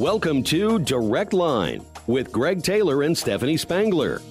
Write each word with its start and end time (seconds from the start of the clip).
Welcome 0.00 0.42
to 0.44 0.78
Direct 0.78 1.34
Line 1.34 1.84
with 2.06 2.32
Greg 2.32 2.62
Taylor 2.62 3.02
and 3.02 3.16
Stephanie 3.16 3.58
Spangler. 3.58 4.22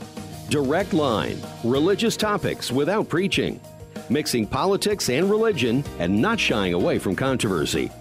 Direct 0.50 0.94
Line, 0.94 1.40
religious 1.64 2.18
topics 2.18 2.72
without 2.72 3.08
preaching, 3.08 3.62
mixing 4.10 4.48
politics 4.48 5.10
and 5.10 5.30
religion 5.30 5.84
and 6.00 6.20
not 6.20 6.40
shying 6.40 6.74
away 6.74 6.98
from 6.98 7.16
controversy. 7.16 7.92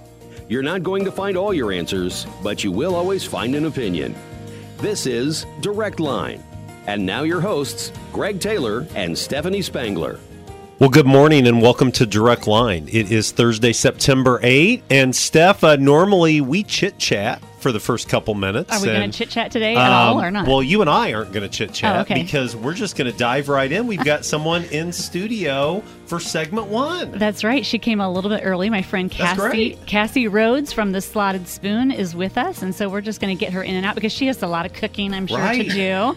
You're 0.48 0.62
not 0.62 0.82
going 0.82 1.04
to 1.04 1.12
find 1.12 1.36
all 1.36 1.52
your 1.52 1.70
answers, 1.70 2.26
but 2.42 2.64
you 2.64 2.72
will 2.72 2.94
always 2.94 3.22
find 3.22 3.54
an 3.54 3.66
opinion. 3.66 4.14
This 4.78 5.04
is 5.04 5.44
Direct 5.60 6.00
Line. 6.00 6.42
And 6.86 7.04
now 7.04 7.24
your 7.24 7.42
hosts, 7.42 7.92
Greg 8.14 8.40
Taylor 8.40 8.86
and 8.94 9.16
Stephanie 9.16 9.60
Spangler. 9.60 10.18
Well, 10.78 10.88
good 10.88 11.06
morning 11.06 11.46
and 11.46 11.60
welcome 11.60 11.92
to 11.92 12.06
Direct 12.06 12.46
Line. 12.46 12.88
It 12.90 13.12
is 13.12 13.30
Thursday, 13.30 13.74
September 13.74 14.40
8, 14.42 14.84
and 14.88 15.14
Steph, 15.14 15.62
uh, 15.62 15.76
normally 15.76 16.40
we 16.40 16.62
chit 16.62 16.96
chat 16.98 17.42
for 17.60 17.72
the 17.72 17.80
first 17.80 18.08
couple 18.08 18.34
minutes. 18.34 18.72
Are 18.72 18.80
we 18.80 18.86
going 18.86 19.10
to 19.10 19.16
chit 19.18 19.30
chat 19.30 19.50
today 19.50 19.74
at 19.74 19.90
all 19.90 20.18
um, 20.18 20.24
or 20.24 20.30
not? 20.30 20.46
Well, 20.46 20.62
you 20.62 20.80
and 20.80 20.88
I 20.88 21.12
aren't 21.12 21.32
going 21.32 21.42
to 21.42 21.48
chit 21.48 21.72
chat 21.74 21.96
Oh, 21.96 22.00
okay. 22.00 22.22
because 22.22 22.54
we're 22.54 22.74
just 22.74 22.96
going 22.96 23.10
to 23.10 23.16
dive 23.18 23.48
right 23.48 23.70
in. 23.70 23.86
We've 23.86 24.04
got 24.04 24.24
someone 24.24 24.64
in 24.66 24.92
studio 24.92 25.82
for 26.06 26.20
segment 26.20 26.68
one. 26.68 27.12
That's 27.18 27.42
right. 27.44 27.66
She 27.66 27.78
came 27.78 28.00
a 28.00 28.10
little 28.10 28.30
bit 28.30 28.42
early. 28.44 28.70
My 28.70 28.82
friend 28.82 29.10
Cassie. 29.10 29.78
Cassie 29.86 30.28
Rhodes 30.28 30.72
from 30.72 30.92
the 30.92 31.00
Slotted 31.00 31.48
Spoon 31.48 31.90
is 31.90 32.14
with 32.14 32.38
us, 32.38 32.62
and 32.62 32.74
so 32.74 32.88
we're 32.88 33.00
just 33.00 33.20
going 33.20 33.36
to 33.36 33.40
get 33.44 33.52
her 33.52 33.62
in 33.62 33.74
and 33.74 33.84
out 33.84 33.94
because 33.94 34.12
she 34.12 34.26
has 34.26 34.42
a 34.42 34.46
lot 34.46 34.64
of 34.64 34.72
cooking, 34.72 35.12
I'm 35.12 35.26
sure, 35.26 35.38
Right. 35.38 35.68
to 35.68 35.72
do 35.74 36.16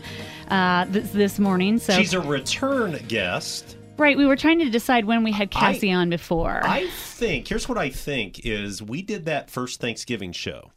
uh, 0.53 0.85
this, 0.89 1.09
this 1.11 1.39
morning. 1.39 1.79
So 1.79 1.93
She's 1.93 2.13
a 2.13 2.21
return 2.21 2.99
guest. 3.07 3.77
right, 3.97 4.17
we 4.17 4.25
were 4.25 4.35
trying 4.35 4.59
to 4.59 4.69
decide 4.69 5.05
when 5.05 5.23
we 5.23 5.31
had 5.31 5.49
Cassie 5.51 5.91
on 5.91 6.09
before. 6.09 6.61
I 6.63 6.87
think, 6.89 7.47
here's 7.47 7.67
what 7.69 7.77
I 7.77 7.89
think 7.89 8.45
is 8.45 8.81
we 8.81 9.01
did 9.01 9.25
that 9.25 9.49
first 9.49 9.79
Thanksgiving 9.79 10.31
show. 10.33 10.71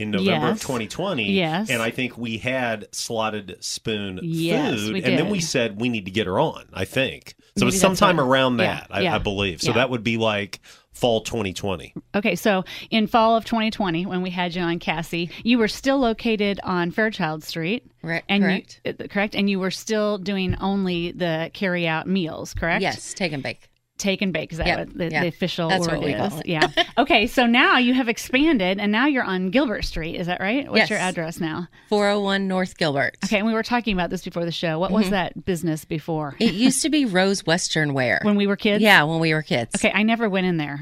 In 0.00 0.10
November 0.10 0.48
of 0.48 0.60
2020. 0.60 1.30
Yes. 1.32 1.68
And 1.70 1.82
I 1.82 1.90
think 1.90 2.16
we 2.16 2.38
had 2.38 2.86
slotted 2.92 3.56
spoon 3.60 4.20
Yes, 4.22 4.80
food. 4.80 4.92
we 4.94 5.02
And 5.04 5.18
then 5.18 5.28
we 5.28 5.40
said 5.40 5.80
we 5.80 5.88
need 5.88 6.04
to 6.06 6.10
get 6.10 6.26
her 6.26 6.38
on, 6.40 6.64
I 6.72 6.84
think. 6.84 7.34
So 7.58 7.64
Maybe 7.66 7.68
it's 7.74 7.82
that's 7.82 7.98
sometime 7.98 8.16
what- 8.16 8.24
around 8.24 8.58
yeah, 8.58 8.66
that, 8.80 8.86
I, 8.90 9.00
yeah, 9.02 9.14
I 9.14 9.18
believe. 9.18 9.60
So 9.60 9.68
yeah. 9.70 9.74
that 9.76 9.90
would 9.90 10.02
be 10.04 10.16
like 10.16 10.60
fall 10.92 11.20
2020. 11.22 11.94
Okay, 12.14 12.34
so 12.34 12.64
in 12.90 13.06
fall 13.06 13.36
of 13.36 13.44
2020, 13.44 14.06
when 14.06 14.22
we 14.22 14.30
had 14.30 14.54
you 14.54 14.62
on, 14.62 14.78
Cassie, 14.78 15.30
you 15.44 15.56
were 15.58 15.68
still 15.68 15.98
located 15.98 16.60
on 16.62 16.90
Fairchild 16.90 17.42
Street, 17.44 17.86
Right, 18.02 18.22
and 18.28 18.42
correct. 18.42 18.80
You, 18.84 18.94
uh, 19.00 19.06
correct, 19.08 19.34
and 19.34 19.48
you 19.48 19.58
were 19.60 19.70
still 19.70 20.18
doing 20.18 20.56
only 20.60 21.12
the 21.12 21.50
carry-out 21.54 22.06
meals, 22.06 22.54
correct? 22.54 22.82
Yes, 22.82 23.14
take 23.14 23.32
and 23.32 23.42
bake. 23.42 23.69
Take 24.00 24.22
and 24.22 24.32
bake. 24.32 24.52
Is 24.52 24.58
that 24.58 24.66
Yep, 24.66 24.78
what 24.78 24.98
the, 24.98 25.10
yeah. 25.10 25.20
the 25.22 25.28
official 25.28 25.68
That's 25.68 25.86
word 25.86 25.98
what 25.98 26.04
we 26.06 26.14
is? 26.14 26.42
Yeah. 26.44 26.66
Okay, 26.98 27.26
so 27.28 27.46
now 27.46 27.78
you 27.78 27.94
have 27.94 28.08
expanded, 28.08 28.78
and 28.78 28.90
now 28.92 29.06
you're 29.06 29.24
on 29.24 29.50
Gilbert 29.50 29.84
Street. 29.84 30.16
Is 30.16 30.26
that 30.26 30.40
right? 30.40 30.66
What's 30.68 30.78
Yes. 30.80 30.90
your 30.90 30.98
address 30.98 31.40
now? 31.40 31.68
401 31.88 32.46
North 32.48 32.76
Gilbert. 32.76 33.16
Okay, 33.24 33.38
and 33.38 33.46
we 33.46 33.54
were 33.54 33.62
talking 33.62 33.94
about 33.94 34.10
this 34.10 34.22
before 34.24 34.44
the 34.44 34.52
show. 34.52 34.78
What 34.78 34.88
Mm-hmm. 34.88 34.96
was 34.96 35.10
that 35.10 35.44
business 35.44 35.84
before? 35.84 36.36
It 36.40 36.52
used 36.54 36.82
to 36.82 36.90
be 36.90 37.04
Rose 37.06 37.46
Western 37.46 37.94
Wear. 37.94 38.20
when 38.24 38.36
we 38.36 38.46
were 38.46 38.56
kids. 38.56 38.82
yeah, 38.82 39.02
when 39.04 39.20
we 39.20 39.32
were 39.32 39.42
kids. 39.42 39.74
Okay, 39.76 39.92
I 39.94 40.02
never 40.02 40.28
went 40.28 40.46
in 40.46 40.56
there. 40.56 40.80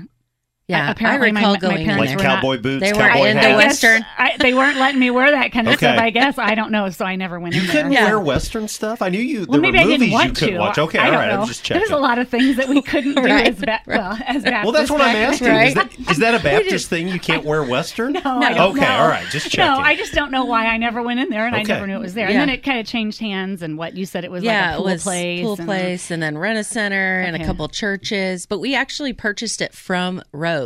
Yeah, 0.68 0.86
I- 0.86 0.90
apparently 0.90 1.28
I 1.28 1.32
my- 1.32 1.40
recall 1.40 1.52
my 1.54 1.58
going 1.60 1.78
in 1.78 1.84
parents 1.86 2.00
Like 2.10 2.16
were 2.18 2.22
there. 2.22 2.28
not- 2.28 2.36
cowboy 2.42 2.58
boots, 2.58 2.80
they 2.84 2.92
were 2.92 2.98
cowboy 2.98 3.24
into 3.28 3.40
hat. 3.42 3.50
I 3.52 3.56
Western. 3.56 4.04
I, 4.18 4.36
they 4.38 4.52
weren't 4.52 4.78
letting 4.78 5.00
me 5.00 5.10
wear 5.10 5.30
that 5.30 5.50
kind 5.50 5.66
of 5.66 5.76
stuff. 5.76 5.98
I 5.98 6.10
guess 6.10 6.36
I 6.36 6.54
don't 6.54 6.70
know, 6.70 6.90
so 6.90 7.06
I 7.06 7.16
never 7.16 7.40
went 7.40 7.54
in 7.54 7.60
there. 7.60 7.64
You 7.64 7.70
in 7.70 7.74
couldn't 7.76 7.90
there. 7.92 8.02
Yeah. 8.02 8.08
wear 8.10 8.20
Western 8.20 8.68
stuff? 8.68 9.00
I 9.00 9.08
knew 9.08 9.18
you. 9.18 9.46
Well, 9.48 9.52
there 9.52 9.60
maybe 9.62 9.78
were 9.78 9.82
I 9.82 9.84
movies 9.86 9.98
didn't 10.00 10.12
want 10.12 10.26
you 10.28 10.34
couldn't 10.34 10.54
to. 10.54 10.60
watch. 10.60 10.78
Okay, 10.78 10.98
I 10.98 11.04
all 11.06 11.10
don't 11.12 11.20
right. 11.20 11.28
know. 11.34 11.40
I'm 11.40 11.46
just 11.46 11.64
checking. 11.64 11.80
There's 11.80 11.90
a 11.90 11.96
lot 11.96 12.18
of 12.18 12.28
things 12.28 12.56
that 12.56 12.68
we 12.68 12.82
couldn't 12.82 13.14
do 13.16 13.22
Right, 13.22 13.48
as 13.48 13.58
ba- 13.58 13.80
well 13.86 14.18
as 14.26 14.42
Baptists. 14.44 14.62
Well, 14.64 14.72
that's 14.72 14.90
what 14.90 15.00
I'm 15.00 15.16
asking. 15.16 15.48
then. 15.48 15.66
Is, 15.68 15.74
that, 15.74 15.98
is 16.10 16.18
that 16.18 16.34
a 16.34 16.38
Baptist 16.44 16.90
thing? 16.90 17.08
You 17.08 17.18
can't 17.18 17.44
wear 17.46 17.62
Western? 17.64 18.12
No, 18.12 18.20
I 18.24 18.52
Okay, 18.68 18.80
know. 18.80 18.86
all 18.88 19.08
right. 19.08 19.26
Just 19.30 19.50
checking. 19.50 19.64
No, 19.72 19.78
I 19.78 19.96
just 19.96 20.12
don't 20.12 20.30
know 20.30 20.44
why 20.44 20.66
I 20.66 20.76
never 20.76 21.02
went 21.02 21.18
in 21.18 21.30
there, 21.30 21.46
and 21.46 21.56
I 21.56 21.62
never 21.62 21.86
knew 21.86 21.96
it 21.96 22.00
was 22.00 22.12
there. 22.12 22.26
Yeah. 22.28 22.42
And 22.42 22.48
then 22.50 22.50
it 22.50 22.62
kind 22.62 22.78
of 22.78 22.84
changed 22.86 23.20
hands, 23.20 23.62
and 23.62 23.78
what 23.78 23.96
you 23.96 24.04
said 24.04 24.22
it 24.24 24.30
was 24.30 24.44
yeah, 24.44 24.72
like 24.72 24.74
a 24.74 24.76
pool 24.76 24.88
it 24.88 24.92
was 24.92 25.02
place, 25.02 25.42
pool 25.42 25.56
place, 25.56 26.10
and 26.10 26.22
then 26.22 26.36
rent 26.36 26.58
a 26.58 26.64
center, 26.64 27.20
and 27.20 27.40
a 27.40 27.46
couple 27.46 27.66
churches. 27.68 28.44
But 28.44 28.58
we 28.58 28.74
actually 28.74 29.14
purchased 29.14 29.62
it 29.62 29.72
from 29.72 30.22
Rose. 30.32 30.57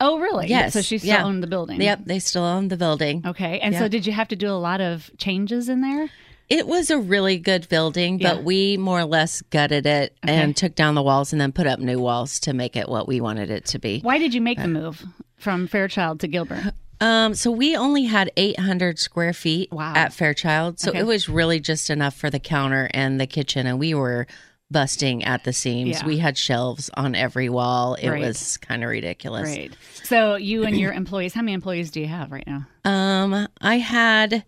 Oh, 0.00 0.18
really? 0.18 0.48
Yes, 0.48 0.72
So 0.72 0.82
she 0.82 0.98
still 0.98 1.08
yeah. 1.08 1.24
owned 1.24 1.42
the 1.42 1.46
building. 1.46 1.80
Yep, 1.80 2.00
they 2.06 2.18
still 2.18 2.42
own 2.44 2.68
the 2.68 2.76
building. 2.76 3.22
Okay, 3.24 3.60
and 3.60 3.74
so 3.74 3.88
did 3.88 4.06
you 4.06 4.12
have 4.12 4.28
to 4.28 4.36
do 4.36 4.48
a 4.48 4.58
lot 4.58 4.80
of 4.80 5.10
changes 5.18 5.68
in 5.68 5.80
there? 5.80 6.10
It 6.50 6.66
was 6.66 6.90
a 6.90 6.98
really 6.98 7.38
good 7.38 7.68
building, 7.70 8.18
Yeah. 8.18 8.34
but 8.34 8.44
we 8.44 8.76
more 8.76 8.98
or 9.00 9.04
less 9.06 9.40
gutted 9.42 9.86
it 9.86 10.14
Okay. 10.24 10.34
and 10.34 10.54
took 10.54 10.74
down 10.74 10.94
the 10.94 11.02
walls 11.02 11.32
and 11.32 11.40
then 11.40 11.52
put 11.52 11.66
up 11.66 11.78
new 11.78 11.98
walls 11.98 12.38
to 12.40 12.52
make 12.52 12.76
it 12.76 12.88
what 12.88 13.08
we 13.08 13.20
wanted 13.20 13.50
it 13.50 13.64
to 13.66 13.78
be. 13.78 14.00
Why 14.00 14.18
did 14.18 14.34
you 14.34 14.40
make 14.42 14.58
the 14.60 14.68
move 14.68 15.02
from 15.38 15.66
Fairchild 15.68 16.20
to 16.20 16.28
Gilbert? 16.28 16.74
Um, 17.00 17.34
so 17.34 17.50
we 17.50 17.74
only 17.76 18.04
had 18.04 18.30
800 18.36 18.98
square 18.98 19.32
feet 19.32 19.72
Wow. 19.72 19.94
at 19.96 20.12
Fairchild, 20.12 20.78
so 20.80 20.90
Okay. 20.90 20.98
it 21.00 21.06
was 21.06 21.28
really 21.28 21.60
just 21.60 21.88
enough 21.88 22.14
for 22.14 22.30
the 22.30 22.38
counter 22.38 22.90
and 22.92 23.18
the 23.20 23.26
kitchen, 23.26 23.66
and 23.66 23.78
we 23.78 23.94
were 23.94 24.26
busting 24.74 25.24
at 25.24 25.44
the 25.44 25.52
seams. 25.54 26.00
Yeah. 26.00 26.06
We 26.06 26.18
had 26.18 26.36
shelves 26.36 26.90
on 26.94 27.14
every 27.14 27.48
wall. 27.48 27.94
It 27.94 28.10
Right. 28.10 28.20
was 28.20 28.58
kind 28.58 28.84
of 28.84 28.90
ridiculous. 28.90 29.44
Great. 29.48 29.72
So 30.02 30.34
you 30.34 30.64
and 30.64 30.76
your 30.78 30.92
employees, 30.92 31.32
how 31.32 31.40
many 31.40 31.54
employees 31.54 31.90
do 31.90 32.00
you 32.00 32.08
have 32.08 32.30
right 32.30 32.46
now? 32.46 32.66
Um, 32.84 33.48
I 33.62 33.78
had 33.78 34.44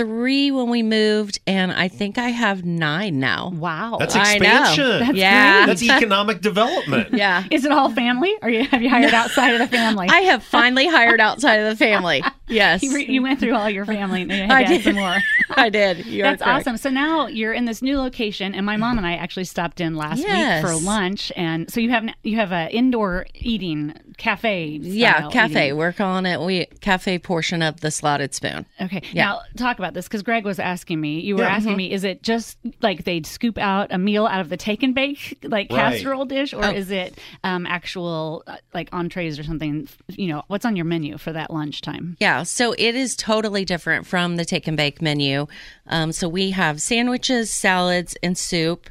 three 0.00 0.50
when 0.50 0.70
we 0.70 0.82
moved, 0.82 1.40
and 1.46 1.70
I 1.70 1.88
think 1.88 2.16
I 2.16 2.30
have 2.30 2.64
nine 2.64 3.20
now. 3.20 3.50
Wow. 3.54 3.96
That's 3.98 4.16
I 4.16 4.38
know. 4.38 4.60
expansion. 4.62 4.98
That's 5.00 5.12
yeah, 5.14 5.66
That's 5.66 5.82
economic 5.82 6.40
development. 6.40 7.08
yeah. 7.12 7.44
Is 7.50 7.66
it 7.66 7.70
all 7.70 7.90
family, 7.90 8.34
or 8.40 8.48
you, 8.48 8.64
have 8.64 8.80
you 8.80 8.88
hired 8.88 9.12
outside 9.12 9.50
of 9.52 9.58
the 9.58 9.66
family? 9.66 10.08
I 10.10 10.20
have 10.20 10.42
finally 10.42 10.86
hired 10.86 11.20
outside 11.20 11.56
of 11.56 11.68
the 11.68 11.76
family. 11.76 12.22
Yes, 12.50 12.82
you, 12.82 12.92
re- 12.92 13.06
you 13.06 13.22
went 13.22 13.38
through 13.38 13.54
all 13.54 13.70
your 13.70 13.86
family 13.86 14.22
and 14.22 14.32
you 14.32 14.38
had 14.38 14.50
I 14.50 14.64
did. 14.64 14.82
some 14.82 14.96
more. 14.96 15.18
I 15.50 15.68
did. 15.68 16.04
You're 16.04 16.26
That's 16.26 16.42
correct. 16.42 16.66
awesome. 16.66 16.76
So 16.78 16.90
now 16.90 17.28
you're 17.28 17.52
in 17.52 17.64
this 17.64 17.80
new 17.80 17.96
location, 17.96 18.56
and 18.56 18.66
my 18.66 18.76
mom 18.76 18.98
and 18.98 19.06
I 19.06 19.12
actually 19.14 19.44
stopped 19.44 19.80
in 19.80 19.94
last 19.94 20.18
Yes. 20.18 20.64
week 20.64 20.68
for 20.68 20.76
lunch, 20.84 21.30
and 21.36 21.70
so 21.70 21.78
you 21.78 21.90
have 21.90 22.08
you 22.24 22.38
have 22.38 22.50
a 22.50 22.68
indoor 22.74 23.28
eating 23.34 23.94
cafe. 24.18 24.64
Yeah, 24.82 25.28
cafe. 25.30 25.66
eating. 25.66 25.76
We're 25.78 25.92
calling 25.92 26.26
it 26.26 26.40
we 26.40 26.66
cafe 26.80 27.20
portion 27.20 27.62
of 27.62 27.82
the 27.82 27.92
slotted 27.92 28.34
spoon. 28.34 28.66
Okay. 28.80 29.02
Yeah. 29.12 29.26
Now 29.26 29.42
talk 29.56 29.78
about 29.78 29.89
this 29.94 30.06
because 30.06 30.22
Greg 30.22 30.44
was 30.44 30.58
asking 30.58 31.00
me. 31.00 31.20
You 31.20 31.36
were 31.36 31.42
Yeah. 31.42 31.50
asking 31.56 31.76
me, 31.76 31.90
is 31.92 32.04
it 32.04 32.22
just 32.22 32.58
like 32.82 33.04
they'd 33.04 33.26
scoop 33.26 33.58
out 33.58 33.88
a 33.90 33.98
meal 33.98 34.26
out 34.26 34.40
of 34.40 34.48
the 34.48 34.56
take 34.56 34.82
and 34.82 34.94
bake 34.94 35.38
like 35.42 35.70
Right. 35.70 35.92
casserole 35.94 36.24
dish, 36.24 36.52
or 36.52 36.64
Oh. 36.64 36.70
is 36.70 36.90
it 36.90 37.18
um, 37.44 37.66
actual 37.66 38.42
uh, 38.46 38.56
like 38.74 38.88
entrees 38.92 39.38
or 39.38 39.42
something? 39.42 39.88
You 40.08 40.28
know, 40.28 40.42
what's 40.48 40.64
on 40.64 40.76
your 40.76 40.84
menu 40.86 41.18
for 41.18 41.32
that 41.32 41.50
lunchtime? 41.52 42.16
Yeah, 42.20 42.42
so 42.44 42.72
it 42.78 42.94
is 42.94 43.16
totally 43.16 43.64
different 43.64 44.06
from 44.06 44.36
the 44.36 44.44
take 44.44 44.66
and 44.66 44.76
bake 44.76 45.00
menu. 45.02 45.46
Um, 45.86 46.12
so 46.12 46.28
we 46.28 46.50
have 46.52 46.80
sandwiches, 46.82 47.50
salads, 47.50 48.16
and 48.22 48.36
soup. 48.38 48.88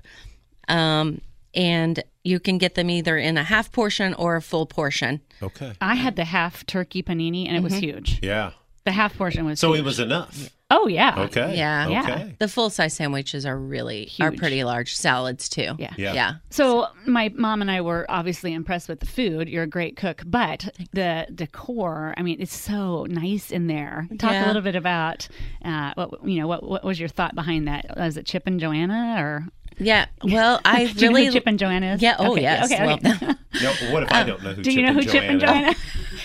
Um, 0.67 1.21
and 1.55 2.03
you 2.23 2.39
can 2.39 2.57
get 2.59 2.75
them 2.75 2.89
either 2.91 3.17
in 3.17 3.38
a 3.38 3.43
half 3.43 3.71
portion 3.71 4.13
or 4.13 4.35
a 4.35 4.41
full 4.41 4.65
portion. 4.67 5.19
Okay. 5.41 5.73
I 5.81 5.95
had 5.95 6.15
the 6.15 6.25
half 6.25 6.65
turkey 6.67 7.01
panini, 7.01 7.47
and 7.47 7.57
it 7.57 7.63
was 7.63 7.73
huge. 7.73 8.19
Yeah. 8.21 8.51
The 8.85 8.91
half 8.91 9.17
portion 9.17 9.45
was 9.45 9.59
So 9.59 9.69
huge. 9.69 9.79
it 9.79 9.85
was 9.85 9.99
enough. 9.99 10.49
Oh 10.72 10.88
yeah. 10.88 11.16
Okay. 11.18 11.57
Yeah. 11.57 11.88
Yeah. 11.88 12.30
The 12.38 12.47
full 12.47 12.69
size 12.69 12.94
sandwiches 12.94 13.46
are 13.46 13.57
really 13.57 14.12
are 14.19 14.31
pretty 14.31 14.63
large. 14.63 14.96
Salads 14.96 15.50
too. 15.50 15.75
Yeah. 15.80 15.94
Yeah. 15.97 16.13
Yeah. 16.13 16.34
So 16.52 16.88
my 17.07 17.31
mom 17.35 17.62
and 17.62 17.72
I 17.72 17.81
were 17.81 18.06
obviously 18.07 18.53
impressed 18.53 18.88
with 18.88 19.00
the 19.00 19.07
food. 19.07 19.50
You're 19.50 19.63
a 19.63 19.68
great 19.68 19.97
cook, 19.97 20.22
but 20.25 20.69
the 20.94 21.25
decor, 21.34 22.13
I 22.18 22.22
mean, 22.22 22.40
it's 22.40 22.56
so 22.56 23.06
nice 23.06 23.50
in 23.52 23.66
there. 23.68 24.07
Talk 24.19 24.31
a 24.31 24.46
little 24.46 24.62
bit 24.62 24.75
about 24.75 25.28
uh, 25.66 25.94
what 25.96 26.24
you 26.28 26.40
know. 26.40 26.47
What, 26.47 26.63
what 26.63 26.84
was 26.84 27.00
your 27.00 27.09
thought 27.09 27.34
behind 27.34 27.68
that? 27.68 27.97
Was 27.97 28.16
it 28.18 28.28
Chip 28.28 28.44
and 28.46 28.59
Joanna, 28.59 29.16
or 29.18 29.47
Yeah. 29.79 30.06
Well, 30.23 30.59
I 30.66 30.85
do 30.85 31.06
you 31.06 31.09
know 31.12 31.17
really 31.19 31.31
Chip 31.31 31.44
and 31.47 31.57
Joanna 31.59 31.94
is? 31.94 32.01
Yeah. 32.01 32.16
Oh, 32.19 32.34
Okay, 32.34 32.41
yes. 32.41 32.72
Okay, 32.72 32.85
Well, 32.85 32.95
okay. 32.97 33.34
No, 33.63 33.73
what 33.91 34.03
if 34.03 34.12
I 34.12 34.23
don't 34.23 34.44
know 34.44 34.53
who 34.53 34.62
do 34.62 34.69
Chip 34.72 34.75
you 34.78 34.81
know 34.84 34.90
and 34.90 35.03
who 35.03 35.09
Chip 35.12 35.23
and 35.23 35.40
Joanna 35.40 35.73
Joanna? 35.73 35.75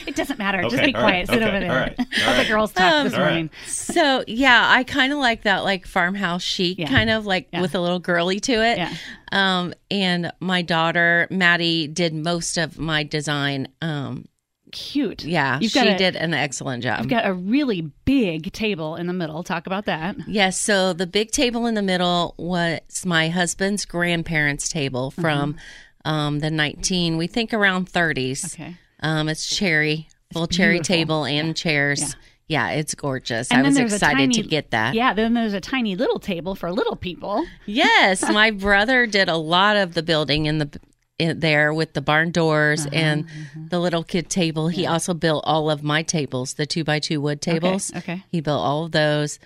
it 0.07 0.15
doesn't 0.15 0.39
matter. 0.39 0.63
Just 0.63 0.83
be 0.85 0.93
quiet. 0.93 1.05
right, 1.05 1.27
Sit 1.29 1.37
okay, 1.43 1.49
over 1.49 1.61
there. 1.61 1.71
all 1.73 1.77
right, 1.79 1.99
all 1.99 2.07
Let 2.35 2.43
the 2.43 2.49
girls 2.49 2.73
talk 2.73 2.93
Um, 2.93 3.05
this 3.05 3.15
All 3.15 3.21
right. 3.21 3.27
morning. 3.29 3.51
So 3.67 4.25
yeah, 4.27 4.63
I 4.71 4.85
kind 4.85 5.13
of 5.13 5.19
like 5.19 5.43
that, 5.43 5.65
like 5.65 5.87
farmhouse 5.87 6.43
chic, 6.43 6.79
Yeah. 6.79 6.89
kind 6.89 7.09
of 7.11 7.25
like 7.27 7.49
Yeah. 7.53 7.63
with 7.63 7.75
a 7.75 7.81
little 7.81 7.99
girly 8.01 8.41
to 8.41 8.53
it. 8.53 8.77
Yeah. 8.79 8.93
Um, 9.33 9.73
and 9.91 10.31
my 10.41 10.61
daughter 10.63 11.27
Maddie 11.31 11.89
did 11.89 12.15
most 12.15 12.59
of 12.59 12.79
my 12.79 13.03
design. 13.05 13.69
Um, 13.81 14.27
Cute. 14.75 15.25
yeah, 15.25 15.59
You've 15.61 15.73
she 15.73 15.79
a, 15.79 15.97
did 15.97 16.17
an 16.17 16.35
excellent 16.35 16.83
job. 16.83 16.99
You've 17.01 17.09
got 17.09 17.27
a 17.27 17.33
really 17.33 17.81
big 18.05 18.53
table 18.53 18.97
in 18.97 19.07
the 19.07 19.13
middle. 19.13 19.43
Talk 19.43 19.67
about 19.67 19.87
that. 19.87 20.17
Yes, 20.29 20.59
so 20.61 20.93
the 20.93 21.07
big 21.07 21.31
table 21.31 21.65
in 21.67 21.75
the 21.75 21.83
middle 21.83 22.35
was 22.37 22.81
my 23.07 23.29
husband's 23.29 23.85
grandparents' 23.85 24.69
table 24.69 25.11
Mm-hmm. 25.13 25.21
from 25.23 25.57
um, 26.05 26.41
the 26.41 26.51
19, 26.51 27.17
we 27.17 27.27
think 27.27 27.55
around 27.55 27.91
30s. 27.91 28.55
Okay. 28.55 28.77
Um, 29.01 29.29
it's 29.29 29.47
cherry, 29.47 30.09
full 30.33 30.47
cherry 30.47 30.81
table 30.81 31.25
and 31.25 31.49
Yeah. 31.49 31.53
chairs. 31.55 32.17
Yeah. 32.47 32.71
it's 32.73 32.95
gorgeous. 32.95 33.51
And 33.51 33.61
I 33.61 33.63
was 33.63 33.79
excited 33.79 34.33
to 34.35 34.43
get 34.43 34.71
that. 34.73 34.95
Yeah. 34.95 35.15
Then 35.15 35.33
there's 35.35 35.55
a 35.55 35.61
tiny 35.63 35.97
little 35.97 36.19
table 36.19 36.55
for 36.55 36.71
little 36.73 36.97
people. 36.97 37.47
Yes, 37.65 38.23
my 38.23 38.51
brother 38.51 39.07
did 39.07 39.29
a 39.31 39.37
lot 39.37 39.77
of 39.77 39.95
the 39.95 40.03
building 40.03 40.45
in 40.47 40.59
the 40.59 40.79
in 41.19 41.39
there 41.41 41.73
with 41.73 41.93
the 41.93 42.01
barn 42.01 42.31
doors 42.33 42.87
Uh-huh, 42.87 42.95
and 42.95 43.27
the 43.71 43.79
little 43.79 44.03
kid 44.03 44.29
table. 44.29 44.69
He 44.69 44.87
also 44.87 45.15
built 45.15 45.45
all 45.47 45.71
of 45.71 45.83
my 45.83 46.03
tables, 46.03 46.55
the 46.55 46.67
two 46.67 46.83
by 46.85 46.99
two 46.99 47.21
wood 47.21 47.41
tables. 47.41 47.93
okay. 47.95 48.25
He 48.31 48.41
built 48.41 48.61
all 48.61 48.85
of 48.87 48.93
those. 48.93 49.39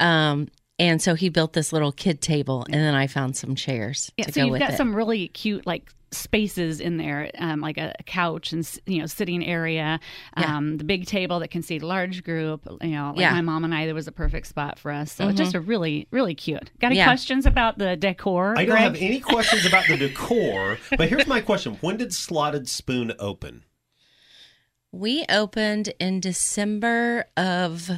Um, 0.00 0.48
and 0.78 1.00
so 1.00 1.14
he 1.14 1.28
built 1.28 1.52
this 1.52 1.72
little 1.72 1.92
kid 1.92 2.20
table, 2.20 2.64
and 2.64 2.74
then 2.74 2.94
I 2.94 3.06
found 3.06 3.36
some 3.36 3.54
chairs 3.54 4.10
Yeah, 4.16 4.30
so 4.30 4.44
you've 4.44 4.58
got 4.58 4.72
it. 4.72 4.76
some 4.76 4.94
really 4.96 5.28
cute 5.28 5.64
like 5.66 5.92
spaces 6.12 6.80
in 6.80 6.98
there, 6.98 7.30
um, 7.38 7.60
like 7.60 7.78
a, 7.78 7.94
a 7.98 8.02
couch 8.02 8.52
and 8.52 8.68
you 8.86 9.00
know 9.00 9.06
sitting 9.06 9.44
area, 9.44 9.98
Yeah. 10.38 10.56
um, 10.56 10.76
the 10.76 10.84
big 10.84 11.06
table 11.06 11.40
that 11.40 11.48
can 11.48 11.62
seat 11.62 11.82
a 11.82 11.86
large 11.86 12.22
group. 12.22 12.66
You 12.82 12.90
know, 12.90 13.10
like 13.10 13.18
Yeah. 13.20 13.28
Mm-hmm. 13.28 13.36
my 13.36 13.40
mom 13.42 13.64
and 13.64 13.74
I, 13.74 13.86
there 13.86 13.94
was 13.94 14.08
a 14.08 14.12
perfect 14.12 14.46
spot 14.46 14.78
for 14.78 14.90
us. 14.92 15.12
So 15.12 15.28
it's 15.28 15.38
just 15.38 15.54
a 15.54 15.60
really 15.60 16.06
really 16.10 16.34
cute. 16.34 16.70
Got 16.80 16.88
any 16.88 16.96
Yeah. 16.96 17.06
questions 17.06 17.46
about 17.46 17.78
the 17.78 17.96
decor? 17.96 18.54
I 18.56 18.64
don't 18.64 18.74
Greg? 18.76 18.82
have 18.82 18.96
any 18.96 19.20
questions 19.20 19.66
about 19.66 19.86
the 19.88 19.96
decor, 20.08 20.78
but 20.96 21.08
here's 21.08 21.26
my 21.26 21.40
question: 21.40 21.78
When 21.80 21.96
did 21.96 22.12
Slotted 22.14 22.68
Spoon 22.68 23.12
open? 23.18 23.64
we 24.94 25.24
opened 25.30 25.90
in 25.98 26.20
December 26.20 27.24
of 27.34 27.90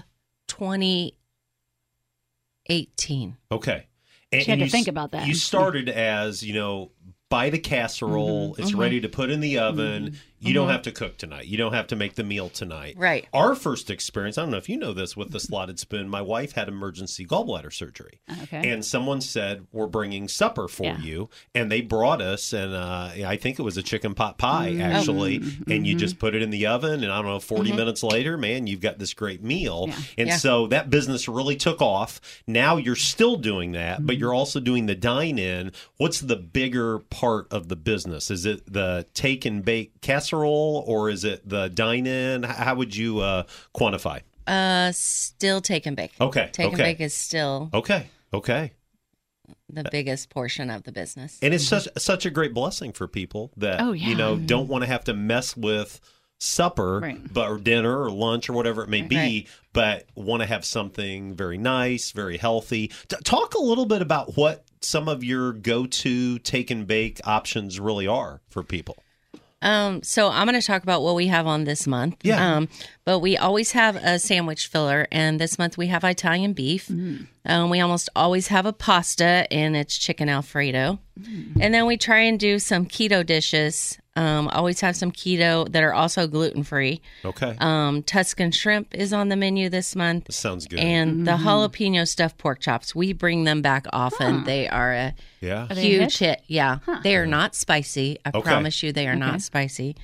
2018. 0.47 3.37
Okay, 3.51 3.87
and, 4.33 4.43
She 4.43 4.51
had 4.51 4.59
to 4.61 4.65
you 4.67 4.71
think 4.71 4.89
about 4.89 5.13
that. 5.13 5.27
You 5.27 5.35
started 5.35 5.89
as 5.89 6.43
you 6.43 6.55
know. 6.55 6.91
Buy 7.35 7.51
the 7.51 7.59
casserole. 7.59 8.53
Mm-hmm. 8.53 8.63
It's 8.63 8.75
ready 8.75 9.01
to 9.01 9.09
put 9.09 9.29
in 9.29 9.41
the 9.41 9.59
oven. 9.59 10.17
You 10.45 10.55
don't 10.55 10.69
have 10.69 10.83
to 10.83 10.93
cook 10.93 11.17
tonight. 11.17 11.47
You 11.47 11.57
don't 11.57 11.73
have 11.73 11.87
to 11.89 11.97
make 11.97 12.15
the 12.15 12.25
meal 12.25 12.49
tonight. 12.49 12.95
Right. 12.99 13.27
Our 13.33 13.55
first 13.55 13.91
experience, 13.91 14.37
I 14.39 14.43
don't 14.43 14.51
know 14.51 14.57
if 14.59 14.69
you 14.69 14.77
know 14.77 14.93
this 14.93 15.17
with 15.17 15.33
the 15.33 15.41
slotted 15.41 15.79
spoon, 15.79 16.09
my 16.09 16.21
wife 16.21 16.53
had 16.53 16.69
emergency 16.69 17.25
gallbladder 17.27 17.73
surgery. 17.73 18.21
Okay. 18.45 18.71
And 18.71 18.85
someone 18.85 19.21
said, 19.21 19.67
We're 19.73 19.87
bringing 19.87 20.29
supper 20.29 20.69
for 20.69 20.85
Yeah. 20.85 20.99
you. 20.99 21.31
And 21.55 21.73
they 21.73 21.81
brought 21.81 22.21
us, 22.21 22.53
and 22.53 22.75
uh, 22.75 23.11
I 23.27 23.37
think 23.37 23.59
it 23.59 23.63
was 23.63 23.77
a 23.77 23.83
chicken 23.83 24.15
pot 24.15 24.37
pie, 24.39 24.73
Mm-hmm. 24.73 24.81
actually. 24.83 25.41
And 25.69 25.87
you 25.87 25.95
just 25.95 26.19
put 26.19 26.35
it 26.35 26.43
in 26.43 26.51
the 26.51 26.67
oven. 26.67 27.03
And 27.03 27.11
I 27.13 27.17
don't 27.17 27.27
know, 27.31 27.41
40 27.41 27.73
minutes 27.73 28.03
later, 28.03 28.37
man, 28.37 28.67
you've 28.67 28.81
got 28.81 28.99
this 28.99 29.15
great 29.15 29.43
meal. 29.43 29.87
Yeah. 29.89 29.97
And 30.19 30.29
Yeah. 30.29 30.37
so 30.37 30.67
that 30.69 30.91
business 30.91 31.29
really 31.29 31.57
took 31.57 31.81
off. 31.81 32.21
Now 32.47 32.77
you're 32.77 32.97
still 32.97 33.37
doing 33.37 33.73
that, 33.73 33.97
Mm-hmm. 33.99 34.07
but 34.07 34.19
you're 34.19 34.35
also 34.35 34.61
doing 34.61 34.87
the 34.87 34.95
dine 34.95 35.39
in. 35.39 35.73
What's 35.97 36.21
the 36.21 36.37
bigger 36.37 36.99
part 36.99 37.51
of 37.53 37.69
the 37.69 37.77
business? 37.77 38.31
Is 38.31 38.45
it 38.45 38.71
the 38.71 39.07
take 39.15 39.45
and 39.45 39.65
bake 39.65 40.01
casserole 40.01 40.34
or 40.43 41.11
is 41.11 41.25
it 41.25 41.47
the 41.49 41.69
dine 41.69 42.07
in? 42.07 42.43
How 42.43 42.75
would 42.75 42.97
you 42.97 43.21
uh, 43.21 43.45
quantify? 43.77 44.23
Uh, 44.47 44.91
still 44.93 45.61
take 45.61 45.87
and 45.87 45.97
bake. 45.97 46.13
Okay. 46.21 46.49
Take 46.53 46.69
and 46.69 46.77
bake 46.79 47.01
is 47.01 47.15
still 47.15 47.71
Okay. 47.73 48.09
Okay. 48.33 48.73
the 49.69 49.85
biggest 49.91 50.31
portion 50.31 50.71
of 50.71 50.85
the 50.85 50.93
business. 50.93 51.39
And 51.43 51.53
it's 51.55 51.67
such 51.67 51.89
such 51.99 52.25
a 52.27 52.31
great 52.31 52.55
blessing 52.55 52.93
for 52.93 53.07
people 53.09 53.51
that 53.57 53.81
Oh, 53.81 53.93
you 53.93 54.11
yeah. 54.11 54.17
know 54.17 54.37
don't 54.37 54.69
want 54.69 54.83
to 54.83 54.89
have 54.89 55.05
to 55.05 55.15
mess 55.15 55.57
with 55.57 56.01
supper 56.41 57.01
Right. 57.01 57.33
but 57.33 57.49
or 57.49 57.59
dinner 57.59 58.03
or 58.03 58.11
lunch 58.11 58.51
or 58.51 58.53
whatever 58.55 58.83
it 58.83 58.89
may 58.91 59.03
be 59.03 59.17
Right. 59.17 59.47
but 59.73 60.07
want 60.15 60.43
to 60.43 60.47
have 60.47 60.65
something 60.65 61.35
very 61.35 61.57
nice 61.57 62.11
very 62.11 62.37
healthy 62.37 62.89
T- 63.09 63.17
talk 63.25 63.55
a 63.55 63.63
little 63.63 63.87
bit 63.87 64.03
about 64.03 64.37
what 64.37 64.65
some 64.83 65.09
of 65.09 65.25
your 65.25 65.53
go-to 65.53 66.39
take 66.41 66.71
and 66.71 66.87
bake 66.87 67.21
options 67.25 67.79
really 67.81 68.07
are 68.07 68.43
for 68.51 68.63
people 68.63 68.97
Um, 69.65 70.03
so 70.03 70.29
I'm 70.29 70.47
going 70.47 70.61
to 70.61 70.67
talk 70.67 70.83
about 70.83 71.03
what 71.03 71.15
we 71.17 71.27
have 71.29 71.47
on 71.47 71.65
this 71.65 71.87
month. 71.87 72.17
Yeah. 72.23 72.57
Um, 72.57 72.69
but 73.05 73.19
we 73.21 73.37
always 73.37 73.73
have 73.73 73.97
a 73.97 74.19
sandwich 74.19 74.69
filler, 74.69 75.09
and 75.11 75.41
this 75.41 75.59
month 75.59 75.77
we 75.79 75.89
have 75.89 76.05
Italian 76.05 76.53
beef. 76.53 76.89
Um, 77.47 77.71
we 77.71 77.81
almost 77.81 78.11
always 78.15 78.49
have 78.49 78.67
a 78.67 78.73
pasta, 78.73 79.47
and 79.51 79.75
it's 79.77 79.99
chicken 79.99 80.29
Alfredo. 80.29 80.99
And 81.61 81.75
then 81.75 81.87
we 81.87 81.97
try 81.97 82.21
and 82.21 82.39
do 82.39 82.59
some 82.59 82.87
keto 82.87 83.25
dishes. 83.25 83.99
Um, 84.17 84.47
always 84.49 84.81
have 84.81 84.95
some 84.95 85.11
keto 85.11 85.71
that 85.73 85.83
are 85.83 85.93
also 85.93 86.29
gluten 86.29 86.63
free. 86.63 87.01
okay 87.25 87.57
Um, 87.59 88.03
Tuscan 88.05 88.53
shrimp 88.53 88.95
is 88.95 89.13
on 89.13 89.29
the 89.29 89.35
menu 89.37 89.69
this 89.69 89.97
month. 89.97 90.33
sounds 90.33 90.67
good 90.69 90.79
And 90.79 91.27
the 91.27 91.33
jalapeno 91.33 92.07
stuffed 92.07 92.39
pork 92.39 92.61
chops, 92.61 92.95
we 92.95 93.13
bring 93.13 93.43
them 93.43 93.61
back 93.61 93.87
often. 93.93 94.45
They 94.45 94.69
are 94.69 94.93
a 94.93 95.15
yeah 95.41 95.67
Are 95.69 95.75
huge 95.75 96.19
hit. 96.19 96.43
Yeah, 96.47 96.79
they 97.03 97.17
are 97.17 97.27
not 97.27 97.57
spicy. 97.57 98.19
I 98.25 98.29
Okay. 98.29 98.43
promise 98.43 98.83
you, 98.85 98.93
they 98.93 99.09
are 99.09 99.17
not 99.17 99.41
spicy. 99.43 99.97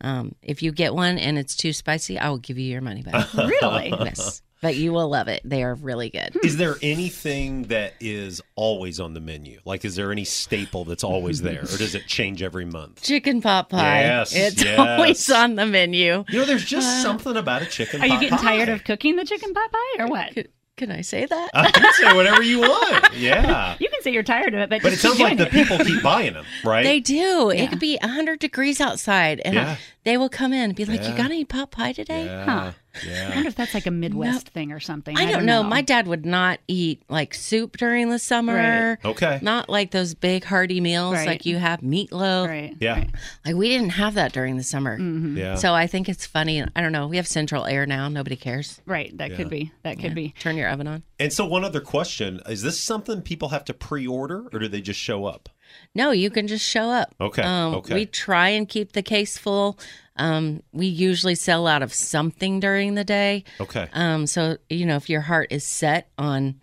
Um, 0.00 0.34
if 0.42 0.62
you 0.62 0.70
get 0.72 0.94
one 0.94 1.18
and 1.18 1.36
it's 1.38 1.56
too 1.56 1.72
spicy, 1.72 2.18
I 2.18 2.28
will 2.28 2.38
give 2.38 2.58
you 2.58 2.70
your 2.70 2.82
money 2.82 3.02
back. 3.02 3.32
really? 3.34 3.88
yes, 3.98 4.42
but 4.62 4.74
you 4.76 4.92
will 4.92 5.08
love 5.08 5.28
it. 5.28 5.40
They 5.44 5.62
are 5.62 5.74
really 5.74 6.10
good. 6.10 6.36
is 6.42 6.56
there 6.56 6.76
anything 6.82 7.64
that 7.64 7.94
is 8.00 8.40
always 8.56 8.98
on 9.00 9.14
the 9.14 9.20
menu 9.20 9.60
like 9.64 9.84
is 9.84 9.96
there 9.96 10.10
any 10.12 10.24
staple 10.24 10.84
that's 10.84 11.04
always 11.04 11.42
there 11.42 11.62
or 11.62 11.76
does 11.76 11.94
it 11.94 12.06
change 12.06 12.42
every 12.42 12.64
month 12.64 13.02
Chicken 13.02 13.40
pot 13.40 13.68
pie. 13.68 14.00
Yes, 14.00 14.34
it's 14.34 14.64
yes. 14.64 14.78
always 14.78 15.30
on 15.30 15.54
the 15.56 15.66
menu. 15.66 16.24
you 16.28 16.38
know 16.38 16.44
there's 16.44 16.64
just 16.64 16.88
uh, 16.88 17.02
something 17.02 17.36
about 17.36 17.62
a 17.62 17.66
chicken 17.66 18.00
pot 18.00 18.08
pie. 18.08 18.16
Are 18.16 18.22
you 18.22 18.28
pot 18.30 18.40
getting 18.40 18.46
tired 18.46 18.68
of 18.68 18.84
cooking 18.84 19.16
the 19.16 19.24
chicken 19.24 19.52
pot 19.54 19.70
pie 19.70 20.02
or 20.04 20.06
what? 20.08 20.32
Can, 20.34 20.44
can 20.76 20.90
I 20.90 21.00
say 21.00 21.24
that? 21.24 21.50
I 21.54 21.70
can 21.70 21.90
say 21.94 22.14
whatever 22.14 22.42
you 22.42 22.60
want. 22.60 23.16
Yeah. 23.16 23.76
You 23.80 23.88
can 23.88 24.02
say 24.02 24.12
you're 24.12 24.22
tired 24.22 24.52
of 24.54 24.60
it, 24.60 24.68
but 24.68 24.82
But 24.82 24.92
it 24.92 24.96
just 24.98 25.02
keep 25.02 25.10
sounds 25.16 25.20
like 25.20 25.36
doing 25.38 25.50
the 25.50 25.64
people 25.64 25.84
keep 25.84 26.02
buying 26.02 26.34
them, 26.34 26.44
right? 26.64 26.82
They 26.84 27.00
do. 27.00 27.50
Yeah. 27.54 27.62
It 27.62 27.70
could 27.70 27.78
be 27.80 27.98
100 28.02 28.38
degrees 28.38 28.80
outside, 28.80 29.40
and 29.44 29.54
Yeah. 29.54 29.76
They 30.06 30.16
will 30.16 30.28
come 30.30 30.52
in 30.54 30.60
and 30.60 30.74
be 30.76 30.84
like, 30.86 31.02
Yeah. 31.02 31.10
You 31.10 31.16
got 31.16 31.26
any 31.26 31.44
pot 31.44 31.70
pie 31.72 31.92
today? 31.92 32.24
yeah. 32.24 32.44
Huh. 32.44 32.72
I 33.04 33.34
wonder 33.34 33.48
if 33.48 33.56
that's 33.56 33.74
like 33.74 33.86
a 33.86 33.90
Midwest 33.90 34.48
thing 34.48 34.72
or 34.72 34.80
something. 34.80 35.18
I 35.18 35.30
don't 35.30 35.44
know. 35.44 35.62
My 35.62 35.82
dad 35.82 36.06
would 36.06 36.24
not 36.24 36.60
eat 36.66 37.02
like 37.10 37.34
soup 37.34 37.76
during 37.76 38.08
the 38.08 38.18
summer. 38.18 38.98
Okay. 39.04 39.38
Not 39.42 39.68
like 39.68 39.90
those 39.90 40.14
big 40.14 40.44
hearty 40.44 40.80
meals 40.80 41.12
Right. 41.12 41.26
like 41.26 41.44
you 41.44 41.58
have 41.58 41.80
meatloaf. 41.82 42.48
right. 42.48 42.74
Yeah. 42.80 42.92
right. 42.94 43.10
Like 43.44 43.54
we 43.56 43.68
didn't 43.68 43.90
have 43.90 44.14
that 44.14 44.32
during 44.32 44.56
the 44.56 44.62
summer. 44.62 44.96
Mm-hmm. 44.98 45.36
Yeah. 45.36 45.56
So 45.56 45.74
I 45.74 45.86
think 45.88 46.08
it's 46.08 46.24
funny. 46.24 46.64
I 46.74 46.80
don't 46.80 46.92
know. 46.92 47.06
We 47.06 47.16
have 47.18 47.26
central 47.26 47.66
air 47.66 47.84
now. 47.84 48.08
Nobody 48.08 48.36
cares. 48.36 48.80
Right. 48.86 49.14
That 49.18 49.32
Yeah. 49.32 49.36
could 49.36 49.50
be. 49.50 49.72
That 49.82 49.98
could 49.98 50.14
be. 50.14 50.32
Turn 50.40 50.56
your 50.56 50.70
oven 50.70 50.86
on. 50.86 51.02
and 51.18 51.30
so 51.32 51.44
one 51.44 51.64
other 51.64 51.80
question, 51.80 52.40
is 52.48 52.62
this 52.62 52.82
something 52.82 53.20
people 53.20 53.48
have 53.50 53.64
to 53.66 53.74
pre-order 53.74 54.46
or 54.54 54.58
do 54.58 54.68
they 54.68 54.80
just 54.80 55.00
show 55.00 55.26
up? 55.26 55.50
No, 55.94 56.10
you 56.10 56.30
can 56.30 56.46
just 56.46 56.64
show 56.64 56.90
up. 56.90 57.14
Okay, 57.20 57.42
Um, 57.42 57.74
okay. 57.76 57.94
We 57.94 58.06
try 58.06 58.50
and 58.50 58.68
keep 58.68 58.92
the 58.92 59.02
case 59.02 59.38
full. 59.38 59.78
Um, 60.16 60.62
we 60.72 60.86
usually 60.86 61.34
sell 61.34 61.66
out 61.66 61.82
of 61.82 61.92
something 61.92 62.60
during 62.60 62.94
the 62.94 63.04
day. 63.04 63.44
Okay. 63.60 63.88
Um, 63.92 64.26
so 64.26 64.56
you 64.70 64.86
know, 64.86 64.96
if 64.96 65.08
your 65.10 65.20
heart 65.22 65.48
is 65.50 65.64
set 65.64 66.08
on 66.18 66.60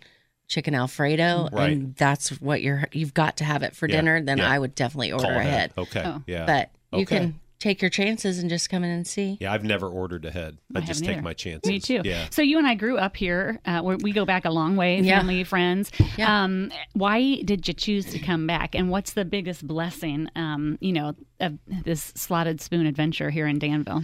chicken 0.47 0.75
Alfredo 0.75 1.50
Right. 1.51 1.71
and 1.71 1.95
that's 1.95 2.39
what 2.41 2.61
you're 2.61 2.85
you've 2.91 3.13
got 3.13 3.38
to 3.38 3.44
have 3.44 3.63
it 3.63 3.75
for 3.75 3.88
Yeah, 3.88 3.95
dinner, 3.97 4.21
then 4.21 4.38
yeah. 4.39 4.50
I 4.51 4.59
would 4.59 4.75
definitely 4.75 5.11
order 5.11 5.25
Call 5.25 5.38
ahead. 5.38 5.73
Okay. 5.77 6.03
Oh. 6.05 6.21
Yeah. 6.27 6.45
But 6.45 6.69
you 6.91 7.03
Okay. 7.03 7.17
can 7.19 7.39
take 7.63 7.81
your 7.81 7.89
chances 7.89 8.38
and 8.39 8.50
just 8.50 8.69
come 8.69 8.83
in 8.83 8.92
and 8.92 9.07
see. 9.07 9.38
Yeah, 9.39 9.51
I've 9.54 9.63
never 9.63 9.88
ordered 9.88 10.25
ahead. 10.25 10.57
I, 10.75 10.80
I 10.80 10.81
just 10.81 11.04
take 11.04 11.13
either. 11.13 11.21
my 11.21 11.33
chances. 11.33 11.68
Me 11.69 11.80
too. 11.80 12.01
Yeah. 12.04 12.27
So 12.30 12.42
you 12.42 12.57
and 12.57 12.68
I 12.68 12.75
grew 12.75 12.98
up 12.98 13.15
here. 13.18 13.60
Uh, 13.65 13.81
we 13.83 13.95
we 13.95 14.12
go 14.12 14.25
back 14.25 14.46
a 14.46 14.51
long 14.51 14.75
way, 14.75 15.00
Yeah. 15.00 15.17
family, 15.20 15.43
friends. 15.43 15.91
Yeah. 16.17 16.43
Um, 16.43 16.72
why 16.93 17.41
did 17.43 17.67
you 17.67 17.74
choose 17.74 18.05
to 18.08 18.20
come 18.20 18.46
back? 18.46 18.75
And 18.75 18.89
what's 18.89 19.13
the 19.13 19.25
biggest 19.25 19.65
blessing, 19.65 20.27
um, 20.36 20.77
you 20.82 20.91
know, 20.91 21.15
of 21.39 21.58
this 21.67 22.12
slotted 22.15 22.62
spoon 22.62 22.86
adventure 22.86 23.29
here 23.29 23.48
in 23.48 23.58
Danville? 23.60 24.03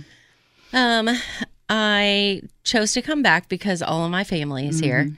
Um, 0.73 1.09
I 1.71 2.41
chose 2.63 2.93
to 2.93 3.01
come 3.03 3.21
back 3.21 3.47
because 3.47 3.83
all 3.83 4.03
of 4.03 4.09
my 4.11 4.23
family 4.23 4.67
is 4.67 4.79
here, 4.79 5.09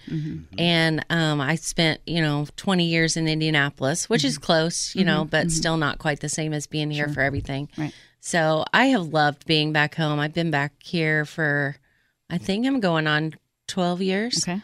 and 0.57 1.05
um, 1.09 1.39
I 1.39 1.55
spent 1.55 2.01
you 2.05 2.21
know 2.21 2.45
twenty 2.57 2.85
years 2.85 3.15
in 3.15 3.27
Indianapolis, 3.27 4.09
which 4.09 4.25
is 4.25 4.37
close, 4.37 4.93
you 4.95 5.05
know, 5.05 5.23
but 5.23 5.49
still 5.51 5.77
not 5.77 5.97
quite 5.99 6.19
the 6.19 6.27
same 6.29 6.51
as 6.53 6.67
being 6.67 6.91
here 6.91 7.07
for 7.07 7.21
everything. 7.21 7.69
Right. 7.77 7.93
So 8.21 8.63
I 8.71 8.85
have 8.85 9.07
loved 9.07 9.45
being 9.45 9.73
back 9.73 9.95
home. 9.95 10.19
I've 10.19 10.33
been 10.33 10.51
back 10.51 10.73
here 10.83 11.25
for, 11.25 11.75
I 12.29 12.37
think 12.37 12.65
I'm 12.67 12.79
going 12.79 13.07
on 13.07 13.33
twelve 13.67 14.01
years. 14.01 14.47
Okay. 14.47 14.61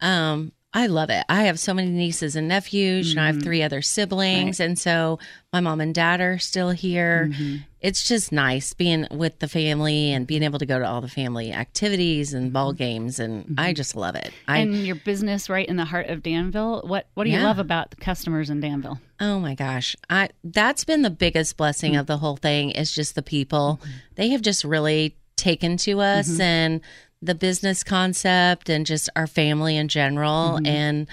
Um, 0.00 0.52
I 0.74 0.86
love 0.86 1.10
it. 1.10 1.24
I 1.28 1.44
have 1.44 1.58
so 1.58 1.74
many 1.74 1.90
nieces 1.90 2.34
and 2.34 2.48
nephews. 2.48 3.10
You 3.10 3.16
know, 3.16 3.22
I 3.22 3.26
have 3.26 3.36
mm-hmm. 3.36 3.44
three 3.44 3.62
other 3.62 3.82
siblings, 3.82 4.58
and 4.58 4.78
so 4.78 5.18
my 5.52 5.60
mom 5.60 5.82
and 5.82 5.94
dad 5.94 6.20
are 6.22 6.38
still 6.38 6.70
here. 6.70 7.28
Mm-hmm. 7.30 7.56
It's 7.80 8.08
just 8.08 8.32
nice 8.32 8.72
being 8.72 9.06
with 9.10 9.38
the 9.40 9.48
family 9.48 10.12
and 10.12 10.26
being 10.26 10.42
able 10.42 10.58
to 10.60 10.66
go 10.66 10.78
to 10.78 10.86
all 10.86 11.02
the 11.02 11.08
family 11.08 11.52
activities 11.52 12.32
and 12.32 12.46
mm-hmm. 12.46 12.52
ball 12.54 12.72
games, 12.72 13.18
and 13.18 13.54
I 13.58 13.74
just 13.74 13.94
love 13.94 14.14
it. 14.14 14.32
I 14.48 14.58
and 14.58 14.86
your 14.86 14.96
business 14.96 15.50
right 15.50 15.68
in 15.68 15.76
the 15.76 15.84
heart 15.84 16.06
of 16.06 16.22
Danville. 16.22 16.82
What 16.86 17.06
What 17.14 17.24
do 17.24 17.30
you 17.30 17.38
Yeah. 17.38 17.44
love 17.44 17.58
about 17.58 17.90
the 17.90 17.96
customers 17.96 18.48
in 18.48 18.60
Danville? 18.60 18.98
Oh 19.20 19.38
my 19.40 19.54
gosh. 19.54 19.94
I 20.08 20.30
that's 20.42 20.84
been 20.84 21.02
the 21.02 21.10
biggest 21.10 21.56
blessing 21.58 21.96
of 21.96 22.06
the 22.06 22.18
whole 22.18 22.36
thing 22.36 22.70
is 22.70 22.92
just 22.92 23.14
the 23.14 23.22
people. 23.22 23.80
They 24.14 24.30
have 24.30 24.42
just 24.42 24.64
really 24.64 25.16
taken 25.36 25.76
to 25.76 26.00
us 26.00 26.38
and 26.38 26.80
the 27.22 27.34
business 27.34 27.84
concept 27.84 28.68
and 28.68 28.84
just 28.84 29.08
our 29.16 29.26
family 29.26 29.76
in 29.76 29.88
general 29.88 30.56
mm-hmm. 30.56 30.66
and 30.66 31.08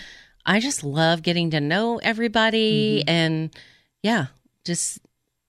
I 0.46 0.60
just 0.60 0.84
love 0.84 1.22
getting 1.22 1.52
to 1.52 1.62
know 1.62 1.98
everybody 1.98 3.02
mm-hmm. 3.02 3.10
and 3.10 3.56
yeah, 4.02 4.28
just 4.66 5.00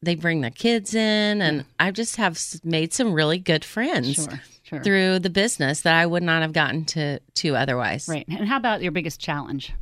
they 0.02 0.14
bring 0.14 0.42
their 0.42 0.50
kids 0.50 0.94
in 0.94 1.40
and 1.40 1.64
I 1.78 1.90
just 1.90 2.16
have 2.16 2.38
made 2.62 2.92
some 2.92 3.12
really 3.12 3.38
good 3.38 3.64
friends 3.64 4.14
Sure. 4.14 4.40
Sure. 4.62 4.82
through 4.84 5.18
the 5.18 5.30
business 5.30 5.80
that 5.80 5.94
I 5.94 6.06
would 6.06 6.22
not 6.22 6.42
have 6.42 6.52
gotten 6.52 6.84
to 6.86 7.18
to 7.18 7.56
otherwise. 7.56 8.06
Right. 8.08 8.24
And 8.28 8.46
how 8.46 8.56
about 8.56 8.82
your 8.82 8.92
biggest 8.92 9.20
challenge? 9.20 9.72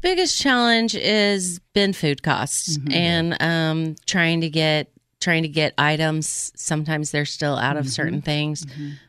biggest 0.00 0.40
challenge 0.40 0.94
is 0.94 1.58
been 1.74 1.92
food 1.92 2.22
costs 2.22 2.78
mm-hmm. 2.78 2.92
and 2.92 3.42
um, 3.42 3.96
trying 4.06 4.40
to 4.42 4.48
get 4.48 4.90
trying 5.20 5.42
to 5.42 5.48
get 5.48 5.74
items. 5.76 6.52
Sometimes 6.54 7.10
they're 7.10 7.24
still 7.24 7.56
out 7.56 7.76
of 7.76 7.88
certain 7.88 8.22
things. 8.22 8.66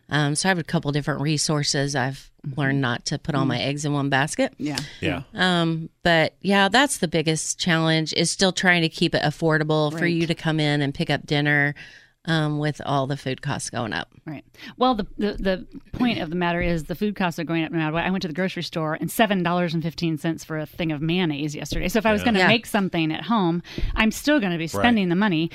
Um, 0.09 0.35
so 0.35 0.47
I 0.47 0.49
have 0.49 0.57
a 0.59 0.63
couple 0.63 0.91
different 0.91 1.21
resources. 1.21 1.95
I've 1.95 2.31
learned 2.57 2.81
not 2.81 3.05
to 3.05 3.19
put 3.19 3.35
all 3.35 3.45
my 3.45 3.59
eggs 3.59 3.85
in 3.85 3.93
one 3.93 4.09
basket. 4.09 4.53
Yeah. 4.57 4.77
Yeah. 5.01 5.21
Um, 5.35 5.89
but 6.03 6.33
yeah, 6.41 6.67
that's 6.69 6.97
the 6.97 7.07
biggest 7.07 7.59
challenge 7.59 8.13
is 8.13 8.31
still 8.31 8.51
trying 8.51 8.81
to 8.81 8.89
keep 8.89 9.13
it 9.13 9.21
affordable 9.21 9.97
for 9.97 10.07
you 10.07 10.25
to 10.25 10.33
come 10.35 10.59
in 10.59 10.81
and 10.81 10.93
pick 10.95 11.09
up 11.09 11.25
dinner 11.27 11.75
um, 12.25 12.59
with 12.59 12.81
all 12.85 13.07
the 13.07 13.15
food 13.17 13.41
costs 13.41 13.69
going 13.69 13.93
up. 13.93 14.09
Right. 14.25 14.43
Well, 14.77 14.93
the, 14.93 15.07
the 15.17 15.33
the 15.33 15.67
point 15.93 16.19
of 16.19 16.29
the 16.29 16.35
matter 16.35 16.61
is 16.61 16.83
the 16.83 16.93
food 16.93 17.15
costs 17.15 17.39
are 17.39 17.43
going 17.45 17.63
up 17.63 17.71
no 17.71 17.77
matter 17.79 17.93
what. 17.93 18.03
I 18.03 18.11
went 18.11 18.21
to 18.23 18.27
the 18.27 18.33
grocery 18.33 18.61
store 18.61 18.95
and 18.99 19.09
seven 19.09 19.41
dollars 19.41 19.73
and 19.73 19.81
fifteen 19.81 20.17
cents 20.17 20.43
for 20.43 20.59
a 20.59 20.65
thing 20.65 20.91
of 20.91 21.01
mayonnaise 21.01 21.55
yesterday. 21.55 21.87
So 21.87 21.97
if 21.97 22.05
I 22.05 22.11
was 22.11 22.21
going 22.21 22.33
to 22.35 22.41
Yeah. 22.41 22.47
make 22.47 22.65
something 22.65 23.11
at 23.13 23.23
home, 23.23 23.63
I'm 23.95 24.11
still 24.11 24.39
going 24.39 24.51
to 24.51 24.57
be 24.57 24.67
spending 24.67 25.09
the 25.09 25.15
money. 25.15 25.49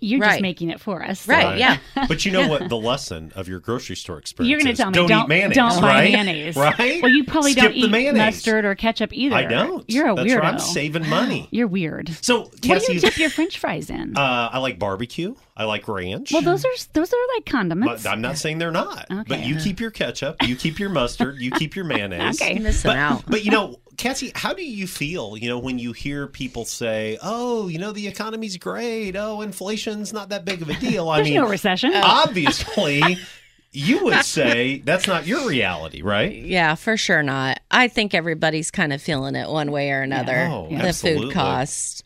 You're 0.00 0.20
just 0.20 0.40
making 0.40 0.70
it 0.70 0.80
for 0.80 1.02
us. 1.02 1.28
Right. 1.28 1.58
Yeah. 1.58 1.78
But 2.08 2.24
you 2.24 2.32
know 2.32 2.48
what? 2.48 2.68
The 2.70 2.76
lesson 2.76 3.32
of 3.36 3.48
your 3.48 3.60
grocery 3.60 3.96
store 3.96 4.18
experience 4.18 4.50
You're 4.50 4.60
going 4.60 4.74
to 4.74 4.80
tell 4.82 4.90
me 4.90 4.94
don't, 4.94 5.08
don't 5.08 5.22
eat 5.24 5.28
mayonnaise. 5.28 5.56
don't 5.56 5.80
buy 5.80 5.88
right? 5.88 6.12
mayonnaise, 6.12 6.56
Right? 6.56 7.02
Well, 7.02 7.10
you 7.10 7.24
probably 7.24 7.52
Skip 7.52 7.64
don't 7.64 7.74
eat 7.74 7.90
mayonnaise. 7.90 8.18
mustard 8.36 8.64
or 8.64 8.74
ketchup 8.74 9.12
either. 9.12 9.34
I 9.36 9.44
don't. 9.44 9.84
You're 9.88 10.08
a 10.08 10.14
That's 10.14 10.28
weirdo. 10.28 10.34
where 10.34 10.44
I'm 10.44 10.58
saving 10.58 11.08
money. 11.08 11.48
You're 11.52 11.66
weird. 11.66 12.10
So, 12.22 12.44
what 12.66 12.82
do 12.86 12.92
you 12.92 13.00
dip 13.00 13.16
your 13.18 13.30
French 13.30 13.58
fries 13.58 13.90
in? 13.90 14.16
uh, 14.16 14.50
I 14.52 14.58
like 14.58 14.78
barbecue. 14.78 15.34
I 15.56 15.64
like 15.64 15.86
ranch. 15.88 16.32
well, 16.32 16.40
those 16.42 16.64
are 16.64 16.70
those 16.94 17.12
are 17.12 17.16
like 17.36 17.44
condiments. 17.46 18.04
But 18.04 18.08
I'm 18.10 18.22
not 18.22 18.38
saying 18.38 18.58
they're 18.58 18.70
not. 18.70 19.06
But 19.28 19.44
you 19.44 19.56
keep 19.56 19.78
your 19.80 19.90
ketchup, 19.90 20.36
you 20.46 20.56
keep 20.56 20.78
your 20.78 20.88
mustard, 20.90 21.38
you 21.38 21.50
keep 21.50 21.76
your 21.76 21.84
mayonnaise. 21.84 22.40
Okay. 22.40 22.58
Missing 22.58 22.88
But, 22.88 22.96
out. 22.96 23.24
but 23.28 23.44
you 23.44 23.50
know, 23.50 23.76
Cassie, 24.00 24.32
how 24.34 24.54
do 24.54 24.64
you 24.64 24.86
feel, 24.86 25.36
you 25.36 25.46
know, 25.48 25.58
when 25.58 25.78
you 25.78 25.92
hear 25.92 26.26
people 26.26 26.64
say, 26.64 27.18
"Oh, 27.22 27.68
you 27.68 27.78
know, 27.78 27.92
the 27.92 28.08
economy's 28.08 28.56
great. 28.56 29.14
Oh, 29.14 29.42
inflation's 29.42 30.10
not 30.10 30.30
that 30.30 30.46
big 30.46 30.62
of 30.62 30.70
a 30.70 30.74
deal." 30.74 31.10
I 31.10 31.22
mean, 31.22 31.34
no 31.34 31.46
recession. 31.46 31.92
obviously, 31.94 33.18
you 33.72 34.02
would 34.04 34.24
say 34.24 34.78
that's 34.78 35.06
not 35.06 35.26
your 35.26 35.46
reality, 35.46 36.00
right? 36.00 36.32
Yeah, 36.32 36.76
for 36.76 36.96
sure 36.96 37.22
not. 37.22 37.60
I 37.70 37.88
think 37.88 38.14
everybody's 38.14 38.70
kind 38.70 38.94
of 38.94 39.02
feeling 39.02 39.34
it 39.34 39.50
one 39.50 39.70
way 39.70 39.90
or 39.90 40.00
another. 40.00 40.48
Oh, 40.50 40.68
the 40.70 40.76
absolutely. 40.76 41.26
food 41.26 41.34
cost. 41.34 42.02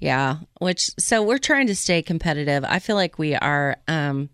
Yeah, 0.00 0.38
which 0.58 0.90
so 0.98 1.22
we're 1.22 1.38
trying 1.38 1.68
to 1.68 1.76
stay 1.76 2.02
competitive. 2.02 2.64
I 2.66 2.80
feel 2.80 2.96
like 2.96 3.16
we 3.16 3.36
are 3.36 3.76
um 3.86 4.28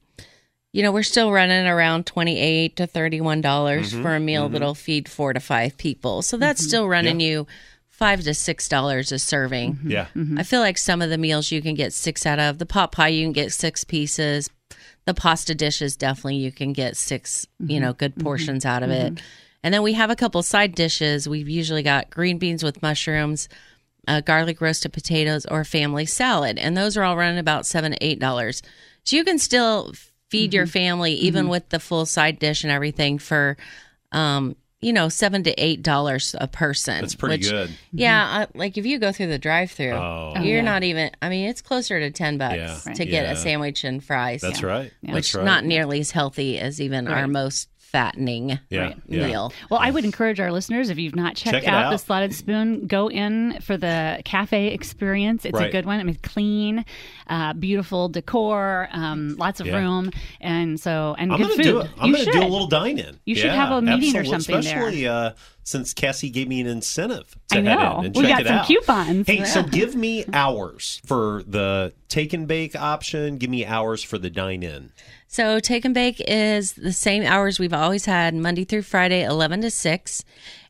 you 0.75 0.83
know, 0.83 0.91
we're 0.91 1.05
still 1.05 1.31
running 1.31 1.69
around 1.69 2.05
28 2.05 2.75
to 2.77 2.87
31 2.89 3.41
dollars 3.41 3.93
Mm-hmm. 3.93 4.03
for 4.03 4.17
a 4.17 4.21
meal 4.21 4.45
mm-hmm. 4.45 4.55
that'll 4.55 4.75
feed 4.75 5.09
4 5.09 5.35
to 5.35 5.41
5 5.41 5.77
people. 5.79 6.21
So 6.21 6.37
that's 6.37 6.61
mm-hmm. 6.61 6.69
still 6.69 6.89
running 6.89 7.21
you 7.21 7.47
5 7.91 8.23
to 8.25 8.35
6 8.35 8.69
dollars 8.69 9.13
a 9.13 9.21
serving. 9.21 9.75
Mm-hmm. 9.75 9.91
Yeah. 9.91 10.07
I 10.37 10.43
feel 10.43 10.61
like 10.61 10.77
some 10.77 11.01
of 11.01 11.11
the 11.11 11.19
meals 11.19 11.53
you 11.53 11.63
can 11.63 11.77
get 11.77 11.93
6 11.93 12.27
out 12.27 12.41
of. 12.41 12.59
The 12.59 12.67
pot 12.67 12.91
pie 12.91 13.09
you 13.09 13.25
can 13.25 13.33
get 13.33 13.53
6 13.53 13.85
pieces. 13.85 14.51
The 15.05 15.15
pasta 15.15 15.55
dishes 15.55 15.97
definitely 15.97 16.37
you 16.37 16.51
can 16.51 16.73
get 16.73 16.97
6, 16.97 17.47
you 17.61 17.79
know, 17.79 17.93
good 17.93 18.17
portions 18.17 18.65
out 18.65 18.83
of 18.83 18.91
it. 18.91 19.21
And 19.63 19.73
then 19.73 19.83
we 19.83 19.93
have 19.93 20.11
a 20.11 20.17
couple 20.17 20.43
side 20.43 20.75
dishes. 20.75 21.29
We've 21.29 21.49
usually 21.49 21.85
got 21.85 22.11
green 22.11 22.39
beans 22.39 22.65
with 22.65 22.83
mushrooms, 22.83 23.49
uh, 24.09 24.23
garlic 24.23 24.61
roasted 24.61 24.93
potatoes, 24.93 25.47
or 25.47 25.63
family 25.65 26.07
salad, 26.07 26.59
and 26.59 26.77
those 26.77 26.97
are 26.97 27.05
all 27.05 27.17
running 27.17 27.39
about 27.39 27.65
seven 27.65 27.93
to 27.93 27.99
eight 28.05 28.19
dollars. 28.19 28.61
So 29.05 29.17
you 29.17 29.25
can 29.25 29.39
still 29.39 29.93
feed 30.31 30.55
your 30.55 30.67
family 30.67 31.13
even 31.15 31.49
with 31.49 31.69
the 31.69 31.79
full 31.79 32.07
side 32.07 32.39
dish 32.39 32.65
and 32.65 32.73
everything 32.73 33.19
for, 33.19 33.57
um, 34.13 34.57
you 34.81 34.93
know, 34.93 35.09
seven 35.09 35.43
to 35.45 35.51
eight 35.53 35.83
dollars 35.83 36.35
a 36.39 36.47
person. 36.47 37.01
That's 37.01 37.15
pretty 37.15 37.37
which- 37.43 37.51
good. 37.51 37.71
Yeah, 37.93 38.41
uh, 38.43 38.47
like 38.55 38.77
if 38.77 38.85
you 38.85 38.99
go 38.99 39.13
through 39.13 39.29
the 39.29 39.39
drive-through, 39.39 39.93
Oh. 39.93 40.35
you're 40.37 40.57
yeah. 40.57 40.61
not 40.63 40.83
even. 40.83 41.11
I 41.23 41.29
mean, 41.31 41.49
it's 41.49 41.63
closer 41.63 41.99
to 42.01 42.11
ten 42.11 42.37
bucks 42.37 42.57
Yeah. 42.87 42.93
to 42.95 43.05
get 43.07 43.25
Yeah. 43.25 43.33
a 43.33 43.37
sandwich 43.37 43.85
and 43.85 44.05
fries. 44.05 44.41
That's 44.43 44.63
right. 44.63 44.93
Yeah. 45.01 45.15
Which 45.15 45.29
That's 45.33 45.37
right. 45.37 45.45
not 45.45 45.65
nearly 45.65 46.01
as 46.01 46.11
healthy 46.11 46.59
as 46.59 46.81
even 46.83 47.09
our 47.09 47.27
most 47.27 47.69
fattening 47.95 48.59
yeah. 48.71 48.81
Right. 48.81 48.97
yeah. 49.07 49.27
meal. 49.29 49.53
Well, 49.71 49.79
I 49.81 49.93
would 49.93 50.05
encourage 50.05 50.41
our 50.41 50.51
listeners 50.51 50.91
if 50.91 50.99
you've 50.99 51.15
not 51.15 51.37
checked 51.37 51.55
Check 51.55 51.63
it 51.63 51.69
out, 51.69 51.91
the. 51.93 51.97
Slotted 51.99 52.35
Spoon, 52.35 52.89
go 52.89 53.09
in 53.09 53.61
for 53.61 53.77
the 53.77 54.21
cafe 54.25 54.69
experience. 54.75 55.45
It's 55.45 55.57
a 55.57 55.71
good 55.71 55.87
one. 55.87 56.01
I 56.01 56.03
mean, 56.03 56.19
clean, 56.21 56.85
uh, 57.29 57.53
beautiful 57.53 58.09
decor, 58.09 58.89
um, 58.91 59.37
lots 59.37 59.61
of 59.61 59.69
Yeah. 59.69 59.79
room, 59.79 60.11
and 60.41 60.81
so 60.81 61.15
and 61.17 61.31
I'm 61.33 61.39
good 61.39 61.45
gonna 61.45 61.55
food. 61.55 61.63
do 61.63 61.81
it. 61.83 61.91
I'm 62.01 62.11
gonna 62.11 62.25
do 62.25 62.41
a 62.43 62.49
little 62.51 62.67
dine 62.67 62.99
in. 62.99 63.21
You 63.25 63.37
should 63.37 63.51
have 63.53 63.71
a 63.71 63.81
meeting 63.81 64.17
or 64.17 64.25
something 64.25 64.61
there. 64.61 64.79
Especially 64.89 65.07
uh, 65.07 65.31
since 65.63 65.95
Cassie 65.95 66.31
gave 66.31 66.49
me 66.49 66.61
an 66.61 66.67
incentive 66.67 67.37
to 67.53 67.59
I 67.59 67.63
head 67.63 67.79
know. 67.79 67.99
in 68.01 68.07
and 68.07 68.17
We 68.17 68.23
check 68.23 68.31
got 68.33 68.41
it 68.41 68.47
some 68.49 68.57
out. 68.59 68.67
coupons. 68.67 69.27
Hey, 69.29 69.45
so 69.45 69.63
give 69.63 69.95
me 69.95 70.25
hours 70.33 71.01
for 71.07 71.45
the 71.47 71.93
take 72.09 72.33
and 72.33 72.49
bake 72.49 72.75
option. 72.75 73.39
Give 73.39 73.49
me 73.51 73.65
hours 73.65 74.03
for 74.03 74.19
the 74.19 74.31
dine 74.31 74.63
in. 74.65 74.91
So 75.35 75.59
take 75.59 75.85
and 75.85 75.93
bake 75.93 76.23
is 76.29 76.75
the 76.75 76.93
same 76.93 77.25
hours 77.25 77.59
we've 77.59 77.73
always 77.73 78.05
had, 78.05 78.37
Monday 78.37 78.65
through 78.65 78.83
Friday, 78.83 79.25
eleven 79.25 79.63
to 79.63 79.71
six, 79.73 80.23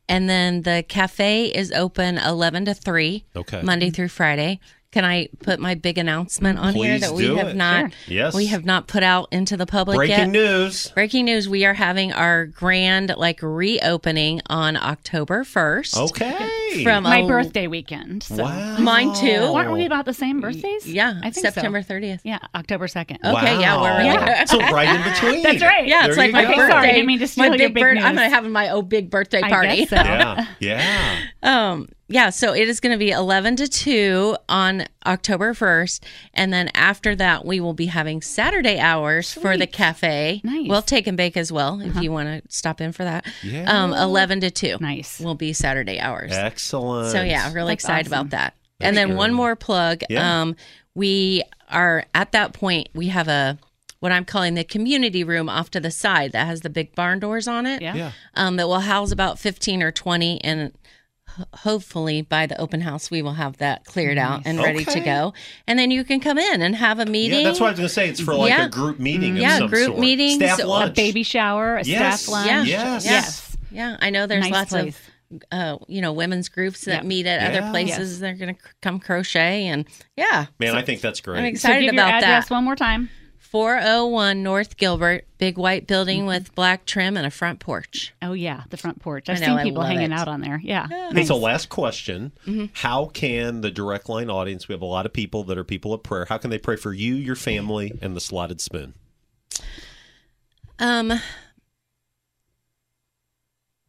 and 0.08 0.26
then 0.26 0.62
the 0.62 0.82
cafe 0.88 1.48
is 1.48 1.70
open 1.70 2.16
eleven 2.16 2.64
to 2.64 2.72
three, 2.72 3.26
Okay. 3.36 3.60
Monday 3.60 3.90
through 3.90 4.08
Friday. 4.08 4.60
Can 4.90 5.04
I 5.04 5.28
put 5.40 5.60
my 5.60 5.74
big 5.74 5.98
announcement 5.98 6.58
on 6.58 6.72
here 6.72 6.98
that 6.98 7.12
we 7.12 7.26
have 7.36 7.48
it. 7.48 7.56
not 7.56 7.90
Sure. 7.90 8.14
Yes. 8.14 8.34
we 8.34 8.46
have 8.46 8.64
not 8.64 8.86
put 8.86 9.02
out 9.02 9.28
into 9.32 9.56
the 9.58 9.66
public 9.66 9.96
Breaking 9.96 10.16
yet? 10.16 10.28
news. 10.30 10.88
Breaking 10.94 11.26
news: 11.26 11.46
We 11.46 11.66
are 11.66 11.74
having 11.74 12.14
our 12.14 12.46
grand 12.46 13.12
like 13.18 13.40
reopening 13.42 14.40
on 14.46 14.78
October 14.78 15.44
first. 15.44 15.94
Okay. 15.94 16.48
From 16.82 17.04
my 17.04 17.18
a- 17.18 17.26
birthday 17.26 17.66
weekend. 17.66 18.22
So. 18.24 18.42
wow. 18.42 18.78
Mine 18.78 19.14
too. 19.14 19.52
Aren't 19.54 19.72
we 19.72 19.84
about 19.84 20.04
the 20.04 20.14
same 20.14 20.40
birthdays? 20.40 20.86
Yeah, 20.86 21.18
I 21.22 21.30
think 21.30 21.46
so. 21.46 21.50
September 21.52 21.82
thirtieth. 21.82 22.20
Yeah, 22.24 22.38
October 22.54 22.88
second. 22.88 23.18
Okay, 23.24 23.60
yeah, 23.60 23.80
we're 23.80 23.96
really 23.98 24.04
Yeah. 24.10 24.44
so 24.44 24.58
right 24.58 24.88
in 24.88 25.12
between. 25.12 25.42
That's 25.44 25.62
right. 25.62 25.86
Yeah, 25.86 26.06
it's 26.06 26.16
There 26.16 26.24
like 26.24 26.32
my 26.32 26.42
go. 26.42 26.48
birthday. 26.56 26.70
Sorry, 26.72 26.88
I 26.88 26.92
didn't 26.92 27.06
mean 27.06 27.18
to 27.20 27.28
steal 27.28 27.44
my 27.44 27.48
your 27.56 27.58
big 27.68 27.74
big 27.74 27.82
bird- 27.82 27.98
I'm 27.98 28.14
news. 28.14 28.22
gonna 28.22 28.34
have 28.34 28.44
my 28.46 28.70
oh 28.70 28.82
big 28.82 29.10
birthday 29.10 29.40
I 29.42 29.48
party. 29.48 29.76
guess 29.84 29.90
so. 29.90 29.96
Yeah. 29.96 30.46
Yeah. 30.60 31.18
Um, 31.42 31.88
yeah, 32.08 32.28
so 32.30 32.54
it 32.54 32.68
is 32.68 32.80
going 32.80 32.92
to 32.92 32.98
be 32.98 33.10
11 33.10 33.56
to 33.56 33.66
2 33.66 34.36
on 34.46 34.84
October 35.06 35.54
1st. 35.54 36.00
And 36.34 36.52
then 36.52 36.70
after 36.74 37.16
that, 37.16 37.46
we 37.46 37.60
will 37.60 37.72
be 37.72 37.86
having 37.86 38.20
Saturday 38.20 38.78
hours 38.78 39.32
for 39.32 39.56
the 39.56 39.66
cafe. 39.66 40.42
Nice. 40.44 40.52
Uh-huh. 40.54 40.64
We'll 40.68 40.82
take 40.82 41.06
and 41.06 41.16
bake 41.16 41.36
as 41.38 41.50
well 41.50 41.80
if 41.80 41.96
you 41.96 42.12
want 42.12 42.28
to 42.28 42.54
stop 42.54 42.82
in 42.82 42.92
for 42.92 43.04
that. 43.04 43.24
Yeah. 43.42 43.64
Um, 43.72 43.94
11 43.94 44.40
to 44.40 44.50
2 44.50 44.76
Nice. 44.80 45.18
will 45.18 45.34
be 45.34 45.54
Saturday 45.54 45.98
hours. 45.98 46.32
Excellent. 46.32 46.63
So, 46.64 47.22
yeah, 47.22 47.52
really 47.52 47.72
That's 47.72 47.84
excited 47.84 48.12
awesome. 48.12 48.26
about 48.28 48.30
that. 48.30 48.54
and 48.80 48.96
then 48.96 49.16
one 49.16 49.32
more 49.32 49.56
plug. 49.56 50.02
Yeah. 50.10 50.42
Um, 50.42 50.56
we 50.94 51.42
are 51.70 52.04
at 52.14 52.32
that 52.32 52.52
point, 52.52 52.88
we 52.94 53.08
have 53.08 53.28
a 53.28 53.58
what 54.00 54.12
I'm 54.12 54.24
calling 54.26 54.52
the 54.54 54.64
community 54.64 55.24
room 55.24 55.48
off 55.48 55.70
to 55.70 55.80
the 55.80 55.90
side 55.90 56.32
that 56.32 56.46
has 56.46 56.60
the 56.60 56.68
big 56.68 56.94
barn 56.94 57.20
doors 57.20 57.48
on 57.48 57.64
it 57.66 57.80
Yeah. 57.80 57.94
Yeah. 57.94 58.12
um, 58.34 58.56
that 58.56 58.68
will 58.68 58.80
house 58.80 59.10
about 59.12 59.38
15 59.38 59.82
or 59.82 59.90
20 59.90 60.44
and 60.44 60.72
hopefully 61.54 62.22
by 62.22 62.46
the 62.46 62.60
open 62.60 62.80
house 62.82 63.10
we 63.10 63.22
will 63.22 63.32
have 63.32 63.56
that 63.58 63.84
cleared 63.86 64.18
out 64.18 64.42
and 64.44 64.58
ready 64.58 64.84
to 64.84 65.00
go 65.00 65.32
and 65.66 65.78
then 65.78 65.90
you 65.90 66.04
can 66.04 66.20
come 66.20 66.38
in 66.38 66.62
and 66.62 66.76
have 66.76 66.98
a 66.98 67.06
meeting 67.06 67.38
Yeah, 67.40 67.44
that's 67.48 67.60
what 67.60 67.68
I 67.68 67.70
was 67.70 67.78
going 67.78 67.88
to 67.88 67.94
say. 67.94 68.08
It's 68.10 68.20
for 68.20 68.34
like 68.34 68.50
Yeah. 68.50 68.66
a 68.66 68.68
group 68.68 69.00
meeting. 69.00 69.36
Yeah, 69.36 69.54
of 69.54 69.58
some 69.60 69.68
group 69.70 69.86
sort. 69.86 69.98
meetings, 69.98 70.34
Staff 70.36 70.62
lunch. 70.64 70.90
a. 70.90 70.94
Baby 70.94 71.22
shower, 71.22 71.76
a 71.78 71.82
Yes. 71.84 72.20
staff 72.22 72.32
lunch. 72.32 72.46
Yeah. 72.48 72.64
Yes. 72.64 73.04
Yes. 73.04 73.56
yeah 73.70 73.96
i 74.00 74.10
know 74.10 74.26
there's 74.26 74.42
Nice 74.44 74.52
lots 74.52 74.70
place. 74.70 74.94
of 74.96 75.00
uh, 75.52 75.78
you 75.88 76.00
know 76.00 76.12
women's 76.12 76.48
groups 76.48 76.84
that 76.86 76.96
Yep. 76.96 77.04
meet 77.04 77.26
at 77.26 77.40
Yeah. 77.52 77.58
other 77.60 77.70
places 77.70 78.20
they're 78.20 78.34
gonna 78.34 78.54
c- 78.54 78.70
come 78.82 79.00
crochet 79.00 79.66
and 79.66 79.84
yeah 80.16 80.46
Man, 80.58 80.74
I 80.76 80.82
think 80.82 81.00
that's 81.00 81.20
great. 81.20 81.38
i'm 81.38 81.44
So 81.44 81.48
excited 81.48 81.84
give 81.86 81.94
your 81.94 82.02
about 82.04 82.14
address 82.22 82.48
that 82.48 82.54
one 82.54 82.64
more 82.64 82.76
time. 82.76 83.10
401 83.38 84.42
north 84.42 84.76
gilbert 84.76 85.26
big 85.38 85.56
white 85.58 85.86
building 85.86 86.18
Mm-hmm. 86.20 86.26
with 86.26 86.54
black 86.56 86.86
trim 86.86 87.16
and 87.16 87.24
a 87.24 87.30
front 87.30 87.60
porch 87.60 88.12
Oh 88.20 88.32
yeah, 88.32 88.64
the 88.70 88.76
front 88.76 89.00
porch. 89.00 89.28
I've 89.28 89.38
know, 89.40 89.56
seen 89.56 89.62
people 89.64 89.82
hanging 89.82 90.10
it. 90.10 90.18
out 90.18 90.26
on 90.26 90.40
there. 90.40 90.60
Yeah. 90.62 90.88
Hey, 91.12 91.24
so 91.24 91.36
last 91.36 91.68
question. 91.68 92.32
Mm-hmm. 92.46 92.66
How 92.72 93.06
can 93.06 93.60
the 93.60 93.70
direct 93.70 94.08
line 94.08 94.28
audience, 94.30 94.66
we 94.66 94.72
have 94.72 94.82
a 94.82 94.86
lot 94.86 95.06
of 95.06 95.12
people 95.12 95.44
that 95.44 95.56
are 95.56 95.62
people 95.62 95.92
of 95.94 96.02
prayer, 96.02 96.24
how 96.28 96.38
can 96.38 96.50
they 96.50 96.58
pray 96.58 96.74
for 96.76 96.92
you, 96.92 97.14
your 97.14 97.36
family, 97.36 97.92
and 98.02 98.16
the 98.16 98.20
slotted 98.20 98.60
spoon? 98.60 98.94
um 100.80 101.12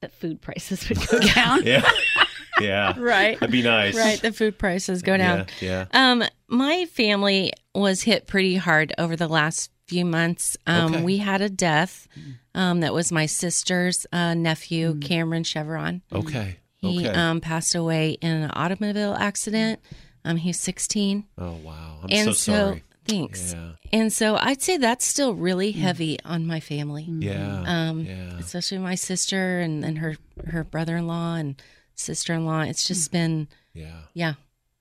That 0.02 0.14
food 0.14 0.42
prices 0.42 0.88
would 0.90 1.08
go 1.08 1.20
down. 1.34 1.64
Yeah. 1.64 1.90
yeah. 2.62 2.94
right 2.98 3.40
That'd 3.40 3.52
be 3.52 3.62
nice. 3.64 3.96
right 3.96 4.22
the 4.22 4.32
food 4.32 4.58
prices 4.58 5.02
go 5.02 5.18
down 5.18 5.48
Yeah. 5.62 5.86
yeah. 5.94 6.12
Um, 6.12 6.24
my 6.48 6.86
family 6.86 7.52
was 7.74 8.02
hit 8.04 8.28
pretty 8.28 8.56
hard 8.56 8.94
over 8.98 9.16
the 9.16 9.28
last 9.28 9.72
few 9.88 10.06
months. 10.06 10.58
Um, 10.68 10.94
Okay. 10.96 11.04
we 11.04 11.18
had 11.18 11.42
a 11.42 11.50
death. 11.50 12.08
Um, 12.54 12.80
that 12.82 12.94
was 12.94 13.12
my 13.12 13.26
sister's 13.26 14.06
uh, 14.14 14.34
nephew, 14.34 14.96
Cameron 15.00 15.44
Chevron. 15.44 16.02
Okay. 16.12 16.58
He 16.76 17.00
Okay. 17.08 17.10
um 17.10 17.42
passed 17.42 17.74
away 17.76 18.12
in 18.22 18.32
an 18.32 18.52
automobile 18.54 19.16
accident. 19.20 19.80
Um, 20.24 20.38
he 20.38 20.50
was 20.50 20.60
16, 20.60 21.26
oh, 21.38 21.52
wow. 21.64 22.00
I'm 22.04 22.10
and 22.10 22.26
so 22.28 22.32
sorry. 22.34 22.84
Thanks. 23.08 23.54
Yeah. 23.54 23.72
And 23.94 24.12
so 24.12 24.36
I'd 24.36 24.62
say 24.62 24.78
that's 24.78 25.06
still 25.06 25.34
really 25.36 25.72
heavy 25.72 26.18
on 26.26 26.46
my 26.46 26.60
family. 26.60 27.04
Yeah. 27.08 27.64
Um, 27.66 28.02
yeah. 28.02 28.38
especially 28.40 28.80
my 28.80 28.96
sister 28.96 29.60
and, 29.60 29.84
and 29.86 29.98
her 30.00 30.16
her 30.48 30.64
brother 30.64 30.98
in 30.98 31.08
law 31.08 31.36
and 31.36 31.62
sister 31.96 32.34
in 32.34 32.46
law. 32.46 32.62
It's 32.62 32.86
just 32.88 33.12
been, 33.12 33.48
Yeah. 33.74 34.02
yeah, 34.14 34.34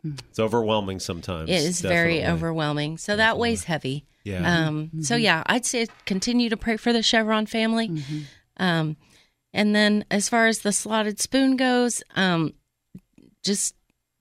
It's 0.05 0.39
overwhelming 0.41 0.99
sometimes. 1.01 1.49
it 1.49 1.55
is 1.63 1.81
very 1.81 2.25
overwhelming. 2.27 2.99
So 2.99 3.17
that 3.17 3.39
weighs 3.39 3.65
heavy. 3.65 4.05
Yeah. 4.25 4.67
Um, 4.67 4.91
So 5.03 5.15
yeah, 5.17 5.43
I'd 5.47 5.65
say 5.67 5.87
continue 6.07 6.49
to 6.51 6.57
pray 6.57 6.77
for 6.77 6.93
the 6.93 7.03
Chevron 7.03 7.47
family. 7.47 7.89
Mm-hmm. 7.89 8.21
Um, 8.57 8.97
and 9.53 9.75
then 9.75 10.05
as 10.11 10.29
far 10.29 10.49
as 10.49 10.61
the 10.61 10.73
slotted 10.73 11.21
spoon 11.21 11.57
goes, 11.57 12.03
um, 12.17 12.55
just 13.45 13.75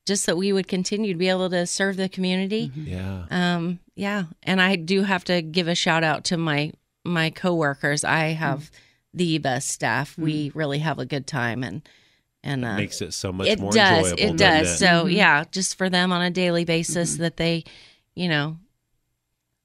just 0.05 0.25
that 0.25 0.35
we 0.37 0.51
would 0.51 0.67
continue 0.67 1.13
to 1.13 1.17
be 1.17 1.29
able 1.29 1.49
to 1.49 1.65
serve 1.65 1.95
the 1.95 2.09
community. 2.09 2.69
yeah. 2.75 3.25
Um, 3.31 3.79
yeah, 3.95 4.25
and 4.41 4.61
I 4.61 4.75
do 4.75 5.03
have 5.03 5.23
to 5.25 5.41
give 5.41 5.67
a 5.67 5.75
shout 5.75 6.03
out 6.03 6.25
to 6.25 6.37
my 6.37 6.73
my 7.03 7.29
coworkers. 7.29 8.03
I 8.03 8.27
have 8.29 8.59
mm. 8.59 8.69
the 9.13 9.37
best 9.37 9.69
staff. 9.69 10.17
We 10.17 10.49
mm. 10.49 10.55
really 10.55 10.79
have 10.79 10.99
a 10.99 11.05
good 11.05 11.27
time, 11.27 11.63
and 11.63 11.87
and 12.43 12.65
uh, 12.65 12.75
Makes 12.75 13.01
it 13.01 13.13
so 13.13 13.31
much 13.31 13.47
it 13.47 13.59
more 13.59 13.71
does. 13.71 14.11
enjoyable. 14.11 14.33
It 14.33 14.37
does. 14.37 14.73
it? 14.73 14.77
So 14.77 14.85
mm-hmm. 14.85 15.09
yeah, 15.09 15.43
just 15.51 15.77
for 15.77 15.89
them 15.89 16.11
on 16.11 16.21
a 16.21 16.31
daily 16.31 16.65
basis 16.65 17.13
mm-hmm. 17.13 17.23
that 17.23 17.37
they, 17.37 17.63
you 18.15 18.27
know, 18.27 18.57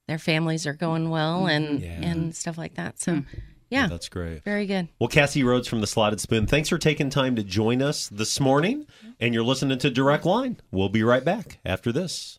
their 0.07 0.19
families 0.19 0.65
are 0.65 0.73
going 0.73 1.09
well 1.09 1.47
and 1.47 1.81
mm-hmm. 1.81 1.83
Yeah. 1.83 2.09
and 2.09 2.35
stuff 2.35 2.57
like 2.57 2.75
that. 2.75 2.99
So 2.99 3.13
mm. 3.13 3.25
yeah, 3.69 3.87
That's 3.87 4.09
great. 4.09 4.43
very 4.43 4.65
good. 4.65 4.87
Well, 4.99 5.09
Cassie 5.09 5.43
Rhodes 5.43 5.67
from 5.67 5.81
the 5.81 5.87
Slotted 5.87 6.21
Spoon, 6.21 6.47
thanks 6.47 6.69
for 6.69 6.77
taking 6.77 7.09
time 7.09 7.35
to 7.35 7.43
join 7.43 7.81
us 7.81 8.07
this 8.09 8.39
morning. 8.39 8.85
And 9.19 9.33
you're 9.33 9.43
listening 9.43 9.77
to 9.79 9.89
Direct 9.89 10.25
Line. 10.25 10.61
We'll 10.71 10.89
be 10.89 11.03
right 11.03 11.25
back 11.25 11.59
after 11.65 11.91
this. 11.91 12.38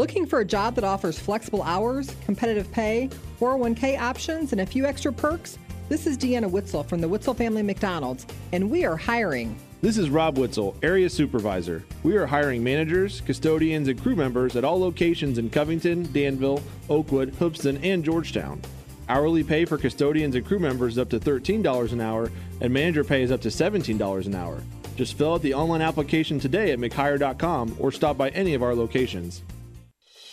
Looking 0.00 0.24
for 0.24 0.40
a 0.40 0.46
job 0.46 0.76
that 0.76 0.84
offers 0.84 1.18
flexible 1.18 1.62
hours, 1.62 2.16
competitive 2.24 2.72
pay, 2.72 3.10
401k 3.38 4.00
options, 4.00 4.52
and 4.52 4.62
a 4.62 4.64
few 4.64 4.86
extra 4.86 5.12
perks? 5.12 5.58
This 5.90 6.06
is 6.06 6.16
Deanna 6.16 6.50
Witzel 6.50 6.84
from 6.84 7.02
the 7.02 7.06
Witzel 7.06 7.34
Family 7.34 7.62
McDonald's, 7.62 8.26
and 8.52 8.70
we 8.70 8.86
are 8.86 8.96
hiring. 8.96 9.54
This 9.82 9.98
is 9.98 10.08
Rob 10.08 10.38
Witzel, 10.38 10.74
Area 10.82 11.10
Supervisor. 11.10 11.84
We 12.02 12.16
are 12.16 12.24
hiring 12.24 12.64
managers, 12.64 13.20
custodians, 13.20 13.88
and 13.88 14.02
crew 14.02 14.16
members 14.16 14.56
at 14.56 14.64
all 14.64 14.80
locations 14.80 15.36
in 15.36 15.50
Covington, 15.50 16.10
Danville, 16.14 16.62
Oakwood, 16.88 17.34
Hoopeston, 17.34 17.76
and 17.84 18.02
Georgetown. 18.02 18.62
Hourly 19.06 19.44
pay 19.44 19.66
for 19.66 19.76
custodians 19.76 20.34
and 20.34 20.46
crew 20.46 20.58
members 20.58 20.94
is 20.94 20.98
up 20.98 21.10
to 21.10 21.20
$13 21.20 21.92
an 21.92 22.00
hour, 22.00 22.32
and 22.62 22.72
manager 22.72 23.04
pay 23.04 23.22
is 23.22 23.30
up 23.30 23.42
to 23.42 23.48
$17 23.48 24.26
an 24.26 24.34
hour. 24.34 24.62
Just 24.96 25.18
fill 25.18 25.34
out 25.34 25.42
the 25.42 25.52
online 25.52 25.82
application 25.82 26.40
today 26.40 26.72
at 26.72 26.78
mchire.com 26.78 27.76
or 27.78 27.92
stop 27.92 28.16
by 28.16 28.30
any 28.30 28.54
of 28.54 28.62
our 28.62 28.74
locations. 28.74 29.42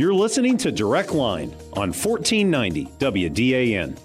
You're 0.00 0.14
listening 0.14 0.56
to 0.56 0.72
Direct 0.72 1.12
Line 1.12 1.50
on 1.74 1.92
1490 1.92 2.86
WDAN. 2.98 3.98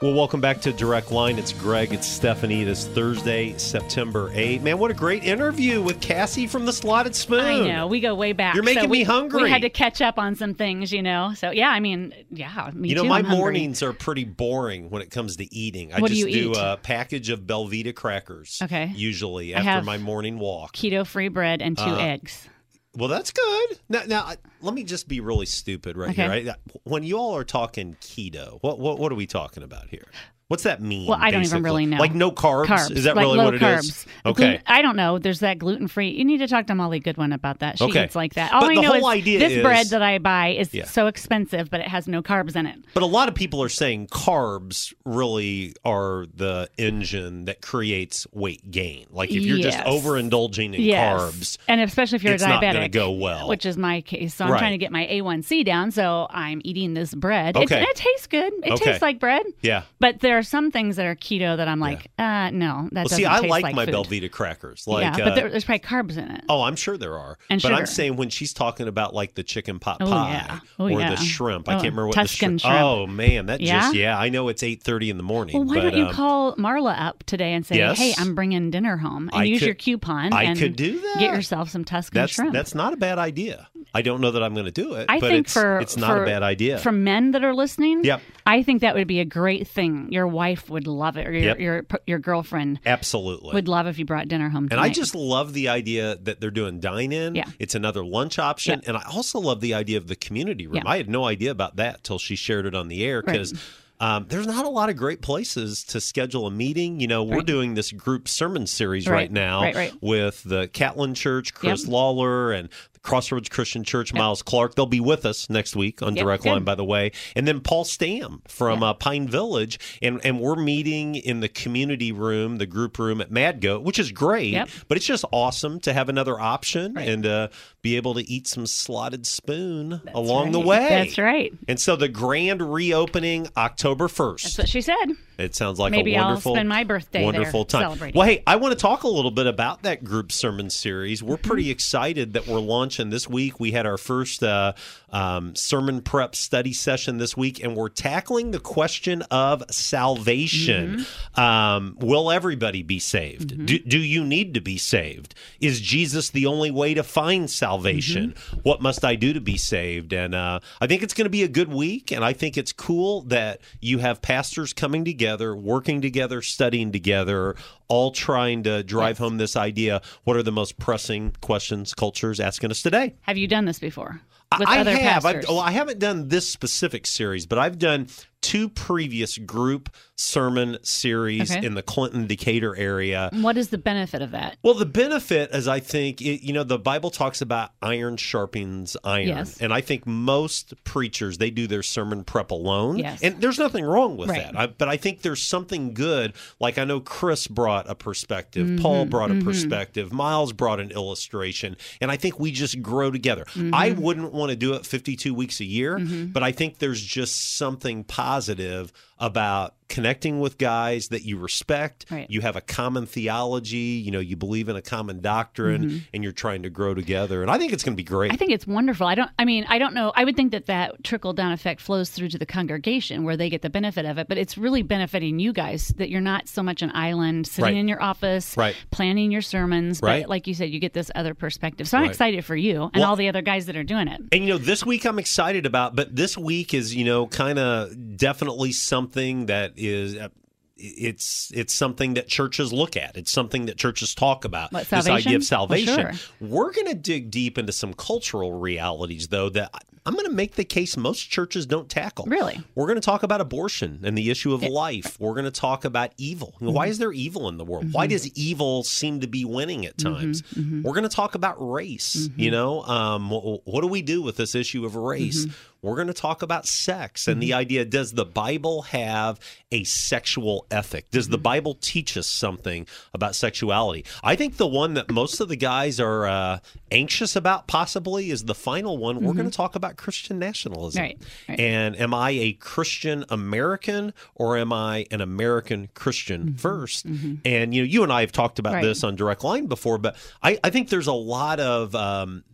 Well, 0.00 0.14
welcome 0.14 0.40
back 0.40 0.60
to 0.60 0.72
Direct 0.72 1.10
Line. 1.10 1.36
It's 1.36 1.52
Greg. 1.52 1.92
It's 1.92 2.06
Stephanie. 2.06 2.62
This 2.62 2.86
Thursday, 2.86 3.58
September 3.58 4.30
8th. 4.30 4.62
Man, 4.62 4.78
what 4.78 4.92
a 4.92 4.94
great 4.94 5.24
interview 5.24 5.82
with 5.82 6.00
Cassie 6.00 6.46
from 6.46 6.64
the 6.64 6.72
Slotted 6.72 7.16
Spoon. 7.16 7.40
I 7.40 7.58
know 7.66 7.88
we 7.88 7.98
go 7.98 8.14
way 8.14 8.32
back. 8.32 8.54
You're 8.54 8.62
making 8.62 8.84
so 8.84 8.88
we, 8.88 8.98
me 8.98 9.02
hungry. 9.02 9.42
We 9.42 9.50
had 9.50 9.62
to 9.62 9.68
catch 9.68 10.00
up 10.00 10.16
on 10.16 10.36
some 10.36 10.54
things, 10.54 10.92
you 10.92 11.02
know. 11.02 11.32
So 11.34 11.50
yeah, 11.50 11.70
I 11.70 11.80
mean, 11.80 12.14
yeah, 12.30 12.70
me 12.72 12.90
You 12.90 12.94
know, 12.94 13.02
too. 13.02 13.08
my 13.08 13.18
I'm 13.18 13.24
hungry. 13.24 13.40
mornings 13.40 13.82
are 13.82 13.92
pretty 13.92 14.22
boring 14.22 14.90
when 14.90 15.02
it 15.02 15.10
comes 15.10 15.34
to 15.38 15.52
eating. 15.52 15.92
I 15.92 15.98
What 15.98 16.12
do 16.12 16.14
just 16.14 16.28
you 16.28 16.50
eat? 16.52 16.56
a 16.56 16.78
package 16.80 17.30
of 17.30 17.40
Belvita 17.40 17.96
crackers. 17.96 18.60
Okay. 18.62 18.92
Usually 18.94 19.56
I 19.56 19.58
after 19.58 19.70
have 19.70 19.84
my 19.84 19.98
morning 19.98 20.38
walk. 20.38 20.76
keto-free 20.76 21.30
bread 21.30 21.62
and 21.62 21.76
two 21.76 21.82
Uh, 21.82 21.98
eggs. 21.98 22.48
Well, 22.96 23.08
that's 23.08 23.30
good. 23.30 23.78
Now, 23.88 24.02
now 24.06 24.32
let 24.60 24.74
me 24.74 24.82
just 24.84 25.06
be 25.06 25.20
really 25.20 25.46
stupid 25.46 25.96
right 25.96 26.10
Okay. 26.10 26.22
here. 26.22 26.28
Right? 26.28 26.48
When 26.84 27.02
you 27.04 27.18
all 27.18 27.36
are 27.36 27.44
talking 27.44 27.96
keto, 28.00 28.58
what 28.62 28.78
what 28.78 28.98
what 28.98 29.12
are 29.12 29.16
we 29.16 29.26
talking 29.26 29.62
about 29.62 29.88
here? 29.88 30.06
What's 30.50 30.64
that 30.64 30.82
mean? 30.82 31.06
Well, 31.06 31.16
I 31.20 31.30
don't 31.30 31.44
even 31.44 31.62
really 31.62 31.86
know. 31.86 31.98
Like 31.98 32.12
no 32.12 32.32
carbs? 32.32 32.66
Carbs. 32.66 32.90
Is 32.90 33.04
that 33.04 33.14
like 33.14 33.22
really 33.22 33.38
what 33.38 33.54
it 33.54 33.62
is? 33.62 33.92
carbs. 33.92 34.06
Okay. 34.26 34.42
Gluten- 34.42 34.62
I 34.66 34.82
don't 34.82 34.96
know. 34.96 35.20
There's 35.20 35.38
that 35.40 35.60
gluten 35.60 35.86
free. 35.86 36.08
You 36.10 36.24
need 36.24 36.38
to 36.38 36.48
talk 36.48 36.66
to 36.66 36.74
Molly 36.74 36.98
Goodwin 36.98 37.32
about 37.32 37.60
that. 37.60 37.78
She 37.78 37.84
Okay. 37.84 38.02
eats 38.06 38.16
like 38.16 38.34
that. 38.34 38.52
All 38.52 38.62
But 38.62 38.70
I 38.72 38.74
the 38.74 38.80
know 38.82 39.12
is 39.12 39.24
this 39.24 39.52
is- 39.52 39.62
bread 39.62 39.86
that 39.90 40.02
I 40.02 40.18
buy 40.18 40.48
is 40.48 40.74
Yeah. 40.74 40.86
so 40.86 41.06
expensive, 41.06 41.70
but 41.70 41.78
it 41.78 41.86
has 41.86 42.08
no 42.08 42.20
carbs 42.20 42.56
in 42.56 42.66
it. 42.66 42.78
But 42.94 43.04
a 43.04 43.06
lot 43.06 43.28
of 43.28 43.36
people 43.36 43.62
are 43.62 43.68
saying 43.68 44.08
carbs 44.08 44.92
really 45.04 45.72
are 45.84 46.26
the 46.34 46.68
engine 46.78 47.44
that 47.44 47.60
creates 47.62 48.26
weight 48.32 48.72
gain. 48.72 49.06
Like 49.12 49.30
if 49.30 49.44
you're 49.44 49.58
just 49.58 49.78
overindulging 49.78 50.74
in 50.74 50.82
yes. 50.82 51.20
carbs, 51.20 51.58
and 51.68 51.80
especially 51.80 52.16
if 52.16 52.24
you're 52.24 52.34
it's 52.34 52.42
a 52.42 52.48
not 52.48 52.60
diabetic, 52.60 52.72
gonna 52.74 52.88
go 52.88 53.12
well. 53.12 53.48
which 53.48 53.64
is 53.64 53.76
my 53.76 54.00
case. 54.00 54.34
So 54.34 54.46
I'm 54.46 54.50
Right. 54.50 54.58
trying 54.58 54.72
to 54.72 54.78
get 54.78 54.90
my 54.90 55.06
A1C 55.06 55.62
down. 55.64 55.92
So 55.92 56.26
I'm 56.28 56.60
eating 56.64 56.94
this 56.94 57.14
bread. 57.14 57.56
Okay. 57.56 57.76
and 57.78 57.86
it 57.86 57.94
tastes 57.94 58.26
good. 58.26 58.52
It 58.64 58.72
Okay. 58.72 58.84
tastes 58.86 59.02
like 59.02 59.20
bread. 59.20 59.44
yeah. 59.62 59.82
But 60.00 60.18
there 60.18 60.39
are 60.40 60.42
some 60.42 60.70
things 60.72 60.96
that 60.96 61.06
are 61.06 61.14
keto 61.14 61.56
that 61.56 61.68
I'm 61.68 61.78
like, 61.80 62.10
uh, 62.18 62.50
no, 62.50 62.88
that 62.92 62.92
Well, 62.92 63.04
doesn't 63.04 63.16
see, 63.18 63.26
I 63.26 63.40
taste 63.40 63.50
like, 63.50 63.62
like 63.62 63.74
my 63.76 63.86
food. 63.86 63.94
Belvita 63.94 64.30
crackers. 64.30 64.86
Like, 64.86 65.16
yeah, 65.16 65.24
uh, 65.24 65.28
but 65.28 65.34
there, 65.36 65.48
there's 65.48 65.64
probably 65.64 65.80
carbs 65.80 66.16
in 66.16 66.30
it. 66.30 66.44
Oh, 66.48 66.62
I'm 66.62 66.76
sure 66.76 66.96
there 66.96 67.16
are. 67.18 67.38
And 67.48 67.62
but 67.62 67.72
I'm 67.72 67.86
saying 67.86 68.16
when 68.16 68.28
she's 68.30 68.52
talking 68.52 68.88
about 68.88 69.14
like 69.14 69.34
the 69.34 69.42
chicken 69.44 69.78
pot 69.78 69.98
Oh, 70.00 70.06
pie 70.06 70.32
yeah. 70.32 70.60
Oh, 70.78 70.84
or 70.86 70.90
yeah. 71.00 71.10
the 71.10 71.16
shrimp, 71.16 71.68
I 71.68 71.72
Oh, 71.72 71.74
can't 71.76 71.84
remember 71.92 72.06
what 72.08 72.14
Tuscan 72.14 72.54
the 72.54 72.58
shrimp. 72.60 72.76
Oh 72.80 73.06
man, 73.06 73.46
that 73.46 73.60
Yeah? 73.60 73.80
just 73.80 73.94
yeah. 73.94 74.18
I 74.18 74.28
know 74.30 74.48
it's 74.48 74.62
8:30 74.62 75.10
in 75.10 75.16
the 75.16 75.22
morning. 75.22 75.54
Well, 75.56 75.64
why 75.66 75.74
but, 75.76 75.80
don't 75.82 75.96
you 75.96 76.06
um, 76.06 76.12
call 76.14 76.56
Marla 76.56 76.94
up 77.00 77.22
today 77.24 77.52
and 77.54 77.64
say, 77.64 77.76
Yes. 77.76 77.98
"Hey, 77.98 78.14
I'm 78.18 78.34
bringing 78.34 78.70
dinner 78.70 78.96
home," 78.96 79.28
and 79.32 79.40
I 79.42 79.44
use 79.44 79.60
could- 79.60 79.66
your 79.66 79.74
coupon 79.74 80.32
I 80.32 80.44
and 80.44 80.58
could 80.58 80.76
do 80.76 81.00
that. 81.00 81.16
get 81.20 81.34
yourself 81.34 81.70
some 81.70 81.84
Tuscan 81.84 82.20
That's 82.20 82.32
shrimp. 82.32 82.52
that's 82.52 82.74
not 82.74 82.92
a 82.92 82.96
bad 82.96 83.18
idea. 83.18 83.68
I 83.94 84.02
don't 84.02 84.20
know 84.20 84.30
that 84.32 84.42
I'm 84.42 84.54
going 84.54 84.66
to 84.66 84.70
do 84.72 84.94
it, 84.94 85.06
I 85.08 85.20
but 85.20 85.28
think 85.30 85.46
it's, 85.46 85.52
for 85.52 85.78
it's 85.80 85.96
not 85.96 86.10
for- 86.10 86.22
a 86.22 86.26
bad 86.26 86.42
idea. 86.42 86.78
for 86.78 86.92
men 86.92 87.32
that 87.32 87.44
are 87.44 87.54
listening. 87.54 88.04
Yep. 88.04 88.20
I 88.46 88.62
think 88.62 88.80
that 88.80 88.94
would 88.94 89.06
be 89.06 89.20
a 89.20 89.24
great 89.24 89.66
thing. 89.68 90.08
Your 90.12 90.26
wife 90.26 90.68
would 90.70 90.86
love 90.86 91.16
it, 91.16 91.26
or 91.26 91.32
your 91.32 91.40
Yep. 91.42 91.58
your, 91.60 91.86
your 92.06 92.18
girlfriend 92.18 92.80
Absolutely. 92.86 93.52
would 93.54 93.68
love 93.68 93.86
if 93.86 93.98
you 93.98 94.04
brought 94.04 94.28
dinner 94.28 94.48
home. 94.48 94.68
and 94.70 94.80
I 94.80 94.88
just 94.88 95.14
love 95.14 95.52
the 95.52 95.68
idea 95.68 96.16
that 96.22 96.40
they're 96.40 96.50
doing 96.50 96.80
dine 96.80 97.12
in. 97.12 97.34
Yeah. 97.34 97.44
It's 97.58 97.74
another 97.74 98.04
lunch 98.04 98.38
option. 98.38 98.80
Yeah. 98.82 98.88
And 98.88 98.96
I 98.96 99.02
also 99.12 99.38
love 99.38 99.60
the 99.60 99.74
idea 99.74 99.98
of 99.98 100.06
the 100.08 100.16
community 100.16 100.66
room. 100.66 100.76
Yeah. 100.76 100.82
I 100.90 100.96
had 100.96 101.08
no 101.08 101.24
idea 101.24 101.50
about 101.50 101.76
that 101.76 102.04
till 102.04 102.18
she 102.18 102.36
shared 102.36 102.66
it 102.66 102.74
on 102.74 102.88
the 102.88 103.04
air 103.04 103.18
Right. 103.26 103.32
because 103.32 103.54
um, 104.00 104.24
there's 104.30 104.46
not 104.46 104.64
a 104.64 104.68
lot 104.70 104.88
of 104.88 104.96
great 104.96 105.20
places 105.20 105.84
to 105.84 106.00
schedule 106.00 106.46
a 106.46 106.50
meeting. 106.50 107.00
You 107.00 107.06
know, 107.06 107.22
we're 107.22 107.36
Right. 107.36 107.46
doing 107.46 107.74
this 107.74 107.92
group 107.92 108.28
sermon 108.28 108.66
series 108.66 109.06
right, 109.06 109.14
Right. 109.14 109.32
now 109.32 109.60
Right, 109.60 109.74
right. 109.74 109.92
with 110.00 110.42
the 110.42 110.68
Catlin 110.68 111.12
Church, 111.14 111.52
Chris 111.52 111.82
Yep. 111.82 111.92
Lawler, 111.92 112.52
and 112.52 112.70
Crossroads 113.02 113.48
Christian 113.48 113.82
Church, 113.84 114.12
Miles 114.12 114.42
Clark. 114.42 114.74
They'll 114.74 114.86
be 114.86 115.00
with 115.00 115.24
us 115.24 115.48
next 115.48 115.74
week 115.74 116.02
on 116.02 116.14
Yep, 116.16 116.22
Direct. 116.24 116.44
Line, 116.46 116.64
by 116.64 116.74
the 116.74 116.84
way. 116.84 117.12
And 117.34 117.48
then 117.48 117.60
Paul 117.60 117.84
Stam 117.84 118.42
from 118.46 118.82
uh, 118.82 118.94
Pine 118.94 119.26
Village. 119.26 119.78
And, 120.02 120.20
and 120.24 120.38
we're 120.40 120.56
meeting 120.56 121.14
in 121.14 121.40
the 121.40 121.48
community 121.48 122.12
room, 122.12 122.58
the 122.58 122.66
group 122.66 122.98
room 122.98 123.20
at 123.20 123.30
Mad 123.30 123.60
Goat, 123.60 123.82
which 123.82 123.98
is 123.98 124.12
great. 124.12 124.50
Yep. 124.52 124.68
But 124.88 124.96
it's 124.98 125.06
just 125.06 125.24
awesome 125.32 125.80
to 125.80 125.92
have 125.92 126.08
another 126.08 126.38
option 126.38 126.92
Right. 126.94 127.08
and 127.08 127.24
uh, 127.26 127.48
be 127.82 127.96
able 127.96 128.14
to 128.14 128.28
eat 128.30 128.46
some 128.46 128.66
slotted 128.66 129.26
spoon 129.26 130.02
along 130.14 130.52
the 130.52 130.60
way. 130.60 130.86
That's 130.88 131.18
right. 131.18 131.52
And 131.68 131.80
so 131.80 131.96
the 131.96 132.08
grand 132.08 132.60
reopening 132.72 133.48
October 133.56 134.08
1st. 134.08 134.42
That's 134.42 134.58
what 134.58 134.68
she 134.68 134.80
said. 134.82 134.96
It 135.38 135.54
sounds 135.54 135.78
like 135.78 135.90
Maybe 135.90 136.14
a 136.16 136.18
I'll 136.18 136.26
wonderful, 136.26 136.54
spend 136.54 136.68
my 136.68 136.84
birthday 136.84 137.24
wonderful 137.24 137.64
time. 137.64 137.98
Well, 138.14 138.26
hey, 138.28 138.42
I 138.46 138.56
want 138.56 138.72
to 138.72 138.78
talk 138.78 139.04
a 139.04 139.08
little 139.08 139.30
bit 139.30 139.46
about 139.46 139.84
that 139.84 140.04
group 140.04 140.32
sermon 140.32 140.68
series. 140.68 141.22
We're 141.22 141.38
pretty 141.38 141.62
Mm-hmm. 141.62 141.70
excited 141.70 142.32
that 142.34 142.46
we're 142.46 142.58
launching 142.60 142.89
this 142.98 143.28
week. 143.28 143.60
We 143.60 143.70
had 143.70 143.86
our 143.86 143.98
first 143.98 144.42
uh, 144.42 144.72
um, 145.10 145.54
sermon 145.54 146.00
prep 146.00 146.34
study 146.34 146.72
session 146.72 147.18
this 147.18 147.36
week, 147.36 147.62
and 147.62 147.76
we're 147.76 147.88
tackling 147.88 148.50
the 148.50 148.60
question 148.60 149.22
of 149.30 149.62
salvation. 149.70 150.98
Mm-hmm. 150.98 151.40
Um, 151.40 151.96
will 152.00 152.30
everybody 152.30 152.82
be 152.82 152.98
saved? 152.98 153.66
Do, 153.66 153.78
do 153.78 153.98
you 153.98 154.24
need 154.24 154.54
to 154.54 154.60
be 154.60 154.78
saved? 154.78 155.34
Is 155.60 155.80
Jesus 155.80 156.30
the 156.30 156.46
only 156.46 156.70
way 156.70 156.94
to 156.94 157.02
find 157.02 157.48
salvation? 157.50 158.32
Mm-hmm. 158.32 158.60
What 158.60 158.82
must 158.82 159.04
I 159.04 159.14
do 159.14 159.32
to 159.32 159.40
be 159.40 159.56
saved? 159.56 160.12
And 160.12 160.34
uh, 160.34 160.60
I 160.80 160.86
think 160.86 161.02
it's 161.02 161.14
going 161.14 161.26
to 161.26 161.30
be 161.30 161.42
a 161.42 161.48
good 161.48 161.72
week, 161.72 162.10
and 162.10 162.24
I 162.24 162.32
think 162.32 162.56
it's 162.56 162.72
cool 162.72 163.22
that 163.22 163.60
you 163.80 163.98
have 163.98 164.20
pastors 164.22 164.72
coming 164.72 165.04
together, 165.04 165.54
working 165.54 166.00
together, 166.00 166.42
studying 166.42 166.92
together, 166.92 167.54
all 167.88 168.12
trying 168.12 168.62
to 168.62 168.82
drive 168.84 169.18
home 169.18 169.36
this 169.38 169.56
idea. 169.56 170.00
What 170.24 170.36
are 170.36 170.42
the 170.42 170.52
most 170.52 170.78
pressing 170.78 171.34
questions 171.40 171.92
culture's 171.92 172.40
asking 172.40 172.70
us 172.70 172.79
today? 172.82 173.14
Have 173.22 173.36
you 173.36 173.46
done 173.46 173.64
this 173.64 173.78
before? 173.78 174.20
I 174.52 174.82
have. 174.84 175.24
I've, 175.24 175.46
well, 175.48 175.60
I 175.60 175.70
haven't 175.70 176.00
done 176.00 176.28
this 176.28 176.48
specific 176.50 177.06
series, 177.06 177.46
but 177.46 177.58
I've 177.58 177.78
done 177.78 178.08
two 178.40 178.68
previous 178.68 179.38
group 179.38 179.94
sermon 180.20 180.76
series 180.82 181.50
Okay. 181.50 181.64
in 181.64 181.74
the 181.74 181.82
Clinton 181.82 182.26
Decatur 182.26 182.76
area. 182.76 183.30
what 183.32 183.56
is 183.56 183.68
the 183.70 183.78
benefit 183.78 184.20
of 184.20 184.32
that? 184.32 184.56
Well, 184.62 184.74
the 184.74 184.84
benefit 184.84 185.50
is, 185.54 185.66
I 185.66 185.80
think, 185.80 186.20
it, 186.20 186.42
you 186.44 186.52
know, 186.52 186.62
the 186.62 186.78
Bible 186.78 187.10
talks 187.10 187.40
about 187.40 187.70
iron 187.80 188.18
sharpens 188.18 188.96
iron, 189.02 189.28
Yes. 189.28 189.56
and 189.60 189.72
I 189.72 189.80
think 189.80 190.06
most 190.06 190.74
preachers 190.84 191.38
they 191.38 191.50
do 191.50 191.66
their 191.66 191.82
sermon 191.82 192.22
prep 192.24 192.50
alone, 192.50 192.98
Yes. 192.98 193.20
and 193.22 193.40
there's 193.40 193.58
nothing 193.58 193.84
wrong 193.84 194.16
with 194.18 194.28
Right. 194.28 194.42
that. 194.44 194.58
I, 194.58 194.66
but 194.66 194.88
I 194.88 194.98
think 194.98 195.22
there's 195.22 195.40
something 195.42 195.94
good. 195.94 196.34
Like 196.60 196.76
I 196.76 196.84
know 196.84 197.00
Chris 197.00 197.46
brought 197.46 197.88
a 197.88 197.94
perspective, 197.94 198.78
Paul 198.80 199.02
Mm-hmm. 199.04 199.10
brought 199.10 199.30
a 199.30 199.36
perspective, 199.36 200.12
Miles 200.12 200.52
brought 200.52 200.80
an 200.80 200.90
illustration, 200.90 201.76
and 202.00 202.10
I 202.10 202.16
think 202.16 202.38
we 202.38 202.50
just 202.50 202.82
grow 202.82 203.10
together. 203.10 203.44
Mm-hmm. 203.54 203.74
I 203.74 203.92
wouldn't 203.92 204.32
want 204.34 204.50
to 204.50 204.56
do 204.56 204.74
it 204.74 204.84
52 204.84 205.32
weeks 205.32 205.60
a 205.60 205.64
year, 205.64 205.98
but 205.98 206.42
I 206.42 206.52
think 206.52 206.78
there's 206.78 207.02
just 207.02 207.56
something 207.56 208.04
positive 208.04 208.92
about 209.20 209.74
connecting 209.88 210.38
with 210.38 210.56
guys 210.56 211.08
that 211.08 211.24
you 211.24 211.36
respect. 211.36 212.06
Right. 212.12 212.30
You 212.30 212.42
have 212.42 212.54
a 212.54 212.60
common 212.60 213.06
theology, 213.06 213.76
you 213.76 214.12
know, 214.12 214.20
you 214.20 214.36
believe 214.36 214.68
in 214.68 214.76
a 214.76 214.82
common 214.82 215.20
doctrine 215.20 216.04
and 216.14 216.22
you're 216.22 216.32
trying 216.32 216.62
to 216.62 216.70
grow 216.70 216.94
together. 216.94 217.42
And 217.42 217.50
I 217.50 217.58
think 217.58 217.72
it's 217.72 217.82
going 217.82 217.94
to 217.94 217.96
be 217.96 218.04
great. 218.04 218.28
Mm-hmm. 218.28 218.34
I 218.34 218.36
think 218.36 218.52
it's 218.52 218.68
wonderful. 218.68 219.08
I 219.08 219.16
don't. 219.16 219.30
I 219.36 219.44
mean, 219.44 219.66
I 219.68 219.80
don't 219.80 219.92
know. 219.92 220.12
I 220.14 220.24
would 220.24 220.36
think 220.36 220.52
that 220.52 220.66
that 220.66 221.02
trickle 221.02 221.32
down 221.32 221.50
effect 221.50 221.80
flows 221.80 222.08
through 222.08 222.28
to 222.28 222.38
the 222.38 222.46
congregation 222.46 223.24
where 223.24 223.36
they 223.36 223.50
get 223.50 223.62
the 223.62 223.70
benefit 223.70 224.04
of 224.06 224.16
it. 224.18 224.28
But 224.28 224.38
it's 224.38 224.56
really 224.56 224.82
benefiting 224.82 225.40
you 225.40 225.52
guys 225.52 225.88
that 225.96 226.08
you're 226.08 226.20
not 226.20 226.46
so 226.48 226.62
much 226.62 226.82
an 226.82 226.92
island 226.94 227.48
sitting 227.48 227.64
Right. 227.64 227.74
in 227.74 227.88
your 227.88 228.00
office, 228.00 228.56
Right. 228.56 228.76
planning 228.92 229.32
your 229.32 229.42
sermons. 229.42 230.00
Right. 230.00 230.22
But 230.22 230.30
like 230.30 230.46
you 230.46 230.54
said, 230.54 230.70
you 230.70 230.78
get 230.78 230.92
this 230.92 231.10
other 231.16 231.34
perspective. 231.34 231.88
So 231.88 231.98
I'm 231.98 232.04
Right. 232.04 232.10
excited 232.10 232.44
for 232.44 232.54
you 232.54 232.84
and 232.94 233.00
Well- 233.00 233.10
all 233.10 233.16
the 233.16 233.28
other 233.28 233.42
guys 233.42 233.66
that 233.66 233.74
are 233.76 233.82
doing 233.82 234.06
it. 234.06 234.20
And 234.30 234.44
you 234.44 234.50
know, 234.50 234.58
this 234.58 234.86
week 234.86 235.04
I'm 235.04 235.18
excited 235.18 235.66
about, 235.66 235.96
but 235.96 236.14
this 236.14 236.38
week 236.38 236.72
is, 236.74 236.94
you 236.94 237.04
know, 237.04 237.26
kind 237.26 237.58
of 237.58 238.16
definitely 238.16 238.70
something 238.70 239.09
that 239.12 239.72
is 239.76 240.16
uh, 240.16 240.28
it's 240.76 241.52
it's 241.54 241.74
something 241.74 242.14
that 242.14 242.26
churches 242.28 242.72
look 242.72 242.96
at. 242.96 243.16
It's 243.16 243.30
something 243.30 243.66
that 243.66 243.76
churches 243.76 244.14
talk 244.14 244.44
about. 244.44 244.72
What, 244.72 244.88
this 244.88 245.08
idea 245.08 245.36
of 245.36 245.44
salvation? 245.44 245.96
Well, 245.96 246.12
sure. 246.14 246.30
We're 246.40 246.72
going 246.72 246.86
to 246.88 246.94
dig 246.94 247.30
deep 247.30 247.58
into 247.58 247.72
some 247.72 247.92
cultural 247.94 248.52
realities 248.58 249.28
though 249.28 249.50
that 249.50 249.70
I'm 250.06 250.14
going 250.14 250.24
to 250.24 250.32
make 250.32 250.54
the 250.54 250.64
case 250.64 250.96
most 250.96 251.28
churches 251.30 251.66
don't 251.66 251.86
tackle. 251.90 252.24
Really? 252.24 252.58
We're 252.74 252.86
going 252.86 252.96
to 252.98 253.04
talk 253.04 253.22
about 253.22 253.42
abortion 253.42 254.00
and 254.02 254.16
the 254.16 254.30
issue 254.30 254.54
of 254.54 254.62
life. 254.62 255.20
We're 255.20 255.34
going 255.34 255.44
to 255.44 255.50
talk 255.50 255.84
about 255.84 256.12
evil. 256.16 256.54
Mm-hmm. 256.56 256.72
Why 256.72 256.86
is 256.86 256.96
there 256.96 257.12
evil 257.12 257.50
in 257.50 257.58
the 257.58 257.64
world? 257.66 257.92
Why 257.92 258.06
does 258.06 258.26
evil 258.28 258.82
seem 258.82 259.20
to 259.20 259.26
be 259.26 259.44
winning 259.44 259.84
at 259.84 259.98
Mm-hmm. 259.98 260.14
times? 260.14 260.42
We're 260.56 260.94
going 260.94 261.02
to 261.02 261.14
talk 261.14 261.34
about 261.34 261.56
race. 261.58 262.30
You 262.34 262.50
know, 262.50 262.82
um, 262.84 263.28
wh- 263.28 263.66
what 263.68 263.82
do 263.82 263.88
we 263.88 264.00
do 264.00 264.22
with 264.22 264.38
this 264.38 264.54
issue 264.54 264.86
of 264.86 264.96
race? 264.96 265.46
Mm-hmm. 265.80 265.86
We're 265.88 265.96
going 265.96 266.06
to 266.08 266.12
talk 266.14 266.42
about 266.42 266.66
sex 266.66 267.26
and 267.28 267.42
the 267.42 267.52
idea 267.54 267.84
does 267.84 268.12
the 268.12 268.24
Bible 268.24 268.82
have 268.82 269.40
a 269.72 269.84
sexual 269.84 270.66
ethic? 270.70 271.10
Does 271.10 271.28
the 271.28 271.36
Mm-hmm. 271.36 271.42
Bible 271.42 271.78
teach 271.80 272.16
us 272.16 272.26
something 272.26 272.86
about 273.14 273.34
sexuality? 273.34 274.04
I 274.22 274.36
think 274.36 274.56
the 274.56 274.66
one 274.66 274.94
that 274.94 275.10
most 275.10 275.40
of 275.40 275.48
the 275.48 275.56
guys 275.56 275.98
are 275.98 276.26
uh, 276.26 276.58
anxious 276.90 277.34
about 277.34 277.66
possibly 277.66 278.30
is 278.30 278.44
the 278.44 278.54
final 278.54 278.98
one. 278.98 279.20
We're 279.24 279.32
going 279.34 279.50
to 279.50 279.56
talk 279.56 279.74
about 279.74 279.96
Christian 279.96 280.38
nationalism. 280.38 281.02
Mm-hmm. 281.02 281.20
Right, 281.22 281.28
right. 281.48 281.60
And 281.60 281.96
am 281.98 282.12
I 282.14 282.30
a 282.30 282.52
Christian 282.54 283.24
American 283.30 284.12
or 284.34 284.56
am 284.58 284.72
I 284.72 285.06
an 285.10 285.20
American 285.20 285.88
Christian 285.94 286.54
1st 286.54 287.38
And 287.44 287.74
you 287.74 287.82
know, 287.82 287.86
you 287.86 288.02
and 288.02 288.12
I 288.12 288.20
have 288.20 288.32
talked 288.32 288.58
about 288.58 288.70
Mm-hmm. 288.70 288.76
Right. 288.76 288.84
this 288.84 289.02
on 289.02 289.16
Direct 289.16 289.42
Line 289.42 289.66
before, 289.66 289.98
but 289.98 290.16
I, 290.42 290.58
I 290.62 290.70
think 290.70 290.90
there's 290.90 291.06
a 291.08 291.12
lot 291.12 291.58
of 291.58 291.94
um, 291.96 292.44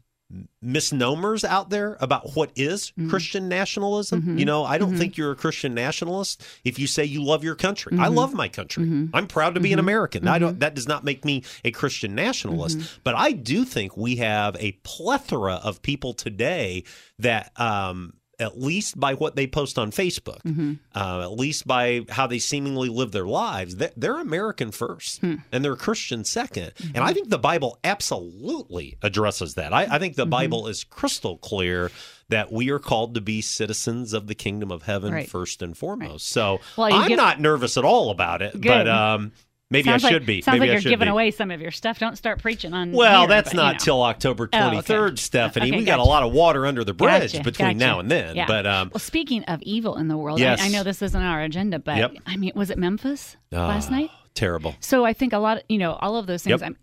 misnomers 0.61 1.45
out 1.45 1.71
there 1.71 1.97
about 2.01 2.35
what 2.35 2.51
is 2.57 2.93
Mm-hmm. 2.97 3.11
Christian 3.11 3.49
nationalism. 3.49 4.39
You 4.39 4.45
know, 4.45 4.65
I 4.65 4.79
don't 4.79 4.97
think 4.97 5.17
you're 5.17 5.33
a 5.33 5.37
Christian 5.37 5.75
nationalist 5.75 6.43
if 6.65 6.79
you 6.79 6.87
say 6.87 7.05
you 7.05 7.23
love 7.23 7.45
your 7.45 7.55
country. 7.55 7.93
I 7.99 8.07
Mm-hmm. 8.07 8.15
love 8.15 8.35
my 8.35 8.49
country. 8.49 9.09
I'm 9.15 9.27
proud 9.27 9.55
to 9.55 9.61
be 9.61 9.73
an 9.73 9.79
American. 9.79 10.27
I 10.29 10.39
don't 10.39 10.61
that 10.61 10.75
does 10.75 10.89
not 10.89 11.05
make 11.05 11.25
me 11.25 11.45
a 11.65 11.71
Christian 11.71 12.15
nationalist, 12.15 12.79
Mm-hmm. 12.79 13.01
but 13.05 13.15
I 13.15 13.33
do 13.33 13.65
think 13.65 13.97
we 13.97 14.17
have 14.17 14.57
a 14.59 14.73
plethora 14.83 15.55
of 15.63 15.83
people 15.83 16.13
today 16.15 16.85
that 17.19 17.53
um 17.61 18.15
at 18.39 18.61
least 18.61 19.01
by 19.01 19.15
what 19.15 19.35
they 19.35 19.47
post 19.47 19.79
on 19.79 19.91
Facebook, 19.91 20.43
Mm-hmm. 20.43 20.75
uh, 20.95 21.23
at 21.23 21.33
least 21.33 21.67
by 21.67 22.03
how 22.11 22.27
they 22.27 22.39
seemingly 22.39 22.89
live 22.91 23.13
their 23.13 23.27
lives, 23.27 23.77
they're, 23.77 23.93
they're 23.97 24.19
American 24.21 24.71
first 24.73 25.21
Hmm. 25.21 25.37
and 25.53 25.65
they're 25.65 25.77
Christian 25.77 26.23
2nd 26.23 26.75
Mm-hmm. 26.75 26.97
And 26.97 27.05
I 27.05 27.13
think 27.15 27.31
the 27.31 27.39
Bible 27.39 27.79
absolutely 28.27 28.97
addresses 29.03 29.55
that. 29.55 29.73
I, 29.73 29.83
I 29.85 29.99
think 29.99 30.13
Mm-hmm. 30.15 30.21
the 30.21 30.27
Bible 30.27 30.67
is 30.69 30.85
crystal 30.85 31.39
clear 31.39 31.91
that 32.29 32.51
we 32.53 32.71
are 32.71 32.79
called 32.79 33.15
to 33.15 33.21
be 33.21 33.41
citizens 33.41 34.13
of 34.13 34.27
the 34.27 34.35
kingdom 34.35 34.71
of 34.73 34.83
heaven 34.83 35.13
Right. 35.13 35.29
first 35.29 35.63
and 35.63 35.77
foremost. 35.77 36.27
So 36.29 36.61
Well, 36.77 36.93
I'm 36.93 37.09
give- 37.09 37.17
not 37.17 37.41
nervous 37.41 37.77
at 37.77 37.85
all 37.85 38.11
about 38.11 38.43
it, 38.43 38.53
but 38.53 38.61
Good. 38.61 38.89
um, 38.89 39.33
maybe 39.71 39.89
sounds 39.89 40.05
I 40.05 40.09
like, 40.09 40.13
should 40.15 40.27
be. 40.27 40.43
Sounds 40.43 40.55
maybe 40.59 40.69
like 40.71 40.79
I 40.79 40.81
you're 40.81 40.91
giving 40.91 41.07
be. 41.07 41.11
away 41.11 41.31
some 41.31 41.51
of 41.51 41.61
your 41.61 41.71
stuff. 41.71 41.99
Don't 41.99 42.17
start 42.17 42.41
preaching 42.41 42.73
on. 42.73 42.93
Well, 42.93 43.21
here, 43.21 43.29
that's 43.29 43.51
but, 43.51 43.55
you 43.55 43.63
not 43.63 43.73
know. 43.75 43.79
till 43.79 44.03
October 44.03 44.49
Oh, 44.53 44.69
okay. 44.69 44.77
23rd, 44.95 45.19
Stephanie. 45.19 45.69
Okay, 45.69 45.79
we 45.79 45.85
got 45.85 45.99
a 45.99 46.05
lot 46.05 46.23
of 46.23 46.33
water 46.33 46.67
under 46.67 46.85
the 46.85 46.95
bridge 46.95 47.33
Gotcha, 47.33 47.45
between 47.45 47.79
gotcha. 47.79 47.79
now 47.79 48.01
and 48.01 48.11
then. 48.11 48.37
Yeah. 48.37 48.47
But 48.47 48.67
um, 48.67 48.91
well, 48.93 49.01
speaking 49.01 49.45
of 49.45 49.63
evil 49.63 49.97
in 49.97 50.09
the 50.09 50.17
world, 50.17 50.39
Yes. 50.41 50.61
I, 50.61 50.67
I 50.67 50.69
know 50.69 50.83
this 50.83 51.03
isn't 51.03 51.23
our 51.23 51.43
agenda, 51.43 51.79
but 51.79 51.97
Yep. 51.97 52.17
I 52.27 52.37
mean, 52.37 52.53
was 52.55 52.71
it 52.71 52.79
Memphis 52.79 53.37
last 53.51 53.89
ah, 53.89 53.95
night? 53.95 54.11
terrible. 54.35 54.75
So 54.81 55.05
I 55.05 55.13
think 55.15 55.33
a 55.33 55.39
lot, 55.39 55.59
of, 55.59 55.63
you 55.69 55.79
know, 55.79 55.95
all 55.95 56.17
of 56.17 56.27
those 56.27 56.43
things. 56.43 56.61
Yep. 56.61 56.67
I'm, 56.67 56.77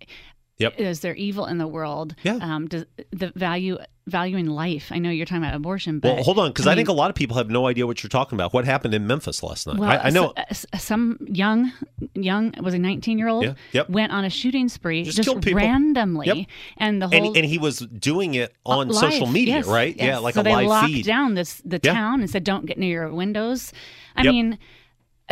Yep. 0.60 0.80
Is 0.80 1.00
there 1.00 1.16
evil 1.16 1.48
in 1.48 1.58
the 1.58 1.68
world? 1.68 2.16
Yeah. 2.24 2.38
Um, 2.40 2.68
does 2.68 2.86
the 3.12 3.32
value 3.36 3.80
valuing 4.08 4.48
life? 4.48 4.92
I 4.92 5.00
know 5.00 5.10
you're 5.10 5.26
talking 5.26 5.44
about 5.44 5.56
abortion, 5.56 6.00
but 6.00 6.16
Well, 6.16 6.24
hold 6.24 6.40
on, 6.40 6.50
because 6.50 6.68
I, 6.68 6.72
mean, 6.72 6.78
think 6.78 6.90
a 6.90 6.94
lot 6.94 7.10
of 7.10 7.16
people 7.16 7.38
have 7.38 7.50
no 7.50 7.68
idea 7.68 7.88
what 7.88 8.04
you're 8.04 8.10
talking 8.10 8.36
about. 8.36 8.54
What 8.54 8.66
happened 8.66 8.94
in 8.94 9.08
Memphis 9.08 9.42
last 9.44 9.66
night? 9.68 9.78
Well, 9.78 9.90
I, 9.90 9.98
I 9.98 10.10
know. 10.10 10.32
Uh, 10.36 10.44
s- 10.50 10.66
s- 10.74 10.84
some 10.84 11.18
young, 11.30 11.72
young 12.14 12.54
was 12.62 12.74
a 12.74 12.80
19 12.80 13.18
year 13.18 13.28
old 13.28 13.44
Yeah, 13.46 13.54
yep. 13.72 13.90
went 13.90 14.12
on 14.12 14.26
a 14.26 14.30
shooting 14.30 14.68
spree 14.70 15.04
Just 15.04 15.18
just, 15.24 15.46
randomly, 15.52 16.28
Yep. 16.28 16.38
and 16.78 17.02
the 17.02 17.08
whole 17.08 17.28
and, 17.28 17.38
and 17.38 17.46
he 17.46 17.58
was 17.58 17.80
doing 17.80 18.34
it 18.36 18.54
uh, 18.66 18.70
on 18.80 18.90
live, 18.90 19.12
social 19.14 19.28
media, 19.28 19.58
yes, 19.58 19.68
right? 19.68 19.96
yes. 19.96 20.06
Yeah, 20.06 20.18
like 20.20 20.34
so 20.36 20.42
a 20.42 20.44
they 20.44 20.56
live 20.56 20.68
locked 20.68 20.88
feed. 20.88 21.06
down 21.06 21.34
this 21.36 21.62
the 21.66 21.80
Yeah. 21.84 21.94
town 21.94 22.20
and 22.22 22.30
said, 22.30 22.44
"Don't 22.44 22.66
get 22.66 22.78
near 22.78 23.04
your 23.04 23.14
windows." 23.14 23.72
I 24.16 24.24
Yep. 24.24 24.32
mean, 24.34 24.58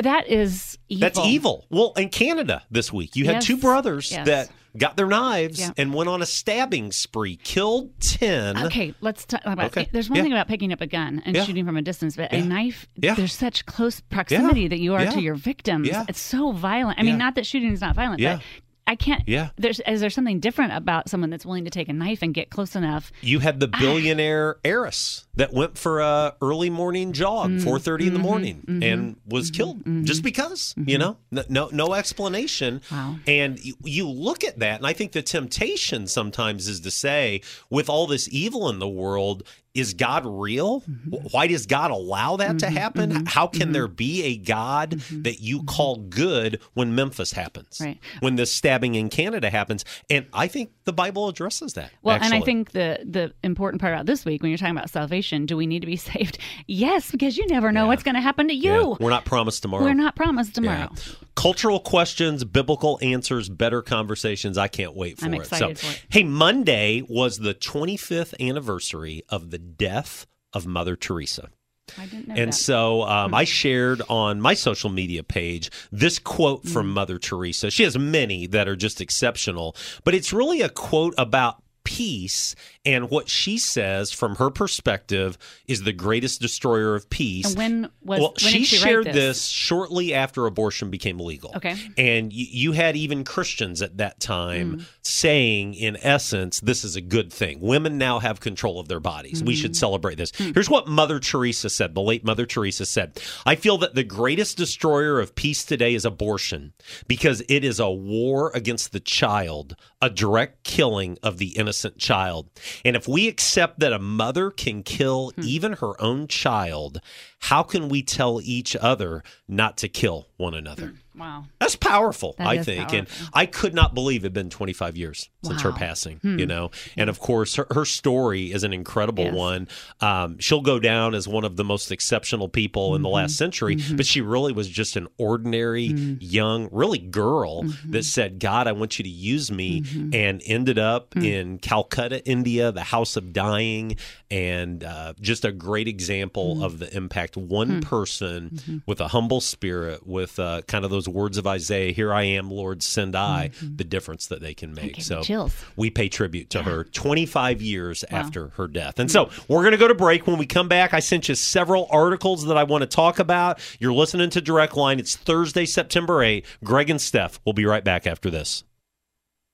that 0.01 0.27
is 0.27 0.77
evil. 0.87 1.01
That's 1.01 1.19
evil. 1.19 1.65
Well, 1.69 1.93
in 1.97 2.09
Canada 2.09 2.63
this 2.71 2.91
week, 2.93 3.15
you 3.15 3.25
had 3.25 3.41
two 3.41 3.57
brothers 3.57 4.11
Yes. 4.11 4.25
that 4.25 4.49
got 4.77 4.95
their 4.97 5.07
knives 5.07 5.59
Yeah. 5.59 5.71
and 5.77 5.93
went 5.93 6.09
on 6.09 6.21
a 6.21 6.25
stabbing 6.25 6.91
spree, 6.91 7.35
killed 7.35 7.91
10. 7.99 8.57
Okay, 8.65 8.93
let's 9.01 9.25
talk 9.25 9.41
about. 9.45 9.65
Okay. 9.65 9.89
There's 9.91 10.09
one 10.09 10.17
Yeah. 10.17 10.23
thing 10.23 10.31
about 10.31 10.47
picking 10.47 10.71
up 10.71 10.81
a 10.81 10.87
gun 10.87 11.21
and 11.25 11.35
Yeah. 11.35 11.43
shooting 11.43 11.65
from 11.65 11.77
a 11.77 11.81
distance, 11.81 12.15
but 12.15 12.31
a 12.31 12.41
knife. 12.41 12.87
Yeah. 12.95 13.15
There's 13.15 13.33
such 13.33 13.65
close 13.65 13.99
proximity 13.99 14.67
that 14.67 14.79
you 14.79 14.93
are 14.93 15.05
to 15.05 15.21
your 15.21 15.35
victims. 15.35 15.87
Yeah. 15.87 16.05
It's 16.07 16.19
so 16.21 16.51
violent. 16.51 16.99
I 16.99 17.03
mean, 17.03 17.17
not 17.17 17.35
that 17.35 17.45
shooting 17.45 17.71
is 17.71 17.81
not 17.81 17.95
violent, 17.95 18.19
Yeah. 18.21 18.35
but 18.37 18.43
I 18.91 18.95
can't. 18.95 19.23
Yeah. 19.25 19.51
There's 19.55 19.79
is 19.87 20.01
there 20.01 20.09
something 20.09 20.41
different 20.41 20.73
about 20.73 21.07
someone 21.07 21.29
that's 21.29 21.45
willing 21.45 21.63
to 21.63 21.71
take 21.71 21.87
a 21.87 21.93
knife 21.93 22.21
and 22.21 22.33
get 22.33 22.49
close 22.49 22.75
enough? 22.75 23.09
You 23.21 23.39
had 23.39 23.55
Ah. 23.55 23.59
the 23.59 23.67
billionaire 23.69 24.57
heiress 24.65 25.25
that 25.35 25.53
went 25.53 25.77
for 25.77 26.01
a 26.01 26.35
early 26.41 26.69
morning 26.69 27.13
jog, 27.13 27.51
Mm, 27.51 27.63
four 27.63 27.79
thirty 27.79 28.07
in 28.07 28.13
the 28.13 28.19
mm-hmm, 28.19 28.27
morning, 28.27 28.79
and 28.83 29.15
was 29.25 29.49
killed 29.49 29.81
just 30.05 30.23
because. 30.23 30.75
You 30.77 30.97
know, 30.97 31.15
no, 31.31 31.43
no, 31.47 31.69
no 31.71 31.93
explanation. 31.93 32.81
Wow. 32.91 33.15
And 33.27 33.63
you, 33.63 33.75
you 33.83 34.09
look 34.09 34.43
at 34.43 34.59
that, 34.59 34.77
and 34.79 34.85
I 34.87 34.91
think 34.93 35.13
the 35.13 35.21
temptation 35.21 36.05
sometimes 36.07 36.67
is 36.67 36.81
to 36.81 36.91
say, 36.91 37.41
with 37.69 37.89
all 37.89 38.07
this 38.07 38.27
evil 38.29 38.69
in 38.69 38.79
the 38.79 38.89
world, 38.89 39.43
is 39.73 39.93
God 39.93 40.25
real? 40.25 40.81
Mm-hmm. 40.81 41.27
Why 41.31 41.47
does 41.47 41.65
God 41.65 41.91
allow 41.91 42.35
that 42.37 42.59
to 42.59 42.65
mm-hmm. 42.65 42.75
happen? 42.75 43.11
Mm-hmm. 43.11 43.25
How 43.25 43.47
can 43.47 43.71
there 43.71 43.87
be 43.87 44.23
a 44.23 44.37
God 44.37 44.91
that 45.11 45.39
you 45.39 45.63
call 45.63 45.97
good 45.97 46.59
when 46.73 46.93
Memphis 46.93 47.31
happens? 47.31 47.79
Right. 47.79 47.97
When 48.19 48.35
the 48.35 48.45
stabbing 48.45 48.95
in 48.95 49.09
Canada 49.09 49.49
happens? 49.49 49.85
And 50.09 50.25
I 50.33 50.47
think 50.47 50.71
the 50.83 50.91
Bible 50.91 51.29
addresses 51.29 51.73
that. 51.73 51.91
Well, 52.01 52.17
and 52.21 52.33
I 52.33 52.41
think 52.41 52.71
the 52.71 52.99
the 53.05 53.33
important 53.43 53.81
part 53.81 53.93
about 53.93 54.05
this 54.05 54.25
week 54.25 54.41
when 54.41 54.51
you're 54.51 54.57
talking 54.57 54.75
about 54.75 54.89
salvation, 54.89 55.45
do 55.45 55.55
we 55.55 55.67
need 55.67 55.81
to 55.81 55.87
be 55.87 55.95
saved? 55.97 56.37
Yes, 56.67 57.09
because 57.09 57.37
you 57.37 57.47
never 57.47 57.71
know 57.71 57.87
what's 57.87 58.03
going 58.03 58.15
to 58.15 58.21
happen 58.21 58.49
to 58.49 58.53
you. 58.53 58.71
Yeah, 58.71 58.95
we're 58.99 59.09
not 59.09 59.25
promised 59.25 59.61
tomorrow. 59.61 59.83
We're 59.83 59.93
not 59.93 60.15
promised 60.15 60.55
tomorrow. 60.55 60.89
Yeah. 60.91 61.13
Cultural 61.35 61.79
questions, 61.79 62.43
biblical 62.43 62.99
answers, 63.01 63.47
better 63.47 63.81
conversations. 63.81 64.57
I 64.57 64.67
can't 64.67 64.95
wait 64.95 65.17
for 65.17 65.25
I'm 65.25 65.33
it. 65.33 65.41
excited 65.41 65.77
so, 65.77 65.87
for 65.87 65.93
it. 65.93 66.05
hey, 66.09 66.23
Monday 66.23 67.03
was 67.07 67.39
the 67.39 67.53
25th 67.53 68.33
anniversary 68.39 69.23
of 69.29 69.49
the 69.49 69.60
death 69.77 70.27
of 70.53 70.65
Mother 70.65 70.95
Teresa. 70.95 71.49
I 71.97 72.05
didn't 72.05 72.29
know 72.29 72.35
And 72.35 72.51
that. 72.53 72.55
so 72.57 73.01
um, 73.03 73.33
I 73.33 73.43
shared 73.43 74.01
on 74.07 74.39
my 74.39 74.53
social 74.53 74.89
media 74.89 75.23
page 75.23 75.69
this 75.91 76.19
quote 76.19 76.65
from 76.67 76.87
Mm. 76.87 76.93
Mother 76.93 77.17
Teresa. 77.19 77.69
She 77.69 77.83
has 77.83 77.97
many 77.97 78.47
that 78.47 78.67
are 78.69 78.75
just 78.77 79.01
exceptional, 79.01 79.75
but 80.05 80.13
it's 80.15 80.31
really 80.31 80.61
a 80.61 80.69
quote 80.69 81.13
about 81.17 81.61
peace. 81.83 82.55
And 82.83 83.11
what 83.11 83.29
she 83.29 83.59
says 83.59 84.11
from 84.11 84.37
her 84.37 84.49
perspective 84.49 85.37
is 85.67 85.83
the 85.83 85.93
greatest 85.93 86.41
destroyer 86.41 86.95
of 86.95 87.09
peace. 87.11 87.49
And 87.49 87.55
when 87.57 87.81
was 88.01 88.19
well, 88.19 88.29
when 88.29 88.35
she, 88.53 88.63
she 88.63 88.75
shared 88.77 89.05
this? 89.05 89.13
this? 89.15 89.45
shortly 89.45 90.15
after 90.15 90.47
abortion 90.47 90.89
became 90.89 91.19
legal. 91.19 91.51
Okay. 91.57 91.75
And 91.95 92.33
you, 92.33 92.47
you 92.49 92.71
had 92.71 92.95
even 92.95 93.23
Christians 93.23 93.81
at 93.83 93.97
that 93.97 94.19
time 94.19 94.77
Mm. 94.77 94.85
saying, 95.03 95.73
in 95.75 95.95
essence, 96.01 96.59
this 96.61 96.83
is 96.83 96.95
a 96.95 97.01
good 97.01 97.31
thing. 97.31 97.59
Women 97.61 97.97
now 97.99 98.17
have 98.19 98.39
control 98.39 98.79
of 98.79 98.87
their 98.87 98.99
bodies. 98.99 99.43
We 99.43 99.53
Mm-hmm. 99.53 99.61
should 99.61 99.75
celebrate 99.75 100.15
this. 100.17 100.31
Hmm. 100.35 100.51
Here's 100.53 100.69
what 100.69 100.87
Mother 100.87 101.19
Teresa 101.19 101.69
said, 101.69 101.93
the 101.93 102.01
late 102.01 102.23
Mother 102.25 102.45
Teresa 102.47 102.85
said 102.85 103.19
I 103.45 103.55
feel 103.55 103.77
that 103.79 103.93
the 103.95 104.03
greatest 104.03 104.57
destroyer 104.57 105.19
of 105.19 105.35
peace 105.35 105.63
today 105.63 105.93
is 105.93 106.03
abortion 106.05 106.73
because 107.07 107.43
it 107.47 107.63
is 107.63 107.79
a 107.79 107.89
war 107.91 108.51
against 108.55 108.91
the 108.91 108.99
child, 108.99 109.75
a 110.01 110.09
direct 110.09 110.63
killing 110.63 111.17
of 111.21 111.37
the 111.37 111.49
innocent 111.57 111.97
child. 111.99 112.49
And 112.85 112.95
if 112.95 113.07
we 113.07 113.27
accept 113.27 113.79
that 113.79 113.93
a 113.93 113.99
mother 113.99 114.51
can 114.51 114.83
kill 114.83 115.31
Hmm. 115.35 115.41
even 115.43 115.73
her 115.73 115.99
own 116.01 116.27
child, 116.27 117.01
how 117.41 117.63
can 117.63 117.89
we 117.89 118.01
tell 118.03 118.39
each 118.41 118.75
other 118.75 119.23
not 119.47 119.77
to 119.77 119.87
kill 119.89 120.27
one 120.37 120.53
another? 120.53 120.93
Wow. 121.13 121.43
That's 121.59 121.75
powerful, 121.75 122.35
That 122.37 122.47
I 122.47 122.63
think. 122.63 122.93
And. 122.93 123.07
I 123.33 123.45
could 123.45 123.73
not 123.73 123.93
believe 123.93 124.21
it 124.23 124.27
had 124.27 124.33
been 124.33 124.49
25 124.49 124.95
years 124.95 125.29
since 125.43 125.61
her 125.61 125.73
passing, 125.73 126.17
Hmm. 126.17 126.39
you 126.39 126.45
know? 126.45 126.71
And 126.95 127.09
of 127.09 127.19
course, 127.19 127.55
her, 127.55 127.67
her 127.71 127.83
story 127.83 128.53
is 128.53 128.63
an 128.63 128.71
incredible 128.71 129.25
Yes. 129.25 129.33
one. 129.33 129.67
Um, 129.99 130.39
she'll 130.39 130.61
go 130.61 130.79
down 130.79 131.13
as 131.13 131.27
one 131.27 131.43
of 131.43 131.57
the 131.57 131.65
most 131.65 131.91
exceptional 131.91 132.47
people 132.47 132.95
in 132.95 133.01
the 133.01 133.09
Mm-hmm. 133.09 133.15
last 133.15 133.35
century, 133.35 133.75
but 133.93 134.05
she 134.05 134.21
really 134.21 134.53
was 134.53 134.69
just 134.69 134.95
an 134.95 135.07
ordinary, 135.17 135.89
Mm-hmm. 135.89 136.15
young, 136.21 136.69
really 136.71 136.99
girl 136.99 137.63
that 137.89 138.05
said, 138.05 138.39
God, 138.39 138.67
I 138.67 138.71
want 138.71 138.97
you 138.97 139.03
to 139.03 139.09
use 139.09 139.51
me, 139.51 139.81
Mm-hmm. 139.81 140.15
and 140.15 140.41
ended 140.45 140.79
up 140.79 141.13
Hmm. 141.13 141.25
in 141.25 141.57
Calcutta, 141.59 142.25
India, 142.25 142.71
the 142.71 142.83
House 142.83 143.17
of 143.17 143.33
Dying, 143.33 143.97
and 144.29 144.81
uh, 144.83 145.13
just 145.19 145.43
a 145.43 145.51
great 145.51 145.89
example 145.89 146.55
Hmm. 146.55 146.63
of 146.63 146.79
the 146.79 146.95
impact 146.95 147.30
one 147.37 147.81
person 147.81 148.49
Mm-hmm. 148.51 148.77
with 148.85 148.99
a 149.01 149.09
humble 149.09 149.41
spirit, 149.41 150.05
with 150.07 150.39
uh, 150.39 150.61
kind 150.67 150.83
of 150.85 150.91
those 150.91 151.07
words 151.07 151.37
of 151.37 151.47
Isaiah, 151.47 151.91
"Here 151.91 152.13
I 152.13 152.23
am, 152.23 152.49
Lord, 152.51 152.81
send 152.83 153.15
I," 153.15 153.51
the 153.61 153.83
difference 153.83 154.27
that 154.27 154.41
they 154.41 154.53
can 154.53 154.73
make. 154.73 155.01
So 155.01 155.21
chills. 155.21 155.53
we 155.75 155.89
pay 155.89 156.09
tribute 156.09 156.49
to 156.51 156.63
her 156.63 156.83
25 156.83 157.61
years 157.61 158.03
after 158.09 158.49
her 158.57 158.67
death. 158.67 158.99
And 158.99 159.09
so 159.11 159.29
we're 159.47 159.61
going 159.61 159.71
to 159.71 159.77
go 159.77 159.87
to 159.87 159.95
break. 159.95 160.27
When 160.27 160.37
we 160.37 160.45
come 160.45 160.67
back, 160.67 160.93
I 160.93 160.99
sent 160.99 161.29
you 161.29 161.35
several 161.35 161.87
articles 161.91 162.45
that 162.45 162.57
I 162.57 162.63
want 162.63 162.81
to 162.81 162.87
talk 162.87 163.19
about. 163.19 163.59
You're 163.79 163.93
listening 163.93 164.29
to 164.31 164.41
Direct 164.41 164.75
Line. 164.75 164.99
It's 164.99 165.15
Thursday, 165.15 165.65
September 165.65 166.21
8. 166.23 166.45
Greg 166.63 166.89
and 166.89 166.99
Steph 167.01 167.39
will 167.45 167.53
be 167.53 167.65
right 167.65 167.83
back 167.83 168.05
after 168.07 168.29
this. 168.29 168.63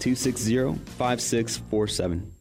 260 0.00 0.74
5647. 0.96 2.32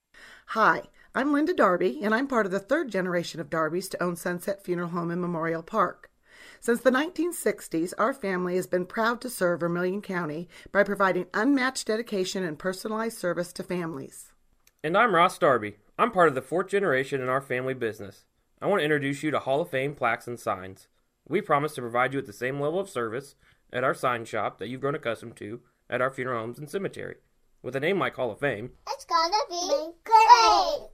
Hi, 0.48 0.84
I'm 1.16 1.34
Linda 1.34 1.54
Darby, 1.54 2.00
and 2.04 2.14
I'm 2.14 2.28
part 2.28 2.46
of 2.46 2.52
the 2.52 2.60
third 2.60 2.92
generation 2.92 3.42
of 3.42 3.50
Darbys 3.50 3.90
to 3.90 4.04
own 4.04 4.16
Sunset 4.16 4.64
Funeral 4.64 4.90
Home 4.90 5.12
in 5.12 5.20
Memorial 5.20 5.64
Park. 5.64 6.12
Since 6.60 6.82
the 6.82 6.92
1960s, 6.92 7.94
our 7.98 8.14
family 8.14 8.56
has 8.56 8.68
been 8.68 8.86
proud 8.86 9.22
to 9.22 9.30
serve 9.30 9.62
Vermilion 9.62 10.02
County 10.02 10.48
by 10.72 10.84
providing 10.84 11.28
unmatched 11.34 11.88
dedication 11.88 12.44
and 12.44 12.60
personalized 12.60 13.18
service 13.18 13.52
to 13.54 13.64
families. 13.64 14.32
And 14.84 14.98
I'm 14.98 15.16
Ross 15.16 15.38
Darby. 15.38 15.78
I'm 15.98 16.12
part 16.12 16.30
of 16.30 16.36
the 16.36 16.42
fourth 16.42 16.68
generation 16.68 17.22
in 17.22 17.30
our 17.30 17.42
family 17.42 17.74
business. 17.74 18.26
I 18.62 18.68
want 18.68 18.82
to 18.82 18.86
introduce 18.86 19.24
you 19.24 19.32
to 19.32 19.40
Hall 19.40 19.62
of 19.62 19.70
Fame 19.70 19.96
plaques 19.96 20.28
and 20.28 20.40
signs. 20.40 20.88
We 21.28 21.42
promise 21.42 21.76
to 21.76 21.82
provide 21.82 22.14
you 22.14 22.18
with 22.18 22.28
the 22.28 22.34
same 22.34 22.60
level 22.60 22.80
of 22.80 22.90
service 22.90 23.36
at 23.74 23.84
our 23.84 23.94
sign 23.94 24.26
shop 24.26 24.60
that 24.60 24.68
you've 24.68 24.82
grown 24.82 24.96
accustomed 24.96 25.36
to 25.38 25.62
at 25.90 26.02
our 26.02 26.12
funeral 26.12 26.40
homes 26.40 26.60
and 26.60 26.70
cemetery. 26.70 27.16
With 27.64 27.76
a 27.76 27.80
name 27.80 28.00
like 28.00 28.16
Hall 28.16 28.32
of 28.32 28.40
Fame, 28.40 28.72
It's 28.90 29.06
gonna 29.06 29.36
be 29.50 29.92
great. 30.04 30.90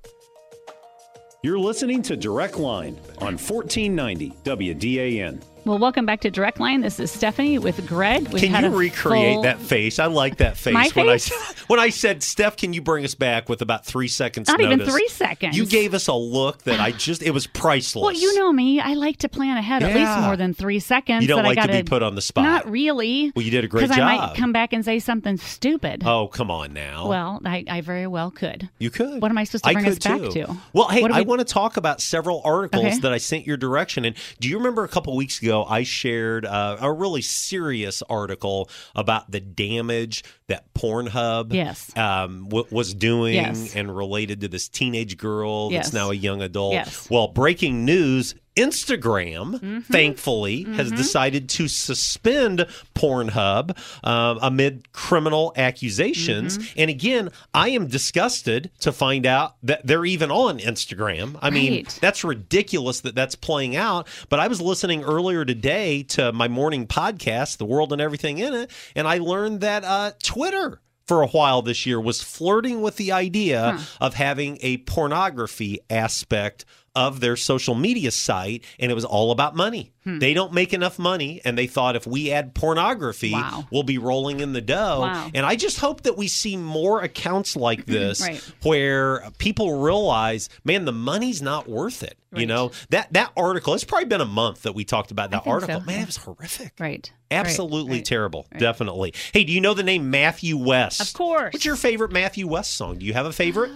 You're 1.44 1.60
listening 1.60 2.02
to 2.04 2.16
Direct 2.16 2.58
Line 2.58 2.96
on 3.20 3.38
1490 3.38 4.32
WDAN. 4.44 5.44
Well, 5.66 5.78
welcome 5.80 6.06
back 6.06 6.20
to 6.22 6.30
Direct 6.30 6.60
Line. 6.60 6.82
This 6.82 7.00
is 7.00 7.10
Stephanie 7.10 7.58
with 7.58 7.88
Greg. 7.88 8.28
We've 8.34 8.44
can 8.44 8.66
you 8.66 8.78
recreate 8.78 9.36
full- 9.36 9.44
that 9.44 9.60
face? 9.60 9.98
I 9.98 10.08
like 10.08 10.38
that 10.38 10.58
face. 10.58 10.74
My 10.74 10.90
when 10.94 11.08
I 11.08 11.14
face? 11.14 11.24
said, 11.34 11.56
when 11.68 11.80
I 11.80 11.88
said, 11.88 12.22
"Steph, 12.22 12.58
can 12.58 12.74
you 12.74 12.82
bring 12.82 13.06
us 13.06 13.16
back 13.16 13.48
with 13.48 13.62
about 13.62 13.86
three 13.86 14.10
seconds?" 14.10 14.50
Not 14.50 14.60
even 14.60 14.82
three 14.86 15.08
seconds. 15.08 15.56
You 15.56 15.66
gave 15.66 15.94
us 15.94 16.10
a 16.10 16.14
look 16.14 16.64
that 16.64 16.82
I 16.82 16.92
just—it 16.92 17.32
was 17.32 17.48
priceless. 17.48 18.04
Well, 18.04 18.12
you 18.14 18.38
know 18.38 18.52
me. 18.52 18.82
I 18.82 18.96
like 18.96 19.20
to 19.20 19.30
plan 19.30 19.56
ahead 19.56 19.84
at 19.84 19.96
least 19.96 20.20
more 20.20 20.36
than 20.36 20.54
three 20.54 20.80
seconds. 20.80 21.22
You 21.22 21.30
don't 21.30 21.46
like 21.46 21.58
I 21.58 21.62
to 21.62 21.68
gotta, 21.70 21.84
be 21.84 21.88
put 21.88 22.04
on 22.04 22.16
the 22.16 22.22
spot. 22.22 22.44
Not 22.44 22.70
really. 22.70 23.32
Well, 23.34 23.46
you 23.46 23.52
did 23.52 23.64
a 23.64 23.68
great 23.70 23.84
job. 23.84 23.90
Because 23.92 24.02
I 24.04 24.18
might 24.18 24.36
come 24.36 24.52
back 24.52 24.74
and 24.74 24.84
say 24.84 25.00
something 25.00 25.38
stupid. 25.38 26.04
Oh, 26.06 26.28
come 26.28 26.52
on 26.52 26.74
now. 26.74 27.08
Well, 27.08 27.40
I, 27.46 27.64
I 27.70 27.80
very 27.80 28.06
well 28.08 28.32
could. 28.32 28.68
You 28.80 28.90
could. 28.90 29.22
What 29.22 29.32
am 29.32 29.38
I 29.38 29.46
supposed 29.46 29.64
to 29.64 29.70
I 29.70 29.74
bring 29.76 29.86
us 29.86 29.98
back 30.00 30.20
too. 30.20 30.32
to? 30.32 30.58
Well, 30.74 30.90
hey, 30.90 31.00
do 31.08 31.14
I 31.14 31.22
want 31.22 31.40
to 31.40 31.46
talk 31.46 31.78
about 31.78 32.02
several 32.02 32.42
articles 32.44 32.84
Okay. 32.86 32.98
that 33.00 33.14
I 33.14 33.18
sent 33.18 33.48
your 33.48 33.56
direction. 33.56 34.04
And 34.04 34.18
do 34.42 34.50
you 34.50 34.58
remember 34.58 34.84
a 34.84 34.90
couple 34.90 35.16
weeks 35.16 35.42
ago 35.42 35.53
I 35.62 35.84
shared 35.84 36.44
uh, 36.46 36.78
a 36.82 36.92
really 36.92 37.22
serious 37.22 38.02
article 38.10 38.70
about 38.96 39.30
the 39.30 39.40
damage 39.40 40.24
that 40.48 40.74
Pornhub 40.74 41.54
Yes. 41.54 41.96
um, 41.96 42.46
w- 42.50 42.66
was 42.72 42.94
doing 42.96 43.36
Yes. 43.36 43.76
and 43.76 43.96
related 43.96 44.42
to 44.42 44.48
this 44.48 44.68
teenage 44.68 45.18
girl 45.18 45.70
Yes. 45.72 45.86
that's 45.86 45.94
now 45.94 46.10
a 46.10 46.16
young 46.16 46.42
adult? 46.42 47.08
Well, 47.12 47.28
breaking 47.28 47.86
news. 47.86 48.34
Instagram, 48.56 49.54
Mm-hmm. 49.54 49.80
thankfully, 49.82 50.64
has 50.64 50.92
decided 50.92 51.50
to 51.50 51.68
suspend 51.68 52.66
Pornhub 52.96 53.78
um, 54.04 54.40
amid 54.42 54.92
criminal 54.92 55.54
accusations. 55.56 56.58
Mm-hmm. 56.58 56.80
And 56.80 56.90
again, 56.90 57.30
I 57.54 57.70
am 57.70 57.88
disgusted 57.88 58.72
to 58.82 58.92
find 58.92 59.26
out 59.26 59.56
that 59.64 59.86
they're 59.86 60.06
even 60.06 60.32
on 60.32 60.60
Instagram. 60.60 61.38
I 61.42 61.50
mean, 61.50 61.86
that's 62.00 62.24
ridiculous 62.24 63.02
that 63.02 63.16
that's 63.16 63.36
playing 63.36 63.76
out. 63.76 64.08
But 64.30 64.40
I 64.40 64.48
was 64.48 64.62
listening 64.62 65.04
earlier 65.04 65.46
today 65.46 66.04
to 66.04 66.32
my 66.32 66.48
morning 66.48 66.88
podcast, 66.88 67.58
The 67.58 67.66
World 67.66 67.92
and 67.92 68.02
Everything 68.02 68.38
in 68.38 68.54
It, 68.54 68.72
and 68.96 69.08
I 69.08 69.18
learned 69.18 69.62
that 69.62 69.84
uh, 69.84 70.12
Twitter. 70.22 70.80
For 71.06 71.22
a 71.22 71.28
while 71.28 71.62
this 71.62 71.86
year, 71.86 72.00
was 72.00 72.22
flirting 72.24 72.82
with 72.82 72.96
the 72.96 73.12
idea 73.12 73.78
of 74.00 74.14
having 74.14 74.58
a 74.62 74.78
pornography 74.78 75.80
aspect 75.90 76.64
of 76.96 77.20
their 77.20 77.36
social 77.36 77.74
media 77.76 78.12
site, 78.12 78.64
and 78.80 78.92
it 78.92 78.96
was 78.96 79.06
all 79.06 79.32
about 79.32 79.56
money. 79.56 79.92
Hmm. 80.04 80.20
They 80.20 80.34
don't 80.34 80.54
make 80.54 80.74
enough 80.74 81.00
money, 81.00 81.42
and 81.44 81.58
they 81.58 81.66
thought 81.66 81.96
if 81.96 82.06
we 82.06 82.32
add 82.32 82.54
pornography, 82.54 83.32
Wow. 83.32 83.66
we'll 83.72 83.84
be 83.84 83.98
rolling 83.98 84.42
in 84.42 84.54
the 84.54 84.62
dough. 84.62 85.00
Wow. 85.02 85.32
And 85.34 85.46
I 85.46 85.56
just 85.56 85.80
hope 85.80 86.04
that 86.04 86.18
we 86.18 86.28
see 86.28 86.56
more 86.58 87.02
accounts 87.02 87.56
like 87.56 87.86
this 87.88 88.22
Right. 88.22 88.42
where 88.64 89.24
people 89.40 89.80
realize, 89.82 90.50
man, 90.64 90.86
the 90.86 90.92
money's 90.92 91.42
not 91.42 91.68
worth 91.68 92.04
it. 92.04 92.18
You 92.36 92.48
know 92.48 92.72
that 92.90 93.14
that 93.14 93.32
article. 93.38 93.76
It's 93.76 93.84
probably 93.84 94.06
been 94.08 94.20
a 94.20 94.26
month 94.26 94.64
that 94.64 94.74
we 94.74 94.84
talked 94.86 95.12
about 95.12 95.30
that 95.32 95.44
article. 95.46 95.82
so, 95.82 95.86
Man, 95.86 96.02
it 96.02 96.06
was 96.08 96.18
horrific. 96.18 96.74
Right. 96.80 97.12
Absolutely 97.30 97.98
Right. 97.98 98.06
terrible. 98.06 98.48
Definitely. 98.58 99.14
Hey, 99.34 99.44
do 99.44 99.54
you 99.54 99.62
know 99.62 99.76
the 99.76 99.84
name 99.84 100.10
Matthew 100.10 100.58
West? 100.58 101.00
Of 101.00 101.14
course. 101.14 101.54
What's 101.54 101.64
your 101.66 101.76
favorite 101.76 102.12
Matthew 102.12 102.48
West 102.48 102.72
song? 102.76 102.98
Do 102.98 103.06
you 103.06 103.14
have 103.14 103.28
a 103.28 103.32
favorite? 103.34 103.72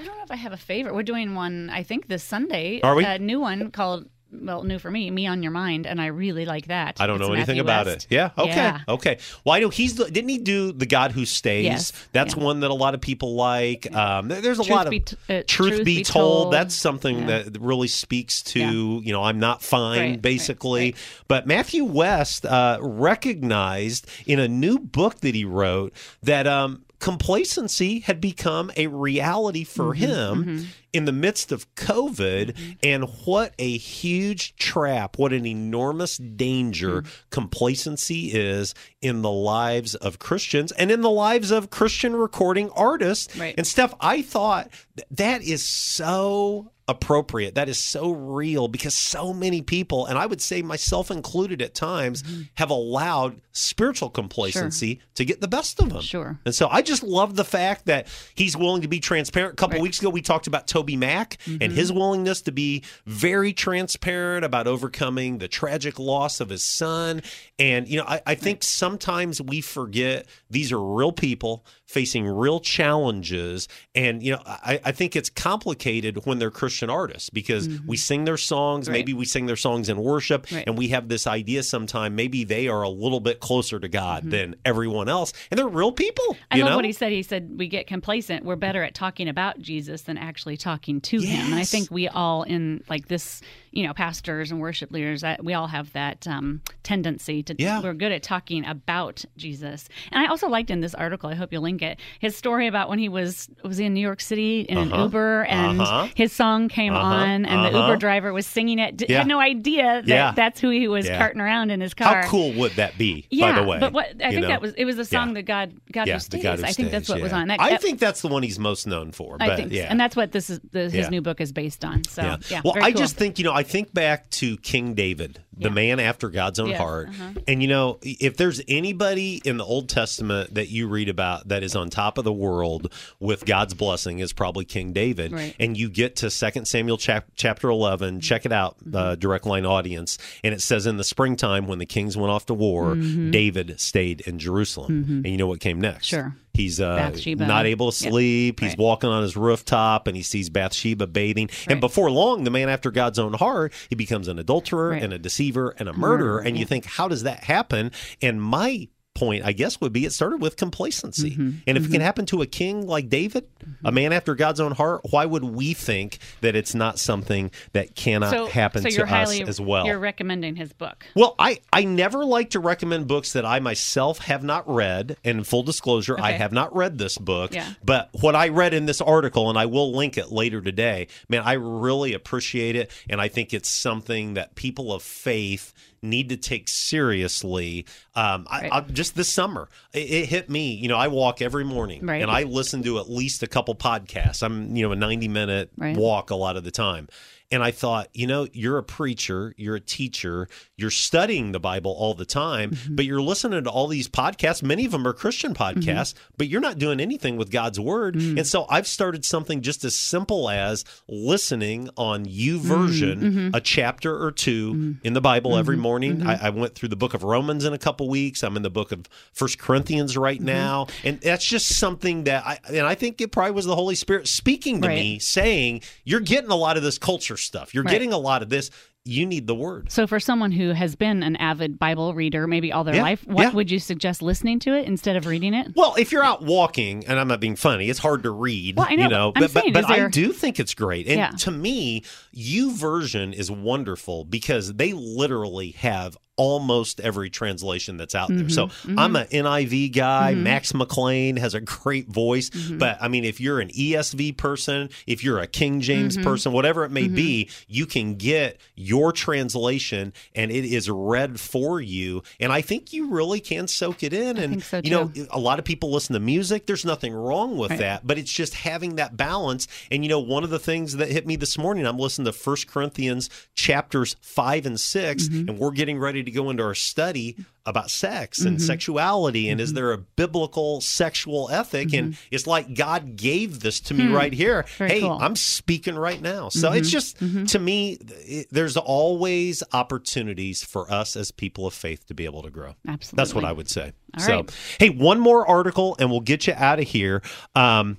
I 0.00 0.04
don't 0.04 0.16
know 0.16 0.24
if 0.24 0.30
I 0.30 0.36
have 0.36 0.52
a 0.52 0.56
favorite. 0.56 0.94
We're 0.94 1.02
doing 1.02 1.34
one, 1.34 1.68
I 1.70 1.82
think, 1.82 2.08
this 2.08 2.24
Sunday. 2.24 2.80
Are 2.82 2.94
we? 2.94 3.04
A 3.04 3.18
new 3.18 3.38
one 3.38 3.70
called, 3.70 4.06
well, 4.32 4.62
new 4.62 4.78
for 4.78 4.90
me, 4.90 5.10
Me 5.10 5.26
on 5.26 5.42
Your 5.42 5.52
Mind, 5.52 5.86
and 5.86 6.00
I 6.00 6.06
really 6.06 6.46
like 6.46 6.68
that. 6.68 6.98
I 7.00 7.06
don't 7.06 7.16
It's 7.20 7.28
know 7.28 7.34
anything 7.34 7.56
Matthew 7.56 7.62
about 7.62 7.86
West. 7.86 8.06
it. 8.10 8.14
Yeah. 8.14 8.30
Okay. 8.38 8.54
Yeah. 8.54 8.80
Okay. 8.88 9.18
Why 9.42 9.60
do 9.60 9.68
he's 9.68 9.96
the, 9.96 10.04
didn't 10.10 10.30
he 10.30 10.38
do 10.38 10.72
the 10.72 10.86
God 10.86 11.10
Who 11.12 11.26
Stays? 11.26 11.64
Yes. 11.64 11.92
That's 12.12 12.34
Yeah. 12.34 12.44
one 12.44 12.60
that 12.60 12.70
a 12.70 12.74
lot 12.74 12.94
of 12.94 13.00
people 13.02 13.34
like. 13.34 13.94
Um, 13.94 14.28
there's 14.28 14.58
a 14.58 14.62
Truth 14.64 14.70
lot 14.70 14.86
of 14.86 14.90
be 14.90 15.00
t- 15.00 15.16
uh, 15.28 15.42
truth, 15.46 15.46
Truth 15.74 15.84
be, 15.84 16.02
told. 16.02 16.44
Told. 16.44 16.52
That's 16.54 16.74
something 16.74 17.28
Yeah. 17.28 17.42
that 17.42 17.60
really 17.60 17.88
speaks 17.88 18.40
to 18.54 19.00
you 19.04 19.12
know 19.12 19.22
I'm 19.22 19.38
not 19.40 19.62
fine 19.62 19.98
Right, 19.98 20.10
right, 20.10 20.22
basically. 20.22 20.94
But 21.28 21.46
Matthew 21.46 21.84
West 21.84 22.46
uh, 22.46 22.78
recognized 22.80 24.06
in 24.26 24.38
a 24.38 24.48
new 24.48 24.78
book 24.78 25.20
that 25.20 25.34
he 25.34 25.44
wrote 25.44 25.92
that 26.22 26.46
um, 26.46 26.84
complacency 27.00 28.00
had 28.00 28.20
become 28.20 28.70
a 28.76 28.86
reality 28.86 29.64
for 29.64 29.94
Mm-hmm, 29.94 30.42
him 30.52 30.66
in 30.92 31.04
the 31.06 31.12
midst 31.12 31.50
of 31.52 31.72
COVID, 31.74 32.56
and 32.82 33.04
what 33.24 33.54
a 33.58 33.76
huge 33.78 34.54
trap, 34.56 35.18
what 35.18 35.32
an 35.32 35.46
enormous 35.46 36.16
danger 36.18 37.02
Mm-hmm. 37.02 37.08
complacency 37.30 38.26
is 38.32 38.74
in 39.00 39.22
the 39.22 39.30
lives 39.30 39.94
of 39.94 40.18
Christians 40.18 40.72
and 40.72 40.90
in 40.90 41.00
the 41.00 41.10
lives 41.10 41.50
of 41.50 41.70
Christian 41.70 42.14
recording 42.16 42.70
artists. 42.70 43.36
Right. 43.36 43.54
And 43.56 43.66
Steph, 43.66 43.94
I 44.00 44.22
thought 44.22 44.68
that 45.10 45.42
is 45.42 45.62
so 45.68 46.70
appropriate. 46.90 47.54
That 47.54 47.68
is 47.68 47.78
so 47.78 48.10
real 48.10 48.68
because 48.68 48.94
so 48.94 49.32
many 49.32 49.62
people, 49.62 50.06
and 50.06 50.18
I 50.18 50.26
would 50.26 50.42
say 50.42 50.60
myself 50.60 51.10
included 51.10 51.62
at 51.62 51.74
times, 51.74 52.22
Mm-hmm. 52.22 52.42
have 52.54 52.70
allowed 52.70 53.40
spiritual 53.52 54.10
complacency 54.10 55.00
to 55.14 55.24
get 55.24 55.40
the 55.40 55.48
best 55.48 55.80
of 55.80 55.90
them. 55.90 56.02
Sure. 56.02 56.38
And 56.44 56.54
so 56.54 56.68
I 56.68 56.82
just 56.82 57.02
love 57.02 57.36
the 57.36 57.44
fact 57.44 57.86
that 57.86 58.08
he's 58.34 58.56
willing 58.56 58.82
to 58.82 58.88
be 58.88 59.00
transparent. 59.00 59.54
A 59.54 59.56
couple 59.56 59.80
weeks 59.80 60.00
ago, 60.00 60.10
we 60.10 60.20
talked 60.22 60.46
about 60.46 60.66
TobyMac 60.66 61.20
Mm-hmm. 61.20 61.56
and 61.62 61.72
his 61.72 61.92
willingness 61.92 62.42
to 62.42 62.52
be 62.52 62.82
very 63.06 63.52
transparent 63.52 64.44
about 64.44 64.66
overcoming 64.66 65.38
the 65.38 65.48
tragic 65.48 65.98
loss 65.98 66.40
of 66.40 66.48
his 66.48 66.62
son. 66.62 67.22
And, 67.58 67.86
you 67.88 67.98
know, 67.98 68.04
I, 68.06 68.20
I 68.26 68.34
think 68.34 68.62
sometimes 68.64 69.40
we 69.40 69.60
forget 69.60 70.26
these 70.50 70.72
are 70.72 70.82
real 70.82 71.12
people 71.12 71.64
facing 71.90 72.26
real 72.26 72.60
challenges. 72.60 73.68
And, 73.94 74.22
you 74.22 74.32
know, 74.32 74.42
I, 74.46 74.80
I 74.84 74.92
think 74.92 75.16
it's 75.16 75.28
complicated 75.28 76.24
when 76.24 76.38
they're 76.38 76.50
Christian 76.50 76.88
artists 76.90 77.30
because 77.30 77.68
we 77.86 77.96
sing 77.96 78.24
their 78.24 78.36
songs, 78.36 78.60
Mm-hmm. 78.86 78.92
Right. 78.92 78.98
maybe 78.98 79.14
we 79.14 79.24
sing 79.24 79.46
their 79.46 79.56
songs 79.56 79.88
in 79.88 79.98
worship, 79.98 80.46
Right. 80.52 80.64
and 80.66 80.78
we 80.78 80.88
have 80.88 81.08
this 81.08 81.26
idea 81.26 81.62
sometime 81.62 82.14
maybe 82.14 82.44
they 82.44 82.68
are 82.68 82.82
a 82.82 82.88
little 82.88 83.20
bit 83.20 83.40
closer 83.40 83.78
to 83.80 83.88
God 83.88 84.22
Mm-hmm. 84.22 84.30
than 84.30 84.56
everyone 84.64 85.08
else. 85.08 85.32
And 85.50 85.58
they're 85.58 85.66
real 85.68 85.92
people. 85.92 86.36
I 86.50 86.58
love 86.60 86.70
know? 86.70 86.76
what 86.76 86.84
he 86.84 86.92
said. 86.92 87.10
He 87.12 87.22
said 87.22 87.50
we 87.58 87.66
get 87.68 87.86
complacent. 87.86 88.44
We're 88.44 88.56
better 88.56 88.82
at 88.84 88.94
talking 88.94 89.28
about 89.28 89.58
Jesus 89.60 90.02
than 90.02 90.16
actually 90.18 90.56
talking 90.56 91.00
to 91.02 91.20
him. 91.20 91.46
And 91.46 91.54
I 91.54 91.64
think 91.64 91.90
we 91.90 92.06
all 92.08 92.44
in 92.44 92.82
like 92.88 93.08
this, 93.08 93.40
you 93.72 93.86
know, 93.86 93.92
pastors 93.94 94.50
and 94.50 94.60
worship 94.60 94.92
leaders, 94.92 95.22
that 95.22 95.44
we 95.44 95.54
all 95.54 95.66
have 95.66 95.92
that 95.94 96.26
um, 96.28 96.60
tendency 96.82 97.42
to. 97.44 97.54
Yeah. 97.58 97.80
We're 97.82 97.94
good 97.94 98.12
at 98.12 98.22
talking 98.22 98.64
about 98.64 99.24
Jesus. 99.36 99.88
And 100.12 100.22
I 100.24 100.28
also 100.28 100.48
liked 100.48 100.70
in 100.70 100.80
this 100.80 100.94
article. 100.94 101.28
I 101.30 101.34
hope 101.34 101.52
you'll 101.52 101.62
link 101.62 101.79
it. 101.82 101.98
His 102.18 102.36
story 102.36 102.66
about 102.66 102.88
when 102.88 102.98
he 102.98 103.08
was 103.08 103.48
was 103.64 103.78
in 103.80 103.94
New 103.94 104.00
York 104.00 104.20
City 104.20 104.60
in 104.62 104.78
an 104.78 104.92
Uh-huh. 104.92 105.02
Uber 105.04 105.44
and 105.44 105.80
Uh-huh. 105.80 106.08
his 106.14 106.32
song 106.32 106.68
came 106.68 106.94
Uh-huh. 106.94 107.02
on 107.06 107.46
and 107.46 107.64
the 107.64 107.68
Uh-huh. 107.76 107.88
Uber 107.88 107.96
driver 107.96 108.32
was 108.32 108.46
singing 108.46 108.78
it. 108.78 108.96
D- 108.96 109.06
Yeah. 109.08 109.18
Had 109.18 109.26
no 109.26 109.40
idea 109.40 110.02
that 110.02 110.06
Yeah. 110.08 110.32
that's 110.34 110.60
who 110.60 110.70
he 110.70 110.88
was 110.88 111.06
Yeah. 111.06 111.18
carting 111.18 111.40
around 111.40 111.70
in 111.70 111.80
his 111.80 111.94
car. 111.94 112.22
How 112.22 112.28
cool 112.28 112.52
would 112.54 112.72
that 112.72 112.96
be, 112.98 113.26
Yeah, 113.30 113.52
by 113.52 113.60
the 113.60 113.66
way? 113.66 113.78
but 113.78 113.92
what 113.92 114.06
I 114.22 114.30
think 114.30 114.42
know? 114.42 114.48
that 114.48 114.62
was 114.62 114.72
it 114.74 114.84
was 114.84 114.98
a 114.98 115.04
song 115.04 115.34
that 115.34 115.42
God 115.42 115.72
God 115.92 116.06
yeah, 116.06 116.14
who 116.14 116.20
stays. 116.20 116.42
God 116.42 116.58
Who 116.60 116.64
I 116.66 116.72
think 116.72 116.90
that's 116.90 117.08
what 117.08 117.20
was 117.20 117.32
on. 117.32 117.48
That, 117.48 117.60
I 117.60 117.70
that- 117.70 117.82
think 117.82 117.98
that's 117.98 118.20
the 118.22 118.28
one 118.28 118.42
he's 118.42 118.58
most 118.58 118.86
known 118.86 119.12
for. 119.12 119.36
I 119.40 119.56
think, 119.56 119.72
yeah. 119.72 119.86
and 119.88 119.98
that's 119.98 120.16
what 120.16 120.32
this 120.32 120.50
is. 120.50 120.60
The, 120.72 120.88
his 120.90 121.10
new 121.10 121.20
book 121.22 121.40
is 121.40 121.52
based 121.52 121.84
on. 121.84 122.04
So 122.04 122.36
yeah. 122.50 122.60
Well, 122.64 122.74
I 122.80 122.92
cool. 122.92 123.00
just 123.00 123.16
think, 123.16 123.38
you 123.38 123.44
know, 123.44 123.52
I 123.52 123.62
think 123.62 123.92
back 123.94 124.28
to 124.30 124.56
King 124.58 124.94
David, 124.94 125.40
the 125.60 125.70
man 125.70 126.00
after 126.00 126.28
God's 126.30 126.58
own 126.58 126.70
Yes, 126.70 126.78
heart. 126.78 127.08
uh-huh. 127.10 127.32
And, 127.46 127.62
you 127.62 127.68
know, 127.68 127.98
if 128.02 128.36
there's 128.36 128.60
anybody 128.68 129.40
in 129.44 129.56
the 129.58 129.64
Old 129.64 129.88
Testament 129.88 130.54
that 130.54 130.68
you 130.68 130.88
read 130.88 131.08
about 131.08 131.48
that 131.48 131.62
is 131.62 131.76
on 131.76 131.90
top 131.90 132.18
of 132.18 132.24
the 132.24 132.32
world 132.32 132.92
with 133.20 133.44
God's 133.46 133.74
blessing, 133.74 134.18
is 134.18 134.32
probably 134.32 134.64
King 134.64 134.92
David. 134.92 135.32
Right. 135.32 135.54
And 135.60 135.76
you 135.76 135.88
get 135.88 136.16
to 136.16 136.30
2 136.30 136.64
Samuel 136.64 136.96
chap- 136.98 137.28
chapter 137.36 137.68
11, 137.68 138.20
check 138.20 138.46
it 138.46 138.52
out, 138.52 138.78
Mm-hmm. 138.80 138.96
uh, 138.96 139.14
direct 139.16 139.46
line 139.46 139.66
audience. 139.66 140.16
And 140.42 140.54
it 140.54 140.60
says 140.62 140.86
in 140.86 140.96
the 140.96 141.04
springtime 141.04 141.66
when 141.66 141.78
the 141.78 141.86
kings 141.86 142.16
went 142.16 142.30
off 142.30 142.46
to 142.46 142.54
war, 142.54 142.94
Mhm. 142.94 143.30
David 143.30 143.78
stayed 143.80 144.20
in 144.22 144.38
Jerusalem. 144.38 145.04
Mhm. 145.04 145.16
And 145.18 145.26
you 145.28 145.36
know 145.36 145.46
what 145.46 145.60
came 145.60 145.80
next? 145.80 146.06
Sure. 146.06 146.34
He's 146.52 146.80
uh, 146.80 147.10
not 147.36 147.66
able 147.66 147.90
to 147.90 147.96
sleep. 147.96 148.60
He's 148.60 148.70
Right. 148.70 148.78
walking 148.78 149.08
on 149.10 149.22
his 149.22 149.36
rooftop 149.36 150.06
and 150.06 150.16
he 150.16 150.22
sees 150.22 150.50
Bathsheba 150.50 151.06
bathing. 151.06 151.48
And 151.68 151.80
before 151.80 152.10
long, 152.10 152.44
the 152.44 152.50
man 152.50 152.68
after 152.68 152.90
God's 152.90 153.18
own 153.18 153.34
heart, 153.34 153.72
he 153.88 153.94
becomes 153.94 154.28
an 154.28 154.38
adulterer 154.38 154.90
Right. 154.90 155.02
and 155.02 155.12
a 155.12 155.18
deceiver 155.18 155.74
and 155.78 155.88
a 155.88 155.92
murderer. 155.92 156.10
murderer, 156.34 156.38
and 156.40 156.58
you 156.58 156.64
think, 156.64 156.84
how 156.86 157.08
does 157.08 157.22
that 157.22 157.44
happen? 157.44 157.92
And 158.20 158.42
my 158.42 158.88
point, 159.20 159.44
I 159.44 159.52
guess, 159.52 159.80
would 159.82 159.92
be 159.92 160.06
it 160.06 160.12
started 160.12 160.40
with 160.40 160.56
complacency. 160.56 161.32
Mm-hmm. 161.32 161.50
And 161.66 161.76
if 161.76 161.86
it 161.86 161.92
can 161.92 162.00
happen 162.00 162.24
to 162.26 162.40
a 162.40 162.46
king 162.46 162.86
like 162.86 163.10
David, 163.10 163.46
a 163.84 163.92
man 163.92 164.14
after 164.14 164.34
God's 164.34 164.60
own 164.60 164.72
heart, 164.72 165.02
why 165.10 165.26
would 165.26 165.44
we 165.44 165.74
think 165.74 166.18
that 166.40 166.56
it's 166.56 166.74
not 166.74 166.98
something 166.98 167.50
that 167.72 167.94
cannot 167.94 168.30
so, 168.30 168.46
happen 168.46 168.82
so 168.82 168.88
to 168.88 168.94
you're 168.94 169.04
us 169.04 169.10
highly, 169.10 169.42
as 169.42 169.60
well? 169.60 169.84
You're 169.84 169.98
recommending 169.98 170.56
his 170.56 170.72
book. 170.72 171.04
Well, 171.14 171.34
I, 171.38 171.60
I 171.70 171.84
never 171.84 172.24
like 172.24 172.50
to 172.50 172.60
recommend 172.60 173.08
books 173.08 173.34
that 173.34 173.44
I 173.44 173.60
myself 173.60 174.20
have 174.20 174.42
not 174.42 174.66
read. 174.66 175.18
And 175.22 175.46
full 175.46 175.62
disclosure, 175.62 176.18
I 176.18 176.32
have 176.32 176.52
not 176.52 176.74
read 176.74 176.96
this 176.96 177.18
book. 177.18 177.54
Yeah. 177.54 177.74
But 177.84 178.08
what 178.22 178.34
I 178.34 178.48
read 178.48 178.72
in 178.72 178.86
this 178.86 179.02
article, 179.02 179.50
and 179.50 179.58
I 179.58 179.66
will 179.66 179.92
link 179.92 180.16
it 180.16 180.32
later 180.32 180.62
today, 180.62 181.08
man, 181.28 181.42
I 181.44 181.52
really 181.52 182.14
appreciate 182.14 182.74
it. 182.74 182.90
And 183.10 183.20
I 183.20 183.28
think 183.28 183.52
it's 183.52 183.68
something 183.68 184.34
that 184.34 184.54
people 184.54 184.94
of 184.94 185.02
faith 185.02 185.74
need 186.02 186.30
to 186.30 186.36
take 186.36 186.68
seriously. 186.68 187.86
Um, 188.14 188.46
I, 188.50 188.68
I, 188.72 188.80
just 188.80 189.14
this 189.16 189.28
summer, 189.28 189.68
it, 189.92 189.98
it 190.10 190.26
hit 190.28 190.48
me. 190.48 190.72
You 190.74 190.88
know, 190.88 190.96
I 190.96 191.08
walk 191.08 191.42
every 191.42 191.64
morning 191.64 192.04
Right. 192.06 192.22
and 192.22 192.30
I 192.30 192.44
listen 192.44 192.82
to 192.84 192.98
at 192.98 193.10
least 193.10 193.42
a 193.42 193.46
couple 193.46 193.74
podcasts. 193.74 194.42
I'm, 194.42 194.74
you 194.76 194.86
know, 194.86 194.92
a 194.92 194.96
90 194.96 195.28
minute 195.28 195.70
Right. 195.76 195.96
walk 195.96 196.30
a 196.30 196.34
lot 196.36 196.56
of 196.56 196.64
the 196.64 196.70
time. 196.70 197.08
And 197.52 197.64
I 197.64 197.70
thought, 197.72 198.08
you 198.14 198.26
know, 198.28 198.46
you're 198.52 198.78
a 198.78 198.82
preacher, 198.82 199.54
you're 199.56 199.74
a 199.74 199.80
teacher, 199.80 200.48
you're 200.76 200.90
studying 200.90 201.50
the 201.52 201.58
Bible 201.60 201.90
all 201.98 202.14
the 202.14 202.24
time, 202.24 202.70
Mm-hmm. 202.70 202.94
but 202.94 203.04
you're 203.04 203.20
listening 203.20 203.64
to 203.64 203.70
all 203.70 203.88
these 203.88 204.08
podcasts. 204.08 204.62
Many 204.62 204.84
of 204.84 204.92
them 204.92 205.06
are 205.06 205.12
Christian 205.12 205.54
Mm-hmm. 205.54 205.80
podcasts, 205.80 206.14
but 206.38 206.46
you're 206.48 206.60
not 206.60 206.78
doing 206.78 207.00
anything 207.00 207.36
with 207.36 207.50
God's 207.50 207.80
word. 207.80 208.14
Mm. 208.14 208.38
And 208.38 208.46
so 208.46 208.66
I've 208.70 208.86
started 208.86 209.24
something 209.24 209.62
just 209.62 209.84
as 209.84 209.96
simple 209.96 210.48
as 210.48 210.84
listening 211.08 211.88
on 211.96 212.24
YouVersion 212.24 213.18
Mm-hmm. 213.20 213.50
a 213.54 213.60
chapter 213.60 214.22
or 214.22 214.30
2 214.30 214.96
in 215.02 215.12
the 215.14 215.20
Bible 215.20 215.56
every 215.56 215.76
morning. 215.76 216.26
I, 216.26 216.46
I 216.46 216.50
went 216.50 216.74
through 216.74 216.88
the 216.90 216.96
book 216.96 217.14
of 217.14 217.22
Romans 217.24 217.64
in 217.64 217.72
a 217.72 217.78
couple 217.78 218.08
weeks. 218.08 218.42
I'm 218.42 218.56
in 218.56 218.62
the 218.62 218.70
book 218.70 218.92
of 218.92 219.06
First 219.32 219.58
Corinthians 219.58 220.16
right 220.16 220.36
Mm-hmm. 220.38 220.46
now. 220.46 220.86
And 221.04 221.20
that's 221.20 221.44
just 221.44 221.76
something 221.76 222.24
that 222.24 222.46
I 222.46 222.58
and 222.68 222.86
I 222.86 222.94
think 222.94 223.20
it 223.20 223.32
probably 223.32 223.52
was 223.52 223.64
the 223.66 223.74
Holy 223.74 223.94
Spirit 223.96 224.28
speaking 224.28 224.80
to 224.82 224.88
Right. 224.88 224.94
me 224.94 225.18
saying, 225.18 225.82
You're 226.04 226.20
getting 226.20 226.50
a 226.50 226.56
lot 226.56 226.76
of 226.76 226.82
this 226.82 226.98
culture 226.98 227.36
stuff. 227.46 227.74
You're 227.74 227.84
Right. 227.84 227.92
getting 227.92 228.12
a 228.12 228.18
lot 228.18 228.42
of 228.42 228.48
this. 228.48 228.70
You 229.06 229.24
need 229.24 229.46
the 229.46 229.54
word. 229.54 229.90
So 229.90 230.06
for 230.06 230.20
someone 230.20 230.52
who 230.52 230.72
has 230.72 230.94
been 230.94 231.22
an 231.22 231.34
avid 231.36 231.78
Bible 231.78 232.12
reader, 232.12 232.46
maybe 232.46 232.70
all 232.70 232.84
their 232.84 232.96
Yeah, 232.96 233.02
life, 233.02 233.26
what 233.26 233.42
yeah. 233.44 233.50
would 233.52 233.70
you 233.70 233.78
suggest 233.78 234.20
listening 234.20 234.58
to 234.60 234.74
it 234.74 234.86
instead 234.86 235.16
of 235.16 235.24
reading 235.26 235.54
it? 235.54 235.68
Well, 235.74 235.94
if 235.98 236.12
you're 236.12 236.22
out 236.22 236.42
walking, 236.42 237.04
and 237.06 237.18
I'm 237.18 237.26
not 237.28 237.40
being 237.40 237.56
funny, 237.56 237.88
it's 237.88 237.98
hard 237.98 238.24
to 238.24 238.30
read. 238.30 238.76
Well, 238.76 238.86
I 238.90 238.96
know, 238.96 239.02
you 239.04 239.08
know, 239.08 239.32
but 239.32 239.42
I'm 239.44 239.46
but 239.48 239.54
but, 239.54 239.62
saying, 239.62 239.72
but 239.72 239.84
is 239.84 239.90
I 239.90 240.08
do 240.08 240.32
think 240.34 240.60
it's 240.60 240.74
great. 240.74 241.06
And 241.06 241.16
Yeah. 241.16 241.30
to 241.30 241.50
me, 241.50 242.02
YouVersion 242.36 243.32
is 243.32 243.50
wonderful 243.50 244.24
because 244.24 244.74
they 244.74 244.92
literally 244.92 245.70
have 245.72 246.16
almost 246.40 247.00
every 247.00 247.28
translation 247.28 247.96
that's 247.98 248.14
out 248.14 248.28
there. 248.28 248.44
Mhm, 248.46 248.50
So 248.52 248.66
mhm. 248.68 248.94
I'm 248.98 249.14
an 249.16 249.26
NIV 249.30 249.92
guy. 249.92 250.32
Mhm. 250.34 250.38
Max 250.42 250.72
McLean 250.72 251.36
has 251.36 251.52
a 251.54 251.60
great 251.60 252.08
voice. 252.08 252.48
Mhm. 252.50 252.78
But 252.78 252.96
I 253.00 253.08
mean, 253.08 253.24
if 253.24 253.40
you're 253.40 253.60
an 253.60 253.68
ESV 253.74 254.32
person, 254.32 254.88
if 255.06 255.22
you're 255.22 255.38
a 255.38 255.46
King 255.46 255.80
James 255.82 256.16
Mhm. 256.16 256.22
person, 256.24 256.52
whatever 256.52 256.84
it 256.84 256.90
may 256.90 257.08
be, 257.08 257.48
you 257.68 257.84
can 257.84 258.14
get 258.14 258.58
your 258.74 259.12
translation 259.12 260.12
and 260.34 260.50
it 260.50 260.64
is 260.64 260.88
read 260.88 261.38
for 261.38 261.80
you. 261.80 262.22
And 262.38 262.52
I 262.52 262.60
think 262.62 262.92
you 262.92 263.10
really 263.10 263.40
can 263.40 263.68
soak 263.68 264.02
it 264.02 264.12
in. 264.12 264.36
And, 264.38 264.62
so, 264.62 264.80
you 264.82 264.90
know, 264.90 265.12
a 265.30 265.38
lot 265.38 265.58
of 265.58 265.64
people 265.64 265.90
listen 265.92 266.14
to 266.14 266.20
music. 266.20 266.66
There's 266.66 266.84
nothing 266.84 267.12
wrong 267.12 267.56
with 267.58 267.70
Right. 267.72 267.80
that, 267.80 268.06
but 268.06 268.16
it's 268.18 268.32
just 268.32 268.54
having 268.54 268.96
that 268.96 269.16
balance. 269.16 269.68
And, 269.90 270.02
you 270.04 270.08
know, 270.08 270.18
one 270.20 270.44
of 270.44 270.50
the 270.50 270.58
things 270.58 270.96
that 270.96 271.10
hit 271.10 271.26
me 271.26 271.36
this 271.36 271.58
morning, 271.58 271.86
I'm 271.86 271.98
listening 271.98 272.24
to 272.26 272.32
First 272.32 272.66
Corinthians 272.66 273.28
chapters 273.54 274.16
five 274.22 274.64
and 274.66 274.80
6 274.80 275.28
Mm-hmm. 275.28 275.48
and 275.50 275.58
we're 275.58 275.70
getting 275.72 275.98
ready 275.98 276.22
to 276.22 276.29
go 276.30 276.50
into 276.50 276.62
our 276.62 276.74
study 276.74 277.36
about 277.66 277.90
sex 277.90 278.40
and 278.40 278.56
Mhm. 278.58 278.60
sexuality. 278.62 279.48
And 279.48 279.60
is 279.60 279.74
there 279.74 279.92
a 279.92 279.98
biblical 279.98 280.80
sexual 280.80 281.48
ethic? 281.50 281.92
And 281.92 282.16
it's 282.30 282.46
like 282.46 282.74
God 282.74 283.16
gave 283.16 283.60
this 283.60 283.80
to 283.80 283.94
me 283.94 284.04
Mm-hmm. 284.04 284.10
Hmm. 284.10 284.16
right 284.16 284.32
here. 284.32 284.64
Very 284.78 284.90
hey, 284.90 285.00
cool. 285.00 285.18
I'm 285.20 285.36
speaking 285.36 285.94
right 285.94 286.20
now. 286.20 286.48
So 286.48 286.72
it's 286.72 286.88
Mhm. 286.88 286.92
just, 286.92 287.18
to 287.52 287.58
me, 287.58 287.98
it, 288.26 288.46
there's 288.50 288.76
always 288.76 289.62
opportunities 289.72 290.64
for 290.64 290.90
us 290.90 291.16
as 291.16 291.30
people 291.30 291.66
of 291.66 291.74
faith 291.74 292.06
to 292.06 292.14
be 292.14 292.24
able 292.24 292.42
to 292.42 292.50
grow. 292.50 292.74
Absolutely. 292.88 293.16
That's 293.16 293.34
what 293.34 293.44
I 293.44 293.52
would 293.52 293.68
say. 293.68 293.92
All 294.18 294.24
so, 294.24 294.36
right. 294.36 294.50
hey, 294.78 294.88
one 294.90 295.20
more 295.20 295.46
article 295.46 295.96
and 295.98 296.10
we'll 296.10 296.20
get 296.20 296.46
you 296.46 296.54
out 296.56 296.78
of 296.80 296.88
here. 296.88 297.22
Um, 297.54 297.98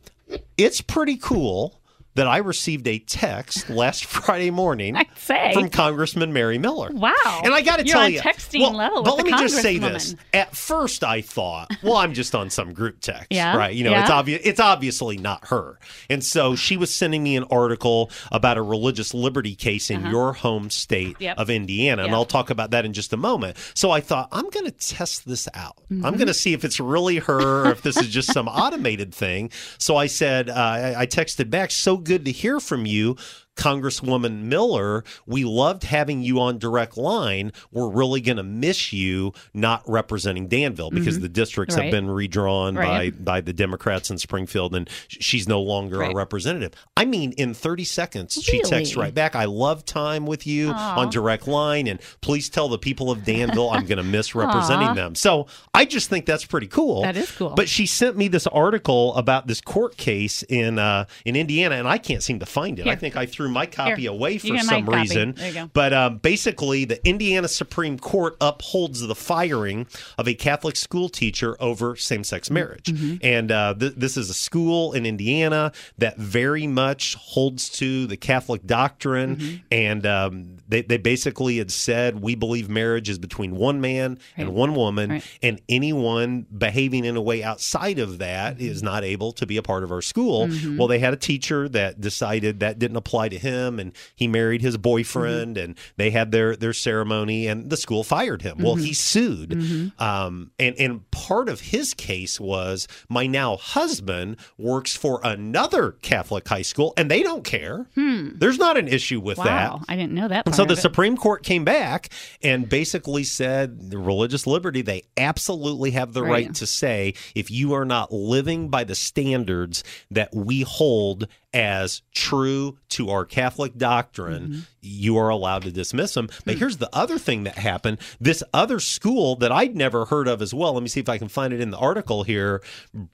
it's 0.58 0.82
pretty 0.82 1.18
cool 1.18 1.81
that 2.16 2.28
I 2.28 2.38
received 2.38 2.88
a 2.88 3.00
text 3.00 3.70
last 3.70 4.06
Friday 4.12 4.52
morning 4.52 4.98
from 5.16 5.70
Congressman 5.70 6.34
Mary 6.34 6.58
Miller. 6.58 6.90
Wow. 6.92 7.14
And 7.44 7.54
I 7.54 7.62
got 7.62 7.78
to 7.80 7.84
tell 7.86 8.02
on 8.02 8.12
you, 8.14 8.20
texting 8.20 8.60
well, 8.62 8.74
level 8.74 9.04
but 9.04 9.16
let 9.16 9.26
me 9.26 9.32
just 9.32 9.62
say 9.62 9.78
this. 9.78 10.16
At 10.34 10.56
first, 10.56 11.04
I 11.04 11.22
thought, 11.22 11.72
well, 11.82 11.96
I'm 11.96 12.14
just 12.14 12.36
on 12.36 12.50
some 12.50 12.74
group 12.74 13.00
text, 13.00 13.28
Yeah, 13.30 13.56
right? 13.56 13.74
You 13.74 13.84
know, 13.86 13.94
it's 13.96 14.10
obvious. 14.10 14.42
It's 14.44 14.60
obviously 14.60 15.18
not 15.18 15.48
her. 15.48 15.80
And 16.10 16.24
so 16.24 16.56
she 16.56 16.76
was 16.78 16.94
sending 16.94 17.24
me 17.24 17.38
an 17.38 17.46
article 17.50 18.12
about 18.32 18.58
a 18.58 18.62
religious 18.62 19.14
liberty 19.14 19.56
case 19.56 19.90
in 19.90 20.02
Uh-huh. 20.02 20.10
your 20.10 20.34
home 20.34 20.70
state 20.70 21.16
Yep. 21.20 21.38
of 21.38 21.50
Indiana, 21.50 22.02
and 22.04 22.10
Yep. 22.12 22.16
I'll 22.18 22.26
talk 22.26 22.50
about 22.50 22.72
that 22.72 22.86
in 22.86 22.94
just 22.94 23.14
a 23.14 23.18
moment. 23.18 23.58
So 23.74 23.92
I 23.92 24.02
thought, 24.02 24.28
I'm 24.32 24.50
going 24.50 24.66
to 24.66 24.72
test 24.72 25.28
this 25.28 25.48
out. 25.54 25.78
I'm 25.90 26.02
Mhm. 26.02 26.18
going 26.18 26.28
to 26.28 26.34
see 26.34 26.54
if 26.54 26.66
it's 26.66 26.80
really 26.80 27.18
her, 27.18 27.68
or 27.68 27.72
if 27.72 27.82
this 27.84 27.98
is 27.98 28.08
just 28.10 28.34
some 28.34 28.48
automated 28.50 29.14
thing. 29.14 29.50
So 29.78 29.96
I 29.96 30.08
said, 30.08 30.50
uh, 30.50 30.54
I, 30.54 31.02
I 31.02 31.06
texted 31.06 31.50
back, 31.50 31.72
so 31.72 31.98
good 32.04 32.26
to 32.26 32.32
hear 32.32 32.60
from 32.60 32.86
you. 32.86 33.16
Congresswoman 33.56 34.44
Miller, 34.44 35.04
we 35.26 35.44
loved 35.44 35.84
having 35.84 36.22
you 36.22 36.40
on 36.40 36.58
direct 36.58 36.98
line. 36.98 37.52
We're 37.72 37.90
really 37.90 38.22
going 38.22 38.38
to 38.38 38.44
miss 38.44 38.92
you 38.94 39.34
not 39.54 39.84
representing 39.88 40.48
Danville 40.48 40.90
because 40.90 41.18
Mhm. 41.18 41.22
the 41.22 41.30
districts 41.30 41.76
Right. 41.76 41.84
have 41.86 41.92
been 41.92 42.10
redrawn 42.10 42.76
Right. 42.76 43.12
by 43.26 43.32
by 43.32 43.42
the 43.42 43.54
Democrats 43.54 44.10
in 44.10 44.18
Springfield, 44.18 44.76
and 44.76 44.90
she's 45.08 45.48
no 45.48 45.62
longer 45.62 46.00
Right. 46.00 46.12
a 46.12 46.16
representative. 46.16 46.74
I 46.98 47.06
mean, 47.06 47.32
in 47.34 47.54
30 47.54 47.84
seconds, 47.86 48.34
she 48.42 48.60
texts 48.62 48.96
right 48.96 49.14
back. 49.14 49.36
I 49.36 49.46
love 49.46 49.86
time 49.86 50.26
with 50.26 50.46
you 50.46 50.72
Aw. 50.72 51.00
on 51.00 51.10
direct 51.10 51.48
line, 51.48 51.88
and 51.88 52.00
please 52.22 52.50
tell 52.50 52.68
the 52.68 52.78
people 52.78 53.10
of 53.12 53.24
Danville 53.24 53.70
I'm 53.70 53.86
going 53.86 53.98
to 53.98 54.04
miss 54.04 54.34
representing 54.36 54.96
them. 54.96 55.16
So 55.16 55.48
I 55.74 55.86
just 55.86 56.10
think 56.10 56.26
that's 56.26 56.46
pretty 56.46 56.68
cool. 56.68 57.04
That 57.04 57.16
is 57.18 57.32
cool. 57.32 57.50
But 57.56 57.70
she 57.70 57.86
sent 57.86 58.18
me 58.18 58.28
this 58.28 58.48
article 58.48 59.16
about 59.16 59.48
this 59.48 59.62
court 59.62 59.98
case 59.98 60.44
in 60.44 60.80
uh, 60.80 61.06
in 61.26 61.36
Indiana, 61.36 61.76
and 61.76 61.88
I 61.88 61.98
can't 61.98 62.24
seem 62.24 62.40
to 62.40 62.46
find 62.46 62.80
it. 62.80 62.88
I 62.88 62.96
think 62.96 63.16
I 63.16 63.26
threw 63.26 63.41
my 63.50 63.66
copy 63.66 64.02
Here. 64.04 64.12
away 64.12 64.38
for 64.38 64.58
some 64.58 64.90
reason. 64.90 65.34
There 65.34 65.48
you 65.48 65.54
go. 65.54 65.70
But 65.74 65.94
um, 65.94 66.18
basically, 66.18 66.86
the 66.86 67.06
Indiana 67.08 67.48
Supreme 67.48 67.98
Court 67.98 68.36
upholds 68.42 69.02
the 69.02 69.16
firing 69.16 69.88
of 70.18 70.28
a 70.28 70.34
Catholic 70.34 70.76
school 70.76 71.10
teacher 71.10 71.56
over 71.60 71.96
same 71.96 72.24
sex 72.24 72.50
marriage. 72.50 72.86
Mm-hmm. 72.86 73.18
And 73.22 73.52
uh, 73.52 73.76
th- 73.78 73.94
this 73.96 74.18
is 74.18 74.30
a 74.30 74.34
school 74.34 74.94
in 74.94 75.06
Indiana 75.06 75.72
that 75.98 76.18
very 76.18 76.68
much 76.68 77.16
holds 77.16 77.70
to 77.70 78.08
the 78.08 78.18
Catholic 78.18 78.66
doctrine. 78.66 79.38
Mm-hmm. 79.38 79.56
And 79.72 80.06
um, 80.06 80.58
they, 80.72 80.82
they 80.82 80.98
basically 80.98 81.58
had 81.58 81.70
said, 81.70 82.22
we 82.22 82.34
believe 82.34 82.70
marriage 82.70 83.10
is 83.10 83.20
between 83.20 83.56
one 83.56 83.80
man 83.82 84.18
and 84.38 84.54
one 84.56 84.74
woman. 84.74 85.10
Right. 85.12 85.38
And 85.44 85.62
anyone 85.70 86.48
behaving 86.58 87.06
in 87.06 87.16
a 87.16 87.22
way 87.22 87.44
outside 87.44 88.00
of 88.00 88.18
that 88.18 88.56
Mm-hmm. 88.56 88.66
is 88.66 88.82
not 88.82 89.04
able 89.04 89.32
to 89.34 89.46
be 89.46 89.58
a 89.58 89.62
part 89.62 89.84
of 89.84 89.92
our 89.92 90.02
school. 90.02 90.50
Well, 90.78 90.88
they 90.88 90.98
had 91.00 91.14
a 91.14 91.18
teacher 91.18 91.70
that 91.70 92.02
decided 92.02 92.62
that 92.62 92.80
didn't 92.80 92.98
apply 92.98 93.30
to 93.30 93.38
him, 93.38 93.80
and 93.80 93.92
he 94.16 94.28
married 94.28 94.62
his 94.62 94.78
boyfriend, 94.78 95.58
Mm-hmm. 95.58 95.64
and 95.72 95.78
they 95.98 96.10
had 96.10 96.32
their 96.32 96.56
their 96.56 96.74
ceremony, 96.74 97.48
and 97.48 97.70
the 97.70 97.78
school 97.78 98.04
fired 98.04 98.42
him. 98.42 98.58
Well, 98.60 98.76
Mm-hmm. 98.76 98.84
he 98.86 98.94
sued, 98.94 99.92
um, 100.00 100.52
and 100.58 100.76
and 100.80 101.12
part 101.12 101.50
of 101.50 101.60
his 101.62 101.94
case 101.94 102.40
was 102.40 102.88
my 103.10 103.28
now 103.28 103.58
husband 103.58 104.38
works 104.58 104.96
for 104.96 105.20
another 105.24 105.92
Catholic 106.02 106.48
high 106.48 106.62
school, 106.62 106.94
and 106.98 107.12
they 107.12 107.22
don't 107.24 107.44
care. 107.44 107.88
There's 107.96 108.58
not 108.58 108.78
an 108.78 108.88
issue 108.88 109.20
with 109.20 109.38
that. 109.38 109.44
Hmm. 109.70 109.74
Wow. 109.78 109.82
I 109.90 109.96
didn't 109.96 110.14
know 110.14 110.28
that. 110.30 110.46
Part 110.46 110.61
so 110.70 110.76
the. 110.76 110.82
Supreme 110.82 111.16
Court 111.18 111.44
came 111.44 111.64
back 111.64 112.10
and 112.42 112.68
basically 112.68 113.24
said 113.24 113.90
the 113.92 113.98
religious 113.98 114.46
liberty, 114.48 114.82
they 114.82 115.04
absolutely 115.18 115.92
have 115.92 116.14
the 116.14 116.22
right. 116.24 116.32
Right. 116.48 116.56
to 116.56 116.66
say 116.68 117.14
if 117.36 117.52
you 117.52 117.74
are 117.74 117.86
not 117.86 118.12
living 118.12 118.70
by 118.70 118.84
the 118.84 118.96
standards 118.96 119.84
that 120.10 120.34
we 120.36 120.62
hold 120.62 121.28
as 121.54 122.02
true 122.16 122.78
to 122.90 123.10
our 123.10 123.26
Catholic 123.26 123.78
doctrine, 123.78 124.48
Mm-hmm. 124.48 124.60
you 124.82 125.18
are 125.18 125.30
allowed 125.30 125.64
to 125.64 125.72
dismiss 125.72 126.14
them. 126.14 126.30
But 126.46 126.58
here's 126.58 126.78
the 126.78 126.90
other 126.94 127.18
thing 127.18 127.44
that 127.44 127.56
happened. 127.56 127.98
This 128.20 128.42
other 128.54 128.80
school 128.80 129.36
that 129.38 129.52
I'd 129.52 129.76
never 129.76 130.06
heard 130.06 130.28
of 130.28 130.42
as 130.42 130.54
well, 130.54 130.74
let 130.74 130.82
me 130.84 130.90
see 130.90 131.00
if 131.02 131.10
I 131.10 131.18
can 131.18 131.28
find 131.28 131.54
it 131.54 131.60
in 131.62 131.70
the 131.72 131.78
article 131.78 132.24
here 132.24 132.62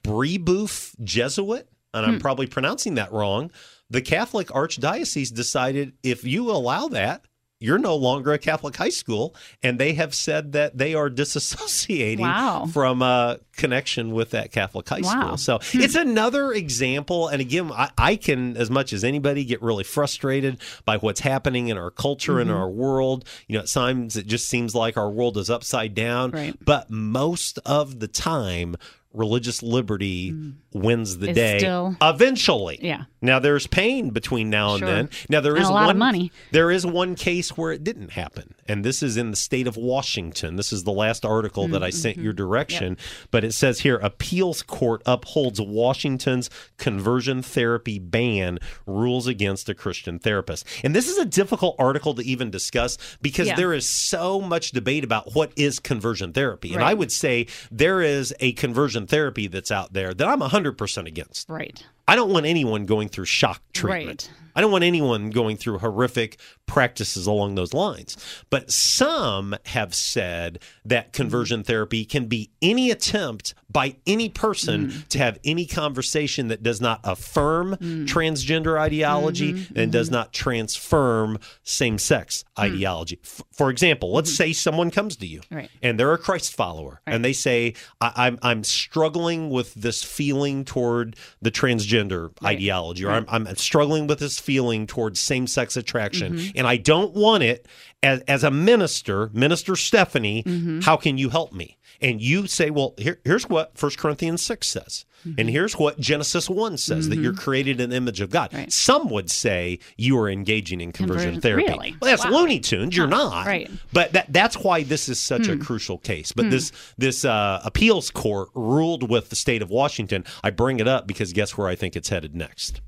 Brebeuf 0.04 0.94
Jesuit, 1.02 1.68
and 1.94 2.04
Hmm. 2.06 2.12
I'm 2.12 2.18
probably 2.20 2.46
pronouncing 2.46 2.94
that 2.94 3.12
wrong. 3.12 3.50
The 3.90 4.02
Catholic 4.02 4.48
Archdiocese 4.48 5.32
decided 5.34 5.94
if 6.02 6.24
you 6.24 6.50
allow 6.50 6.88
that, 6.88 7.24
you're 7.60 7.78
no 7.78 7.96
longer 7.96 8.32
a 8.32 8.38
Catholic 8.38 8.76
high 8.76 8.88
school, 8.88 9.34
and 9.62 9.78
they 9.78 9.94
have 9.94 10.14
said 10.14 10.52
that 10.52 10.78
they 10.78 10.94
are 10.94 11.10
disassociating 11.10 12.20
Wow. 12.20 12.66
from 12.72 13.02
a 13.02 13.38
connection 13.56 14.12
with 14.12 14.30
that 14.30 14.52
Catholic 14.52 14.88
high 14.88 15.00
Wow. 15.02 15.34
school. 15.36 15.36
So 15.36 15.58
it's 15.74 15.96
another 15.96 16.52
example. 16.52 17.26
And 17.28 17.40
again, 17.40 17.72
I, 17.72 17.90
I 17.98 18.16
can, 18.16 18.56
as 18.56 18.70
much 18.70 18.92
as 18.92 19.02
anybody, 19.02 19.44
get 19.44 19.60
really 19.60 19.82
frustrated 19.84 20.58
by 20.84 20.98
what's 20.98 21.20
happening 21.20 21.68
in 21.68 21.76
our 21.76 21.90
culture 21.90 22.38
and 22.38 22.50
Mhm. 22.50 22.54
our 22.56 22.68
world. 22.68 23.24
You 23.48 23.54
know, 23.56 23.62
at 23.62 23.68
times 23.68 24.16
it 24.16 24.26
just 24.28 24.46
seems 24.48 24.74
like 24.74 24.96
our 24.96 25.10
world 25.10 25.36
is 25.36 25.50
upside 25.50 25.94
down. 25.94 26.30
Right. 26.30 26.54
But 26.64 26.90
most 26.90 27.58
of 27.66 27.98
the 27.98 28.08
time, 28.08 28.76
religious 29.12 29.62
liberty 29.62 30.32
mm. 30.32 30.54
wins 30.72 31.18
the 31.18 31.30
Is 31.30 31.36
day 31.36 31.58
still- 31.58 31.96
eventually. 32.00 32.78
Yeah. 32.82 33.04
Now 33.22 33.38
there's 33.38 33.66
pain 33.66 34.10
between 34.10 34.50
now 34.50 34.72
and 34.72 34.78
Sure. 34.80 34.88
then. 34.88 35.10
Now 35.28 35.40
there 35.40 35.54
And 35.54 35.62
is 35.62 35.68
a 35.68 35.72
lot 35.72 35.90
of 35.90 35.96
money. 35.96 36.30
There 36.52 36.70
is 36.70 36.84
one 36.86 37.14
case 37.14 37.56
where 37.56 37.72
it 37.72 37.82
didn't 37.84 38.12
happen, 38.12 38.54
and 38.68 38.84
this 38.84 39.02
is 39.02 39.16
in 39.16 39.30
the 39.30 39.36
state 39.36 39.66
of 39.66 39.76
Washington. 39.76 40.56
This 40.56 40.72
is 40.72 40.84
the 40.84 40.92
last 40.92 41.24
article 41.24 41.66
that 41.68 41.82
I 41.82 41.90
sent 41.90 42.16
Mm-hmm. 42.16 42.24
your 42.24 42.32
direction, 42.32 42.96
but 43.30 43.44
it 43.44 43.52
says 43.52 43.80
here 43.80 43.96
appeals 43.96 44.62
court 44.62 45.02
upholds 45.06 45.60
Washington's 45.60 46.48
conversion 46.78 47.42
therapy 47.42 47.98
ban 47.98 48.58
rules 48.86 49.26
against 49.26 49.68
a 49.68 49.74
Christian 49.74 50.18
therapist. 50.18 50.64
And 50.82 50.94
this 50.94 51.08
is 51.08 51.18
a 51.18 51.24
difficult 51.24 51.76
article 51.78 52.14
to 52.14 52.22
even 52.22 52.50
discuss 52.50 52.96
because 53.20 53.48
Yeah. 53.48 53.56
there 53.56 53.72
is 53.74 53.88
so 53.88 54.40
much 54.40 54.70
debate 54.72 55.04
about 55.04 55.34
what 55.34 55.52
is 55.56 55.78
conversion 55.78 56.32
therapy. 56.32 56.74
And 56.74 56.82
I 56.82 56.94
would 56.94 57.12
say 57.12 57.46
there 57.70 58.00
is 58.02 58.34
a 58.40 58.52
conversion 58.52 59.06
therapy 59.06 59.46
that's 59.48 59.70
out 59.70 59.92
there 59.92 60.14
that 60.14 60.28
I'm 60.28 60.40
100% 60.40 61.06
against. 61.06 61.48
Right. 61.48 61.84
I 62.06 62.16
don't 62.16 62.30
want 62.32 62.46
anyone 62.46 62.86
going 62.86 63.08
through 63.08 63.26
shock 63.26 63.60
treatment. 63.72 64.30
Right. 64.30 64.47
I 64.58 64.60
don't 64.60 64.72
want 64.72 64.82
anyone 64.82 65.30
going 65.30 65.56
through 65.56 65.78
horrific 65.78 66.40
practices 66.66 67.28
along 67.28 67.54
those 67.54 67.72
lines. 67.72 68.16
But 68.50 68.72
some 68.72 69.54
have 69.66 69.94
said 69.94 70.58
that 70.84 71.12
mm-hmm. 71.12 71.22
conversion 71.22 71.62
therapy 71.62 72.04
can 72.04 72.26
be 72.26 72.50
any 72.60 72.90
attempt 72.90 73.54
by 73.70 73.94
any 74.04 74.28
person 74.28 74.88
mm-hmm. 74.88 75.00
to 75.10 75.18
have 75.18 75.38
any 75.44 75.64
conversation 75.64 76.48
that 76.48 76.64
does 76.64 76.80
not 76.80 76.98
affirm 77.04 77.76
mm. 77.76 78.06
transgender 78.06 78.80
ideology 78.80 79.52
mm-hmm. 79.52 79.78
and 79.78 79.92
does 79.92 80.10
not 80.10 80.32
transform 80.32 81.38
same 81.62 81.96
sex 81.96 82.44
mm. 82.56 82.64
ideology. 82.64 83.20
F- 83.22 83.42
for 83.52 83.70
example, 83.70 84.12
let's 84.12 84.34
say 84.34 84.52
someone 84.52 84.90
comes 84.90 85.14
to 85.16 85.26
you 85.26 85.40
Right. 85.52 85.70
and 85.82 86.00
they're 86.00 86.12
a 86.12 86.18
Christ 86.18 86.54
follower, 86.54 87.00
and 87.06 87.24
they 87.24 87.32
say, 87.32 87.74
I, 88.00 88.12
"I'm 88.16 88.38
I'm 88.42 88.64
struggling 88.64 89.50
with 89.50 89.74
this 89.74 90.02
feeling 90.02 90.64
toward 90.64 91.14
the 91.40 91.50
transgender 91.50 92.30
ideology, 92.44 93.04
or 93.04 93.10
I'm, 93.10 93.26
I'm 93.28 93.56
struggling 93.56 94.06
with 94.06 94.18
this 94.18 94.38
feeling 94.48 94.86
towards 94.86 95.20
same 95.20 95.46
sex 95.46 95.76
attraction, 95.76 96.40
and 96.56 96.66
I 96.66 96.78
don't 96.78 97.12
want 97.12 97.42
it, 97.42 97.66
as, 98.02 98.20
as 98.22 98.44
a 98.44 98.50
minister, 98.50 99.28
Minister 99.34 99.76
Stephanie, 99.76 100.42
Mm-hmm. 100.42 100.80
how 100.80 100.96
can 100.96 101.18
you 101.18 101.28
help 101.28 101.52
me? 101.52 101.76
And 102.00 102.22
you 102.22 102.46
say, 102.46 102.70
well, 102.70 102.94
here, 102.96 103.18
here's 103.24 103.48
what 103.48 103.72
1 103.78 103.92
Corinthians 103.98 104.40
6 104.46 104.66
says. 104.68 105.04
Mm-hmm. 105.26 105.34
And 105.40 105.50
here's 105.50 105.74
what 105.76 105.98
Genesis 105.98 106.48
1 106.48 106.76
says 106.78 107.08
that 107.08 107.18
you're 107.18 107.34
created 107.34 107.80
in 107.80 107.90
the 107.90 107.96
image 107.96 108.20
of 108.20 108.30
God. 108.30 108.54
Some 108.72 109.08
would 109.10 109.28
say 109.30 109.80
you 109.96 110.16
are 110.20 110.30
engaging 110.30 110.80
in 110.80 110.92
conversion, 110.92 111.32
Conversion- 111.32 111.40
therapy. 111.42 111.72
really? 111.72 111.96
Well, 112.00 112.10
that's 112.12 112.24
Wow. 112.24 112.38
Looney 112.38 112.60
Tunes. 112.60 112.96
You're 112.96 113.08
not. 113.08 113.44
right. 113.46 113.68
But 113.92 114.12
that, 114.12 114.32
that's 114.32 114.56
why 114.58 114.84
this 114.84 115.08
is 115.08 115.18
such 115.18 115.48
a 115.48 115.54
Hmm. 115.56 115.60
crucial 115.60 115.98
case. 115.98 116.30
But 116.32 116.44
Hmm. 116.46 116.50
this 116.52 116.72
this 116.98 117.24
uh, 117.24 117.60
appeals 117.64 118.10
court 118.12 118.48
ruled 118.54 119.10
with 119.10 119.28
the 119.30 119.36
state 119.36 119.60
of 119.60 119.68
Washington. 119.70 120.24
I 120.44 120.50
bring 120.50 120.78
it 120.78 120.86
up 120.88 121.06
because 121.08 121.32
guess 121.32 121.58
where 121.58 121.66
I 121.66 121.74
think 121.74 121.96
it's 121.96 122.08
headed 122.10 122.34
next? 122.36 122.80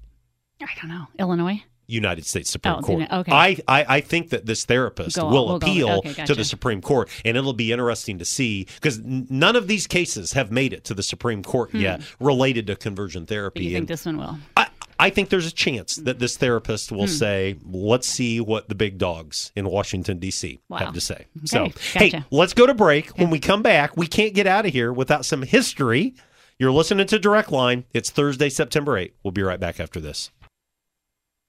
I 0.62 0.80
don't 0.80 0.88
know. 0.90 1.06
Illinois. 1.18 1.62
United 1.86 2.24
States 2.24 2.48
Supreme 2.48 2.76
Oh, 2.76 2.82
Court. 2.82 3.06
okay. 3.10 3.32
I, 3.32 3.56
I 3.66 3.84
I 3.96 4.00
think 4.00 4.30
that 4.30 4.46
this 4.46 4.64
therapist 4.64 5.16
Go- 5.16 5.24
will 5.24 5.46
we'll 5.46 5.56
appeal 5.56 6.02
okay, 6.06 6.24
to 6.24 6.36
the 6.36 6.44
Supreme 6.44 6.80
Court, 6.80 7.08
and 7.24 7.36
it'll 7.36 7.52
be 7.52 7.72
interesting 7.72 8.18
to 8.20 8.24
see 8.24 8.66
because 8.76 9.00
none 9.04 9.56
of 9.56 9.66
these 9.66 9.88
cases 9.88 10.32
have 10.34 10.52
made 10.52 10.72
it 10.72 10.84
to 10.84 10.94
the 10.94 11.02
Supreme 11.02 11.42
Court 11.42 11.70
Hmm. 11.72 11.78
yet 11.80 12.00
related 12.20 12.68
to 12.68 12.76
conversion 12.76 13.22
But 13.24 13.30
therapy. 13.30 13.64
you 13.64 13.72
think 13.72 13.88
this 13.88 14.06
one 14.06 14.18
will? 14.18 14.38
I, 14.56 14.68
I 15.00 15.10
think 15.10 15.30
there's 15.30 15.48
a 15.48 15.52
chance 15.52 15.96
that 15.96 16.20
this 16.20 16.36
therapist 16.36 16.92
will 16.92 17.06
Hmm. 17.06 17.12
say, 17.12 17.56
"Let's 17.68 18.06
see 18.06 18.38
what 18.38 18.68
the 18.68 18.76
big 18.76 18.96
dogs 18.98 19.50
in 19.56 19.66
Washington 19.68 20.20
D.C. 20.20 20.60
Wow. 20.68 20.78
have 20.78 20.94
to 20.94 21.00
say." 21.00 21.26
Okay, 21.38 21.46
So, 21.46 21.72
hey, 21.98 22.22
let's 22.30 22.54
go 22.54 22.66
to 22.68 22.74
break. 22.74 23.18
When 23.18 23.30
we 23.30 23.40
come 23.40 23.62
back, 23.62 23.96
we 23.96 24.06
can't 24.06 24.32
get 24.32 24.46
out 24.46 24.64
of 24.64 24.72
here 24.72 24.92
without 24.92 25.24
some 25.26 25.42
history. 25.42 26.14
You're 26.56 26.70
listening 26.70 27.08
to 27.08 27.18
Direct 27.18 27.50
Line. 27.50 27.82
It's 27.92 28.10
Thursday, 28.10 28.48
September 28.50 28.92
8th. 28.96 29.12
We'll 29.24 29.32
be 29.32 29.42
right 29.42 29.58
back 29.58 29.80
after 29.80 29.98
this. 29.98 30.30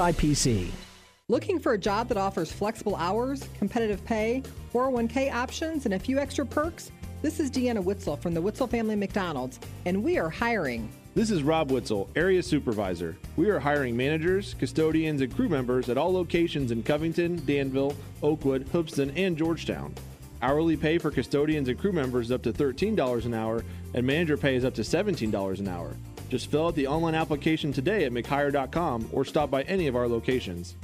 SIPC. 0.00 0.70
Looking 1.28 1.60
for 1.60 1.74
a 1.74 1.78
job 1.78 2.08
that 2.08 2.16
offers 2.16 2.50
flexible 2.50 2.96
hours, 2.96 3.46
competitive 3.58 4.02
pay, 4.06 4.42
401k 4.72 5.30
options, 5.30 5.84
and 5.84 5.92
a 5.92 5.98
few 5.98 6.18
extra 6.18 6.46
perks? 6.46 6.90
This 7.20 7.38
is 7.38 7.50
Deanna 7.50 7.84
Witzel 7.84 8.16
from 8.16 8.32
the 8.32 8.40
Witzel 8.40 8.66
Family 8.66 8.96
McDonald's, 8.96 9.60
and 9.84 10.02
we 10.02 10.16
are 10.16 10.30
hiring. 10.30 10.90
This 11.14 11.30
is 11.30 11.42
Rob 11.42 11.70
Witzel, 11.70 12.08
Area 12.16 12.42
Supervisor. 12.42 13.14
We 13.36 13.50
are 13.50 13.60
hiring 13.60 13.94
managers, 13.94 14.54
custodians, 14.58 15.20
and 15.20 15.36
crew 15.36 15.50
members 15.50 15.90
at 15.90 15.98
all 15.98 16.14
locations 16.14 16.70
in 16.70 16.82
Covington, 16.82 17.44
Danville, 17.44 17.94
Oakwood, 18.22 18.68
Hoopeston, 18.72 19.10
and 19.18 19.36
Georgetown. 19.36 19.94
Hourly 20.40 20.78
pay 20.78 20.96
for 20.96 21.10
custodians 21.10 21.68
and 21.68 21.78
crew 21.78 21.92
members 21.92 22.28
is 22.28 22.32
up 22.32 22.42
to 22.44 22.54
$13 22.54 23.26
an 23.26 23.34
hour, 23.34 23.62
and 23.92 24.06
manager 24.06 24.38
pay 24.38 24.56
is 24.56 24.64
up 24.64 24.72
to 24.76 24.82
$17 24.82 25.60
an 25.60 25.68
hour. 25.68 25.94
Just 26.30 26.48
fill 26.48 26.68
out 26.68 26.76
the 26.76 26.86
online 26.86 27.16
application 27.16 27.72
today 27.72 28.04
at 28.04 28.12
mchire.com 28.12 29.10
or 29.12 29.24
stop 29.24 29.50
by 29.50 29.62
any 29.62 29.88
of 29.88 29.96
our 29.96 30.06
locations. 30.06 30.76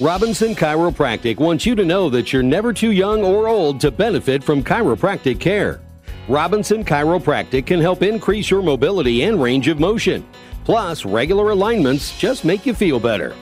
Robinson 0.00 0.54
Chiropractic 0.54 1.36
wants 1.38 1.66
you 1.66 1.74
to 1.74 1.84
know 1.84 2.08
that 2.08 2.32
you're 2.32 2.42
never 2.42 2.72
too 2.72 2.92
young 2.92 3.22
or 3.22 3.46
old 3.46 3.78
to 3.80 3.90
benefit 3.90 4.42
from 4.42 4.64
chiropractic 4.64 5.38
care. 5.38 5.80
Robinson 6.28 6.84
Chiropractic 6.84 7.66
can 7.66 7.80
help 7.80 8.02
increase 8.02 8.48
your 8.48 8.62
mobility 8.62 9.24
and 9.24 9.42
range 9.42 9.68
of 9.68 9.80
motion. 9.80 10.26
Plus, 10.64 11.04
regular 11.04 11.50
alignments 11.50 12.16
just 12.18 12.44
make 12.44 12.64
you 12.64 12.72
feel 12.72 13.00
better. 13.00 13.34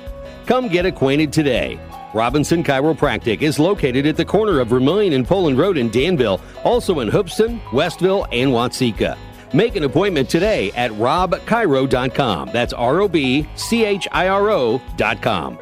Come 0.46 0.68
get 0.68 0.86
acquainted 0.86 1.32
today. 1.32 1.78
Robinson 2.14 2.64
Chiropractic 2.64 3.42
is 3.42 3.58
located 3.58 4.06
at 4.06 4.16
the 4.16 4.24
corner 4.24 4.60
of 4.60 4.68
Vermilion 4.68 5.12
and 5.12 5.26
Poland 5.26 5.58
Road 5.58 5.76
in 5.76 5.90
Danville, 5.90 6.40
also 6.64 7.00
in 7.00 7.08
Hoopeston, 7.08 7.60
Westville, 7.72 8.26
and 8.32 8.50
Watseka. 8.50 9.18
Make 9.52 9.76
an 9.76 9.84
appointment 9.84 10.28
today 10.28 10.72
at 10.72 10.90
robchiro.com. 10.92 12.50
That's 12.52 12.72
R 12.72 13.00
O 13.00 13.08
B 13.08 13.48
C 13.56 13.84
H 13.84 14.08
I 14.12 14.28
R 14.28 14.50
O.com. 14.50 15.58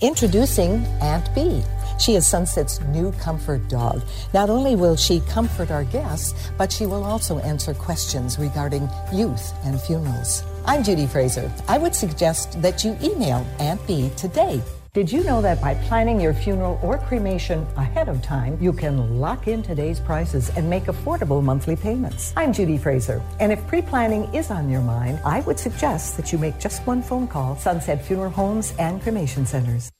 Introducing 0.00 0.84
Aunt 1.00 1.32
Bee. 1.34 1.62
She 2.00 2.16
is 2.16 2.26
Sunset's 2.26 2.80
new 2.86 3.12
comfort 3.12 3.68
dog. 3.68 4.02
Not 4.34 4.50
only 4.50 4.74
will 4.74 4.96
she 4.96 5.20
comfort 5.28 5.70
our 5.70 5.84
guests, 5.84 6.50
but 6.58 6.72
she 6.72 6.86
will 6.86 7.04
also 7.04 7.38
answer 7.38 7.72
questions 7.74 8.38
regarding 8.38 8.88
youth 9.12 9.54
and 9.64 9.80
funerals. 9.80 10.42
I'm 10.64 10.82
Judy 10.82 11.06
Fraser. 11.06 11.52
I 11.68 11.78
would 11.78 11.94
suggest 11.94 12.60
that 12.62 12.82
you 12.82 12.98
email 13.00 13.46
Aunt 13.60 13.86
Bee 13.86 14.10
today. 14.16 14.60
Did 14.94 15.10
you 15.10 15.24
know 15.24 15.40
that 15.40 15.58
by 15.58 15.74
planning 15.74 16.20
your 16.20 16.34
funeral 16.34 16.78
or 16.82 16.98
cremation 16.98 17.66
ahead 17.76 18.10
of 18.10 18.20
time, 18.20 18.58
you 18.60 18.74
can 18.74 19.18
lock 19.18 19.48
in 19.48 19.62
today's 19.62 19.98
prices 19.98 20.50
and 20.50 20.68
make 20.68 20.84
affordable 20.84 21.42
monthly 21.42 21.76
payments? 21.76 22.34
I'm 22.36 22.52
Judy 22.52 22.76
Fraser, 22.76 23.22
and 23.40 23.50
if 23.50 23.66
pre 23.66 23.80
planning 23.80 24.24
is 24.34 24.50
on 24.50 24.68
your 24.68 24.82
mind, 24.82 25.18
I 25.24 25.40
would 25.46 25.58
suggest 25.58 26.18
that 26.18 26.30
you 26.30 26.36
make 26.36 26.60
just 26.60 26.86
one 26.86 27.00
phone 27.02 27.26
call 27.26 27.56
Sunset 27.56 28.04
Funeral 28.04 28.32
Homes 28.32 28.74
and 28.78 29.00
Cremation 29.00 29.46
Centers. 29.46 29.90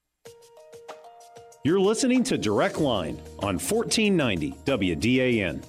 You're 1.64 1.80
listening 1.80 2.22
to 2.24 2.36
Direct 2.36 2.78
Line 2.78 3.18
on 3.38 3.58
1490 3.58 4.52
WDAN. 4.66 5.62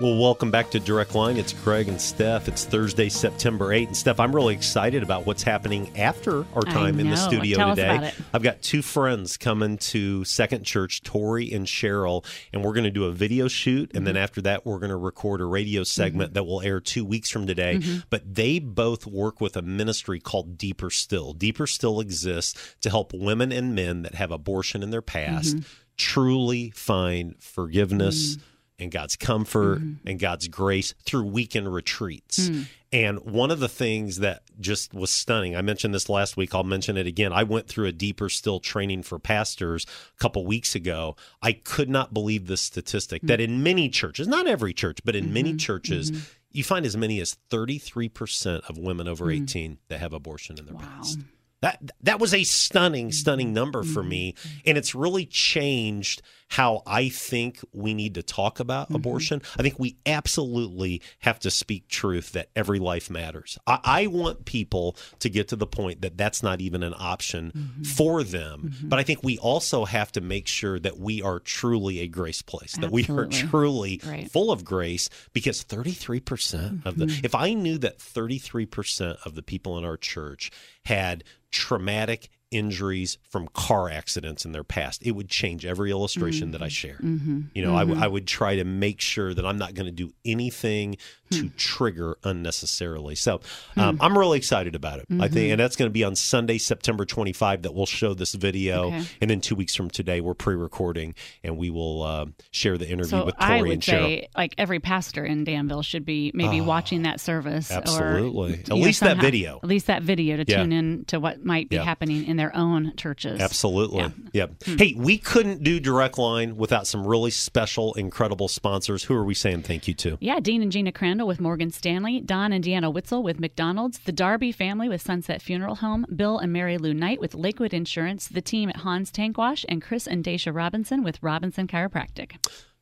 Well, 0.00 0.18
welcome 0.18 0.50
back 0.50 0.70
to 0.72 0.80
Direct 0.80 1.14
Line. 1.14 1.36
It's 1.36 1.52
Greg 1.52 1.86
and 1.88 2.00
Steph. 2.00 2.48
It's 2.48 2.64
Thursday, 2.64 3.08
September 3.08 3.68
8th. 3.68 3.86
And 3.86 3.96
Steph, 3.96 4.18
I'm 4.18 4.34
really 4.34 4.52
excited 4.52 5.04
about 5.04 5.24
what's 5.24 5.44
happening 5.44 5.96
after 5.96 6.44
our 6.56 6.62
time 6.62 6.98
in 6.98 7.10
the 7.10 7.16
studio 7.16 7.56
Tell 7.58 7.76
today. 7.76 8.12
I've 8.32 8.42
got 8.42 8.60
two 8.60 8.82
friends 8.82 9.36
coming 9.36 9.78
to 9.78 10.24
Second 10.24 10.64
Church, 10.64 11.04
Tori 11.04 11.52
and 11.52 11.64
Cheryl, 11.64 12.26
and 12.52 12.64
we're 12.64 12.72
going 12.72 12.84
to 12.84 12.90
do 12.90 13.04
a 13.04 13.12
video 13.12 13.46
shoot. 13.46 13.92
And 13.94 13.98
Mm-hmm. 14.00 14.04
then 14.06 14.16
after 14.16 14.42
that, 14.42 14.66
we're 14.66 14.80
going 14.80 14.90
to 14.90 14.96
record 14.96 15.40
a 15.40 15.44
radio 15.44 15.84
segment 15.84 16.34
that 16.34 16.42
will 16.44 16.60
air 16.60 16.80
two 16.80 17.04
weeks 17.04 17.30
from 17.30 17.46
today. 17.46 17.76
Mhm. 17.76 18.02
But 18.10 18.34
they 18.34 18.58
both 18.58 19.06
work 19.06 19.40
with 19.40 19.56
a 19.56 19.62
ministry 19.62 20.18
called 20.18 20.58
Deeper 20.58 20.90
Still. 20.90 21.34
Deeper 21.34 21.68
Still 21.68 22.00
exists 22.00 22.58
to 22.80 22.90
help 22.90 23.12
women 23.14 23.52
and 23.52 23.76
men 23.76 24.02
that 24.02 24.16
have 24.16 24.32
abortion 24.32 24.82
in 24.82 24.90
their 24.90 25.02
past 25.02 25.56
Mhm. 25.58 25.64
truly 25.96 26.72
find 26.74 27.36
forgiveness 27.38 28.36
Mm. 28.36 28.40
And 28.78 28.90
God's 28.90 29.16
comfort 29.16 29.78
Mm-hmm. 29.80 30.08
and 30.08 30.18
God's 30.18 30.48
grace 30.48 30.94
through 31.04 31.24
weekend 31.26 31.72
retreats. 31.72 32.48
Mm. 32.48 32.66
And 32.92 33.18
one 33.24 33.50
of 33.50 33.58
the 33.58 33.68
things 33.68 34.18
that 34.20 34.42
just 34.60 34.94
was 34.94 35.10
stunning, 35.10 35.56
I 35.56 35.62
mentioned 35.62 35.92
this 35.94 36.08
last 36.08 36.36
week, 36.36 36.54
I'll 36.54 36.62
mention 36.62 36.96
it 36.96 37.06
again. 37.08 37.32
I 37.32 37.42
went 37.42 37.66
through 37.66 37.86
a 37.86 37.92
deeper 37.92 38.28
still 38.28 38.60
training 38.60 39.02
for 39.02 39.18
pastors 39.18 39.84
a 40.16 40.20
couple 40.20 40.44
weeks 40.46 40.74
ago. 40.76 41.16
I 41.42 41.52
could 41.54 41.88
not 41.88 42.14
believe 42.14 42.46
the 42.46 42.56
statistic 42.56 43.22
that 43.22 43.40
Mm. 43.40 43.44
in 43.44 43.62
many 43.62 43.88
churches, 43.88 44.28
not 44.28 44.46
every 44.46 44.72
church, 44.74 44.98
but 45.04 45.16
in 45.16 45.24
Mm-hmm. 45.24 45.34
many 45.34 45.56
churches, 45.56 46.12
you 46.52 46.62
find 46.62 46.86
as 46.86 46.96
many 46.96 47.20
as 47.20 47.36
33% 47.50 48.68
of 48.68 48.78
women 48.78 49.08
over 49.08 49.30
18 49.30 49.78
that 49.88 49.98
have 50.00 50.12
abortion 50.12 50.56
in 50.58 50.66
their 50.66 50.74
past. 50.76 51.18
That 51.60 51.92
that 52.02 52.20
was 52.20 52.34
a 52.34 52.44
stunning, 52.44 53.10
stunning 53.10 53.54
number 53.54 53.82
for 53.82 54.02
me, 54.02 54.34
and 54.66 54.76
it's 54.76 54.94
really 54.94 55.24
changed 55.24 56.20
how 56.54 56.84
I 56.86 57.08
think 57.08 57.58
we 57.72 57.94
need 57.94 58.14
to 58.14 58.22
talk 58.22 58.60
about 58.60 58.86
mm-hmm. 58.86 58.94
abortion. 58.94 59.42
I 59.58 59.62
think 59.62 59.76
we 59.80 59.96
absolutely 60.06 61.02
have 61.18 61.40
to 61.40 61.50
speak 61.50 61.88
truth 61.88 62.30
that 62.30 62.50
every 62.54 62.78
life 62.78 63.10
matters. 63.10 63.58
I, 63.66 63.80
I 63.82 64.06
want 64.06 64.44
people 64.44 64.96
to 65.18 65.28
get 65.28 65.48
to 65.48 65.56
the 65.56 65.66
point 65.66 66.02
that 66.02 66.16
that's 66.16 66.44
not 66.44 66.60
even 66.60 66.84
an 66.84 66.94
option 66.96 67.50
mm-hmm. 67.50 67.82
for 67.82 68.22
them. 68.22 68.70
Mm-hmm. 68.72 68.88
But 68.88 69.00
I 69.00 69.02
think 69.02 69.24
we 69.24 69.36
also 69.38 69.84
have 69.84 70.12
to 70.12 70.20
make 70.20 70.46
sure 70.46 70.78
that 70.78 70.96
we 70.96 71.20
are 71.20 71.40
truly 71.40 71.98
a 71.98 72.06
grace 72.06 72.40
place, 72.40 72.76
that 72.76 72.92
we 72.92 73.04
are 73.08 73.26
truly 73.26 74.00
Right. 74.04 74.30
full 74.30 74.52
of 74.52 74.64
grace 74.64 75.08
because 75.32 75.64
33% 75.64 76.86
of 76.86 76.98
the 76.98 77.06
Mhm. 77.06 77.24
if 77.24 77.34
I 77.34 77.54
knew 77.54 77.78
that 77.78 77.98
33% 77.98 79.18
of 79.24 79.34
the 79.34 79.42
people 79.42 79.76
in 79.76 79.84
our 79.84 79.96
church 79.96 80.52
had 80.84 81.24
traumatic 81.50 82.28
injuries 82.54 83.18
from 83.28 83.48
car 83.48 83.90
accidents 83.90 84.44
in 84.44 84.52
their 84.52 84.62
past, 84.64 85.02
it 85.04 85.10
would 85.12 85.28
change 85.28 85.66
every 85.66 85.90
illustration 85.90 86.52
that 86.52 86.62
I 86.62 86.68
share. 86.68 86.98
Mhm. 87.02 87.48
You 87.54 87.62
know, 87.64 87.74
I, 87.74 87.80
w-. 87.80 88.00
I 88.00 88.06
would 88.06 88.26
try 88.26 88.56
to 88.56 88.64
make 88.64 89.00
sure 89.00 89.34
that 89.34 89.44
I'm 89.44 89.58
not 89.58 89.74
going 89.74 89.86
to 89.86 89.92
do 89.92 90.12
anything 90.24 90.96
to 91.30 91.48
trigger 91.56 92.16
unnecessarily. 92.22 93.16
So 93.16 93.40
um, 93.76 93.98
I'm 94.00 94.16
really 94.16 94.38
excited 94.38 94.76
about 94.76 95.00
it. 95.00 95.06
I 95.18 95.26
think, 95.26 95.48
Mhm. 95.48 95.52
and 95.52 95.60
that's 95.60 95.74
going 95.74 95.88
to 95.88 95.92
be 95.92 96.04
on 96.04 96.14
Sunday, 96.14 96.58
September 96.58 97.04
25, 97.04 97.62
that 97.62 97.74
we'll 97.74 97.86
show 97.86 98.14
this 98.14 98.34
video. 98.34 98.84
Okay. 98.86 99.02
And 99.20 99.30
then 99.30 99.40
two 99.40 99.56
weeks 99.56 99.74
from 99.74 99.90
today, 99.90 100.20
we're 100.20 100.34
pre-recording 100.34 101.14
and 101.42 101.56
we 101.56 101.70
will 101.70 102.02
uh, 102.04 102.26
share 102.52 102.78
the 102.78 102.86
interview 102.88 103.10
So 103.18 103.24
with 103.24 103.34
I 103.38 103.58
Tori 103.58 103.62
would 103.70 103.72
and 103.74 103.82
Cheryl. 103.82 103.88
say, 103.88 104.28
like 104.36 104.54
every 104.58 104.78
pastor 104.78 105.24
in 105.24 105.42
Danville 105.42 105.82
should 105.82 106.04
be 106.04 106.30
maybe 106.34 106.60
Oh, 106.60 106.64
watching 106.64 107.02
that 107.02 107.18
service. 107.20 107.70
absolutely. 107.72 108.50
Or, 108.50 108.54
At 108.54 108.68
you 108.68 108.74
know, 108.76 108.80
least 108.80 109.00
that 109.00 109.18
video. 109.18 109.58
At 109.62 109.68
least 109.68 109.86
that 109.88 110.02
video 110.02 110.36
to 110.36 110.44
Yeah. 110.46 110.58
tune 110.58 110.72
in 110.72 111.04
to 111.06 111.18
what 111.18 111.44
might 111.44 111.68
be 111.68 111.76
Yeah. 111.76 111.84
happening 111.84 112.26
in 112.26 112.36
their 112.36 112.43
own 112.54 112.94
churches. 112.96 113.40
Absolutely. 113.40 114.00
Yeah. 114.00 114.08
Yep. 114.32 114.62
Hmm. 114.64 114.76
Hey, 114.76 114.94
we 114.96 115.18
couldn't 115.18 115.62
do 115.62 115.78
Direct 115.78 116.18
Line 116.18 116.56
without 116.56 116.86
some 116.88 117.06
really 117.06 117.30
special, 117.30 117.94
incredible 117.94 118.48
sponsors. 118.48 119.04
Who 119.04 119.14
are 119.14 119.24
we 119.24 119.34
saying 119.34 119.62
thank 119.62 119.86
you 119.86 119.94
to? 119.94 120.18
Yeah, 120.20 120.40
Dean 120.40 120.62
and 120.62 120.72
Gina 120.72 120.90
Crandall 120.92 121.28
with 121.28 121.40
Morgan 121.40 121.70
Stanley, 121.70 122.20
Don 122.20 122.52
and 122.52 122.64
Deanna 122.64 122.92
Witzel 122.92 123.22
with 123.22 123.38
McDonald's, 123.38 124.00
the 124.00 124.12
Darby 124.12 124.50
family 124.50 124.88
with 124.88 125.02
Sunset 125.02 125.40
Funeral 125.40 125.76
Home, 125.76 126.04
Bill 126.14 126.38
and 126.38 126.52
Mary 126.52 126.78
Lou 126.78 126.92
Knight 126.92 127.20
with 127.20 127.34
Lakewood 127.34 127.72
Insurance, 127.72 128.26
the 128.28 128.42
team 128.42 128.68
at 128.68 128.78
Hans 128.78 129.10
Tank 129.10 129.38
Wash, 129.38 129.64
and 129.68 129.80
Chris 129.80 130.06
and 130.06 130.24
Daisha 130.24 130.54
Robinson 130.54 131.04
with 131.04 131.22
Robinson 131.22 131.66
Chiropractic. 131.66 132.36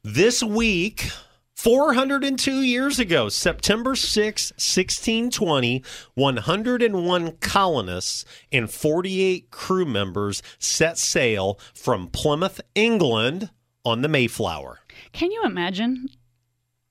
This 0.05 0.43
week, 0.43 1.11
402 1.63 2.63
years 2.63 2.99
ago, 2.99 3.29
September 3.29 3.95
6, 3.95 4.51
1620, 4.55 5.85
101 6.15 7.37
colonists 7.37 8.25
and 8.51 8.69
48 8.69 9.49
crew 9.53 9.85
members 9.85 10.43
set 10.59 10.99
sail 10.99 11.61
from 11.73 12.09
Plymouth, 12.09 12.61
England 12.75 13.51
on 13.85 14.03
the 14.03 14.09
Mayflower. 14.09 14.81
Can 15.13 15.31
you 15.31 15.45
imagine? 15.45 16.09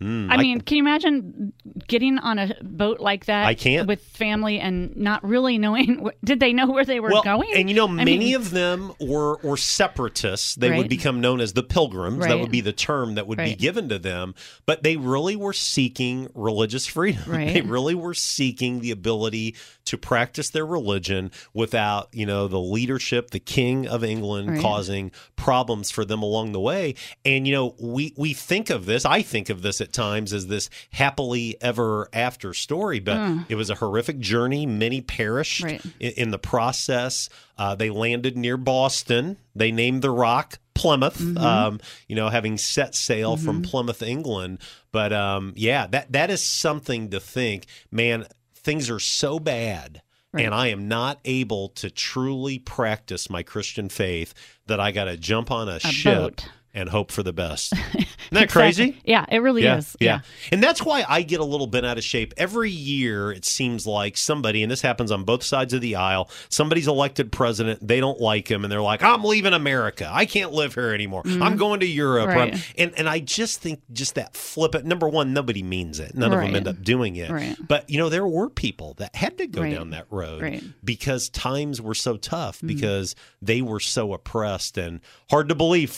Mm, 0.02 0.28
I 0.32 0.38
mean, 0.38 0.62
can 0.62 0.78
you 0.78 0.84
imagine 0.84 1.54
getting 1.88 2.18
on 2.18 2.40
a 2.40 2.56
boat 2.64 3.00
like 3.00 3.26
that? 3.26 3.46
I 3.46 3.54
can't. 3.54 3.88
with 3.88 4.02
family 4.02 4.60
and 4.60 4.96
not 4.96 5.24
really 5.24 5.58
knowing. 5.58 6.10
Did 6.24 6.40
they 6.40 6.54
know 6.54 6.70
where 6.72 6.86
they 6.86 7.00
were 7.00 7.12
well, 7.12 7.22
going? 7.24 7.52
And 7.56 7.70
you 7.70 7.76
know, 7.76 7.88
I 7.88 7.92
many 7.92 8.18
mean, 8.18 8.36
of 8.36 8.50
them 8.50 8.94
were 9.00 9.38
were 9.44 9.58
separatists. 9.58 10.56
They 10.56 10.76
would 10.76 10.90
become 10.90 11.22
known 11.22 11.40
as 11.40 11.54
the 11.54 11.64
pilgrims. 11.64 12.26
That 12.26 12.40
would 12.40 12.52
be 12.52 12.62
the 12.62 12.74
term 12.74 13.16
that 13.16 13.28
would 13.28 13.38
be 13.38 13.56
given 13.56 13.90
to 13.90 14.00
them. 14.00 14.34
But 14.66 14.84
they 14.84 14.98
really 14.98 15.36
were 15.36 15.54
seeking 15.54 16.30
religious 16.36 16.86
freedom. 16.88 17.22
Right. 17.32 17.54
They 17.54 17.62
really 17.62 17.96
were 17.96 18.14
seeking 18.14 18.80
the 18.82 18.92
ability 18.92 19.56
to 19.86 19.98
practice 19.98 20.50
their 20.50 20.66
religion 20.66 21.32
without, 21.54 22.10
you 22.12 22.26
know, 22.26 22.48
the 22.48 22.60
leadership, 22.60 23.32
the 23.32 23.40
king 23.40 23.88
of 23.88 24.04
England 24.04 24.50
Right. 24.50 24.62
causing 24.62 25.12
problems 25.36 25.92
for 25.92 26.04
them 26.04 26.22
along 26.24 26.52
the 26.52 26.60
way. 26.60 26.96
And 27.24 27.48
you 27.48 27.54
know, 27.54 27.76
we 27.80 28.14
we 28.18 28.34
think 28.34 28.70
of 28.70 28.86
this, 28.86 29.06
I 29.06 29.22
think 29.22 29.50
of 29.50 29.62
this 29.62 29.80
at 29.82 29.91
times 29.92 30.34
as 30.34 30.48
this 30.48 30.70
happily 30.92 31.58
ever 31.62 32.10
after 32.14 32.54
story, 32.54 33.00
but 33.00 33.18
Mm. 33.18 33.46
it 33.50 33.56
was 33.56 33.70
a 33.70 33.76
horrific 33.76 34.20
journey. 34.20 34.66
Many 34.66 35.02
perished 35.02 35.64
Right. 35.64 35.82
in, 36.00 36.12
in 36.12 36.32
the 36.32 36.40
process. 36.40 37.30
Uh, 37.58 37.76
they 37.76 37.90
landed 37.90 38.38
near 38.38 38.58
Boston. 38.58 39.38
They 39.56 39.72
named 39.72 40.02
the 40.02 40.10
rock 40.12 40.60
Plymouth. 40.74 41.20
Mm-hmm. 41.20 41.38
Um, 41.38 41.80
you 42.08 42.16
know, 42.16 42.30
having 42.30 42.58
set 42.58 42.96
sail 42.96 43.38
from 43.38 43.62
Mhm. 43.62 43.66
Plymouth, 43.70 44.02
England. 44.02 44.60
But 44.92 45.14
um, 45.14 45.54
yeah, 45.56 45.88
that 45.88 46.12
that 46.14 46.30
is 46.30 46.42
something 46.44 47.10
to 47.12 47.20
think. 47.20 47.66
Man, 47.92 48.26
things 48.56 48.90
are 48.90 49.00
so 49.00 49.40
bad. 49.40 50.02
Right. 50.34 50.46
And 50.46 50.56
I 50.56 50.68
am 50.68 50.88
not 50.88 51.20
able 51.26 51.68
to 51.70 51.90
truly 51.90 52.58
practice 52.58 53.30
my 53.30 53.44
Christian 53.44 53.90
faith 53.90 54.34
that 54.68 54.80
I 54.80 54.92
got 54.92 55.04
to 55.06 55.18
jump 55.18 55.52
on 55.52 55.68
a, 55.68 55.78
ship 55.82 56.16
boat. 56.18 56.46
And 56.74 56.90
hope 56.90 57.12
for 57.12 57.24
the 57.24 57.34
best. 57.34 57.74
Isn't 57.94 58.08
that 58.32 58.44
Exactly. 58.44 58.48
crazy? 58.62 59.02
Yeah, 59.04 59.26
it 59.30 59.40
really 59.40 59.64
yeah, 59.64 59.78
is. 59.78 59.96
Yeah. 60.00 60.22
And 60.52 60.64
that's 60.64 60.82
why 60.84 61.04
I 61.08 61.22
get 61.22 61.40
a 61.42 61.44
little 61.46 61.68
bit 61.68 61.84
out 61.84 61.98
of 61.98 62.04
shape. 62.04 62.34
Every 62.38 62.72
year, 62.72 63.32
it 63.32 63.44
seems 63.46 63.86
like 63.86 64.16
somebody, 64.18 64.64
and 64.64 64.72
this 64.72 64.82
happens 64.82 65.12
on 65.12 65.24
both 65.26 65.44
sides 65.44 65.74
of 65.74 65.82
the 65.82 65.96
aisle, 65.98 66.30
somebody's 66.50 66.88
elected 66.88 67.32
president, 67.32 67.86
they 67.86 68.00
don't 68.00 68.20
like 68.22 68.50
him, 68.50 68.64
and 68.64 68.72
they're 68.72 68.82
like, 68.82 69.04
I'm 69.04 69.24
leaving 69.24 69.54
America. 69.54 70.10
I 70.12 70.26
can't 70.26 70.54
live 70.54 70.76
here 70.76 70.94
anymore. 70.94 71.24
I'm 71.26 71.58
going 71.58 71.82
to 71.82 71.86
Europe. 71.86 72.30
Mm-hmm. 72.30 72.38
Right. 72.38 72.74
And, 72.78 72.94
and 72.98 73.10
I 73.10 73.20
just 73.20 73.62
think 73.62 73.82
just 73.92 74.16
that 74.16 74.36
flip 74.36 74.76
it. 74.76 74.86
Number 74.86 75.10
one, 75.10 75.34
nobody 75.34 75.64
means 75.64 76.00
it. 76.00 76.16
None 76.16 76.32
of 76.32 76.40
them 76.40 76.56
end 76.56 76.68
up 76.68 76.82
doing 76.82 77.18
it. 77.18 77.30
Right. 77.32 77.58
But, 77.68 77.90
you 77.90 77.98
know, 77.98 78.10
there 78.10 78.26
were 78.28 78.50
people 78.50 78.94
that 78.96 79.16
had 79.16 79.38
to 79.40 79.48
go 79.48 79.62
Right. 79.62 79.76
down 79.76 79.90
that 79.92 80.06
road 80.10 80.42
Right. 80.42 80.64
Because 80.84 81.30
times 81.30 81.82
were 81.82 81.94
so 81.96 82.18
tough, 82.18 82.62
because 82.66 83.16
they 83.42 83.62
were 83.62 83.80
so 83.80 84.14
oppressed. 84.14 84.78
And 84.78 85.02
hard 85.30 85.50
to 85.50 85.56
believe, 85.56 85.90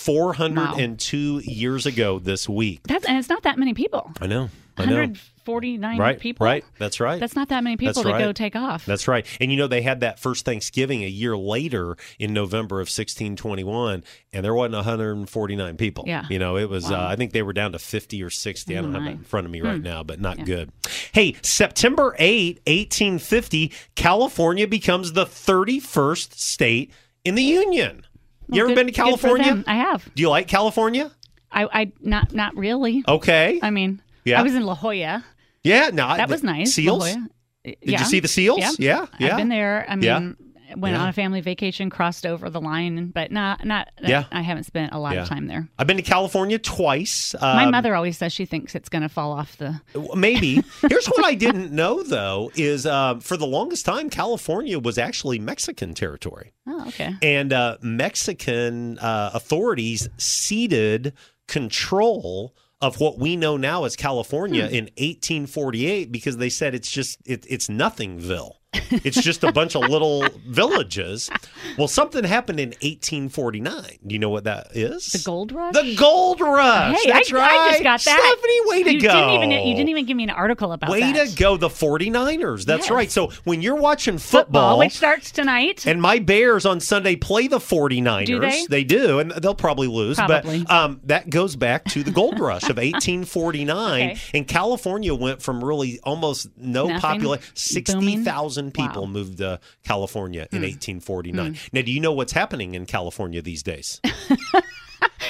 402 0.69 1.41
years 1.45 1.85
ago 1.85 2.19
this 2.19 2.47
week. 2.49 2.81
That's 2.87 3.05
and 3.05 3.17
it's 3.17 3.29
not 3.29 3.43
that 3.43 3.57
many 3.57 3.73
people. 3.73 4.11
I 4.21 4.27
know. 4.27 4.49
I 4.75 4.85
know. 4.85 4.91
149 4.93 5.99
Right. 5.99 6.19
people. 6.19 6.45
Right. 6.45 6.65
That's 6.79 6.99
right. 6.99 7.19
That's 7.19 7.35
not 7.35 7.49
that 7.49 7.63
many 7.63 7.77
people 7.77 7.93
That's 8.01 8.05
that 8.17 8.17
go 8.19 8.31
take 8.31 8.55
off. 8.55 8.85
That's 8.87 9.07
right. 9.07 9.23
And 9.39 9.51
you 9.51 9.57
know, 9.57 9.67
they 9.67 9.81
had 9.83 9.99
that 9.99 10.19
first 10.19 10.45
Thanksgiving 10.45 11.03
a 11.03 11.07
year 11.07 11.37
later 11.37 11.95
in 12.17 12.33
November 12.33 12.77
of 12.77 12.87
1621, 12.89 14.03
and 14.31 14.43
there 14.43 14.53
wasn't 14.55 14.75
149 14.75 15.77
people. 15.77 16.05
Yeah. 16.07 16.25
You 16.27 16.39
know, 16.39 16.57
it 16.57 16.69
was, 16.69 16.89
uh, 16.89 16.99
I 17.07 17.15
think 17.15 17.33
they 17.33 17.43
were 17.43 17.53
down 17.53 17.73
to 17.73 17.79
50 17.79 18.23
or 18.23 18.31
60. 18.31 18.75
I 18.75 18.79
Oh, 18.79 18.81
don't 18.83 18.93
have 18.93 19.03
my. 19.03 19.09
that 19.11 19.17
in 19.17 19.23
front 19.23 19.45
of 19.45 19.51
me 19.51 19.61
right 19.61 19.77
Hmm. 19.77 19.83
now, 19.83 20.01
but 20.01 20.19
not 20.19 20.39
Yeah. 20.39 20.45
good. 20.45 20.71
Hey, 21.11 21.35
September 21.43 22.15
8, 22.17 22.59
1850, 22.65 23.71
California 23.95 24.67
becomes 24.67 25.11
the 25.13 25.25
31st 25.25 26.39
state 26.39 26.91
in 27.23 27.35
the 27.35 27.43
Union. 27.43 28.05
Well, 28.53 28.57
you 28.57 28.63
ever 28.63 28.69
good- 28.69 28.75
been 28.75 28.87
to 28.87 28.91
California? 28.93 29.63
I 29.67 29.75
have. 29.75 30.09
Do 30.15 30.21
you 30.21 30.29
like 30.29 30.47
California? 30.47 31.11
I, 31.51 31.65
I 31.81 31.91
not 32.01 32.33
not 32.33 32.55
really. 32.55 33.03
Okay. 33.07 33.59
I 33.61 33.69
mean, 33.69 34.01
Yeah. 34.25 34.39
I 34.39 34.43
was 34.43 34.55
in 34.55 34.63
La 34.65 34.75
Jolla. 34.75 35.23
Yeah, 35.63 35.89
no, 35.93 36.07
I- 36.07 36.17
That 36.17 36.29
was 36.29 36.43
nice. 36.43 36.67
La 36.69 36.71
Seals? 36.71 37.07
Jolla. 37.09 37.27
Did 37.63 37.77
Yeah. 37.81 37.99
you 37.99 38.05
see 38.05 38.19
the 38.19 38.27
seals? 38.27 38.59
Yeah. 38.59 38.71
Yeah, 38.79 39.05
yeah. 39.19 39.31
I've 39.31 39.37
been 39.37 39.49
there. 39.49 39.85
I 39.87 39.95
mean. 39.95 40.35
Went 40.77 40.95
Yeah. 40.95 41.01
on 41.03 41.09
a 41.09 41.13
family 41.13 41.41
vacation, 41.41 41.89
crossed 41.89 42.25
over 42.25 42.49
the 42.49 42.61
line, 42.61 43.07
but 43.07 43.31
not 43.31 43.65
not. 43.65 43.89
Yeah. 44.01 44.25
I 44.31 44.41
haven't 44.41 44.63
spent 44.65 44.93
a 44.93 44.99
lot 44.99 45.15
Yeah. 45.15 45.23
of 45.23 45.29
time 45.29 45.47
there. 45.47 45.67
I've 45.77 45.87
been 45.87 45.97
to 45.97 46.03
California 46.03 46.57
twice. 46.59 47.35
My 47.41 47.63
Um, 47.65 47.71
mother 47.71 47.95
always 47.95 48.17
says 48.17 48.33
she 48.33 48.45
thinks 48.45 48.75
it's 48.75 48.89
going 48.89 49.01
to 49.01 49.09
fall 49.09 49.31
off 49.31 49.57
the. 49.57 49.81
Maybe. 50.15 50.61
Here's 50.89 51.07
what 51.07 51.25
I 51.25 51.35
didn't 51.35 51.71
know, 51.71 52.03
though, 52.03 52.51
is 52.55 52.85
uh, 52.85 53.15
for 53.19 53.37
the 53.37 53.47
longest 53.47 53.85
time, 53.85 54.09
California 54.09 54.79
was 54.79 54.97
actually 54.97 55.39
Mexican 55.39 55.93
territory. 55.93 56.53
Oh, 56.67 56.87
okay. 56.87 57.13
And 57.21 57.51
uh, 57.53 57.77
Mexican 57.81 58.97
uh, 58.99 59.31
authorities 59.33 60.07
ceded 60.17 61.13
control 61.47 62.55
of 62.81 62.99
what 62.99 63.17
we 63.17 63.35
know 63.35 63.55
now 63.57 63.85
as 63.85 63.95
California 63.95 64.67
Hmm. 64.67 64.73
in 64.75 64.83
1848 64.97 66.11
because 66.11 66.37
they 66.37 66.49
said 66.49 66.75
it's 66.75 66.91
just 66.91 67.17
it, 67.25 67.45
it's 67.49 67.67
nothingville. 67.67 68.55
It's 69.03 69.21
just 69.21 69.43
a 69.43 69.51
bunch 69.51 69.75
of 69.75 69.89
little 69.89 70.23
villages. 70.45 71.29
Well, 71.77 71.87
something 71.87 72.23
happened 72.23 72.59
in 72.59 72.69
1849. 72.69 73.99
Do 74.05 74.13
you 74.13 74.19
know 74.19 74.29
what 74.29 74.43
that 74.43 74.75
is? 74.75 75.07
The 75.07 75.23
gold 75.25 75.51
rush. 75.51 75.73
The 75.73 75.95
gold 75.95 76.41
rush. 76.41 77.01
Hey, 77.03 77.11
That's 77.11 77.33
I, 77.33 77.35
right. 77.35 77.51
I 77.51 77.71
just 77.71 77.83
got 77.83 78.03
that. 78.03 78.19
Stephanie, 78.19 78.59
way 78.65 78.83
to 78.83 78.93
you 78.93 79.01
go. 79.01 79.13
Didn't 79.13 79.51
even, 79.51 79.67
you 79.67 79.75
didn't 79.75 79.89
even 79.89 80.05
give 80.05 80.15
me 80.15 80.23
an 80.23 80.29
article 80.29 80.71
about 80.71 80.91
way 80.91 80.99
that. 80.99 81.15
Way 81.15 81.25
to 81.25 81.35
go, 81.35 81.57
the 81.57 81.69
49ers. 81.69 82.65
That's 82.65 82.85
yes. 82.85 82.91
right. 82.91 83.11
So 83.11 83.31
when 83.43 83.61
you're 83.61 83.75
watching 83.75 84.17
football, 84.17 84.43
football, 84.43 84.79
which 84.79 84.95
starts 84.95 85.31
tonight, 85.31 85.85
and 85.87 86.01
my 86.01 86.19
Bears 86.19 86.65
on 86.65 86.79
Sunday 86.79 87.15
play 87.15 87.47
the 87.47 87.59
49ers. 87.59 88.25
Do 88.25 88.39
they? 88.39 88.65
they 88.69 88.83
do, 88.83 89.19
and 89.19 89.31
they'll 89.31 89.55
probably 89.55 89.87
lose. 89.87 90.17
Probably. 90.17 90.63
But 90.63 90.71
um, 90.71 91.01
that 91.05 91.29
goes 91.29 91.55
back 91.55 91.85
to 91.85 92.03
the 92.03 92.11
gold 92.11 92.39
rush 92.39 92.63
of 92.63 92.77
1849, 92.77 94.01
okay. 94.11 94.19
and 94.33 94.47
California 94.47 95.13
went 95.13 95.41
from 95.41 95.63
really 95.63 95.99
almost 96.03 96.49
no 96.57 96.99
population, 96.99 97.43
60,000 97.55 98.62
thousand 98.71 98.91
people 98.91 99.03
wow. 99.03 99.09
moved 99.09 99.37
to 99.39 99.59
California 99.83 100.43
mm. 100.43 100.53
in 100.53 100.59
hmm. 100.59 100.99
1849. 101.01 101.53
Mm. 101.53 101.73
Now, 101.73 101.81
do 101.81 101.91
you 101.91 101.99
know 101.99 102.13
what's 102.13 102.33
happening 102.33 102.75
in 102.75 102.85
California 102.85 103.41
these 103.41 103.63
days? 103.63 104.01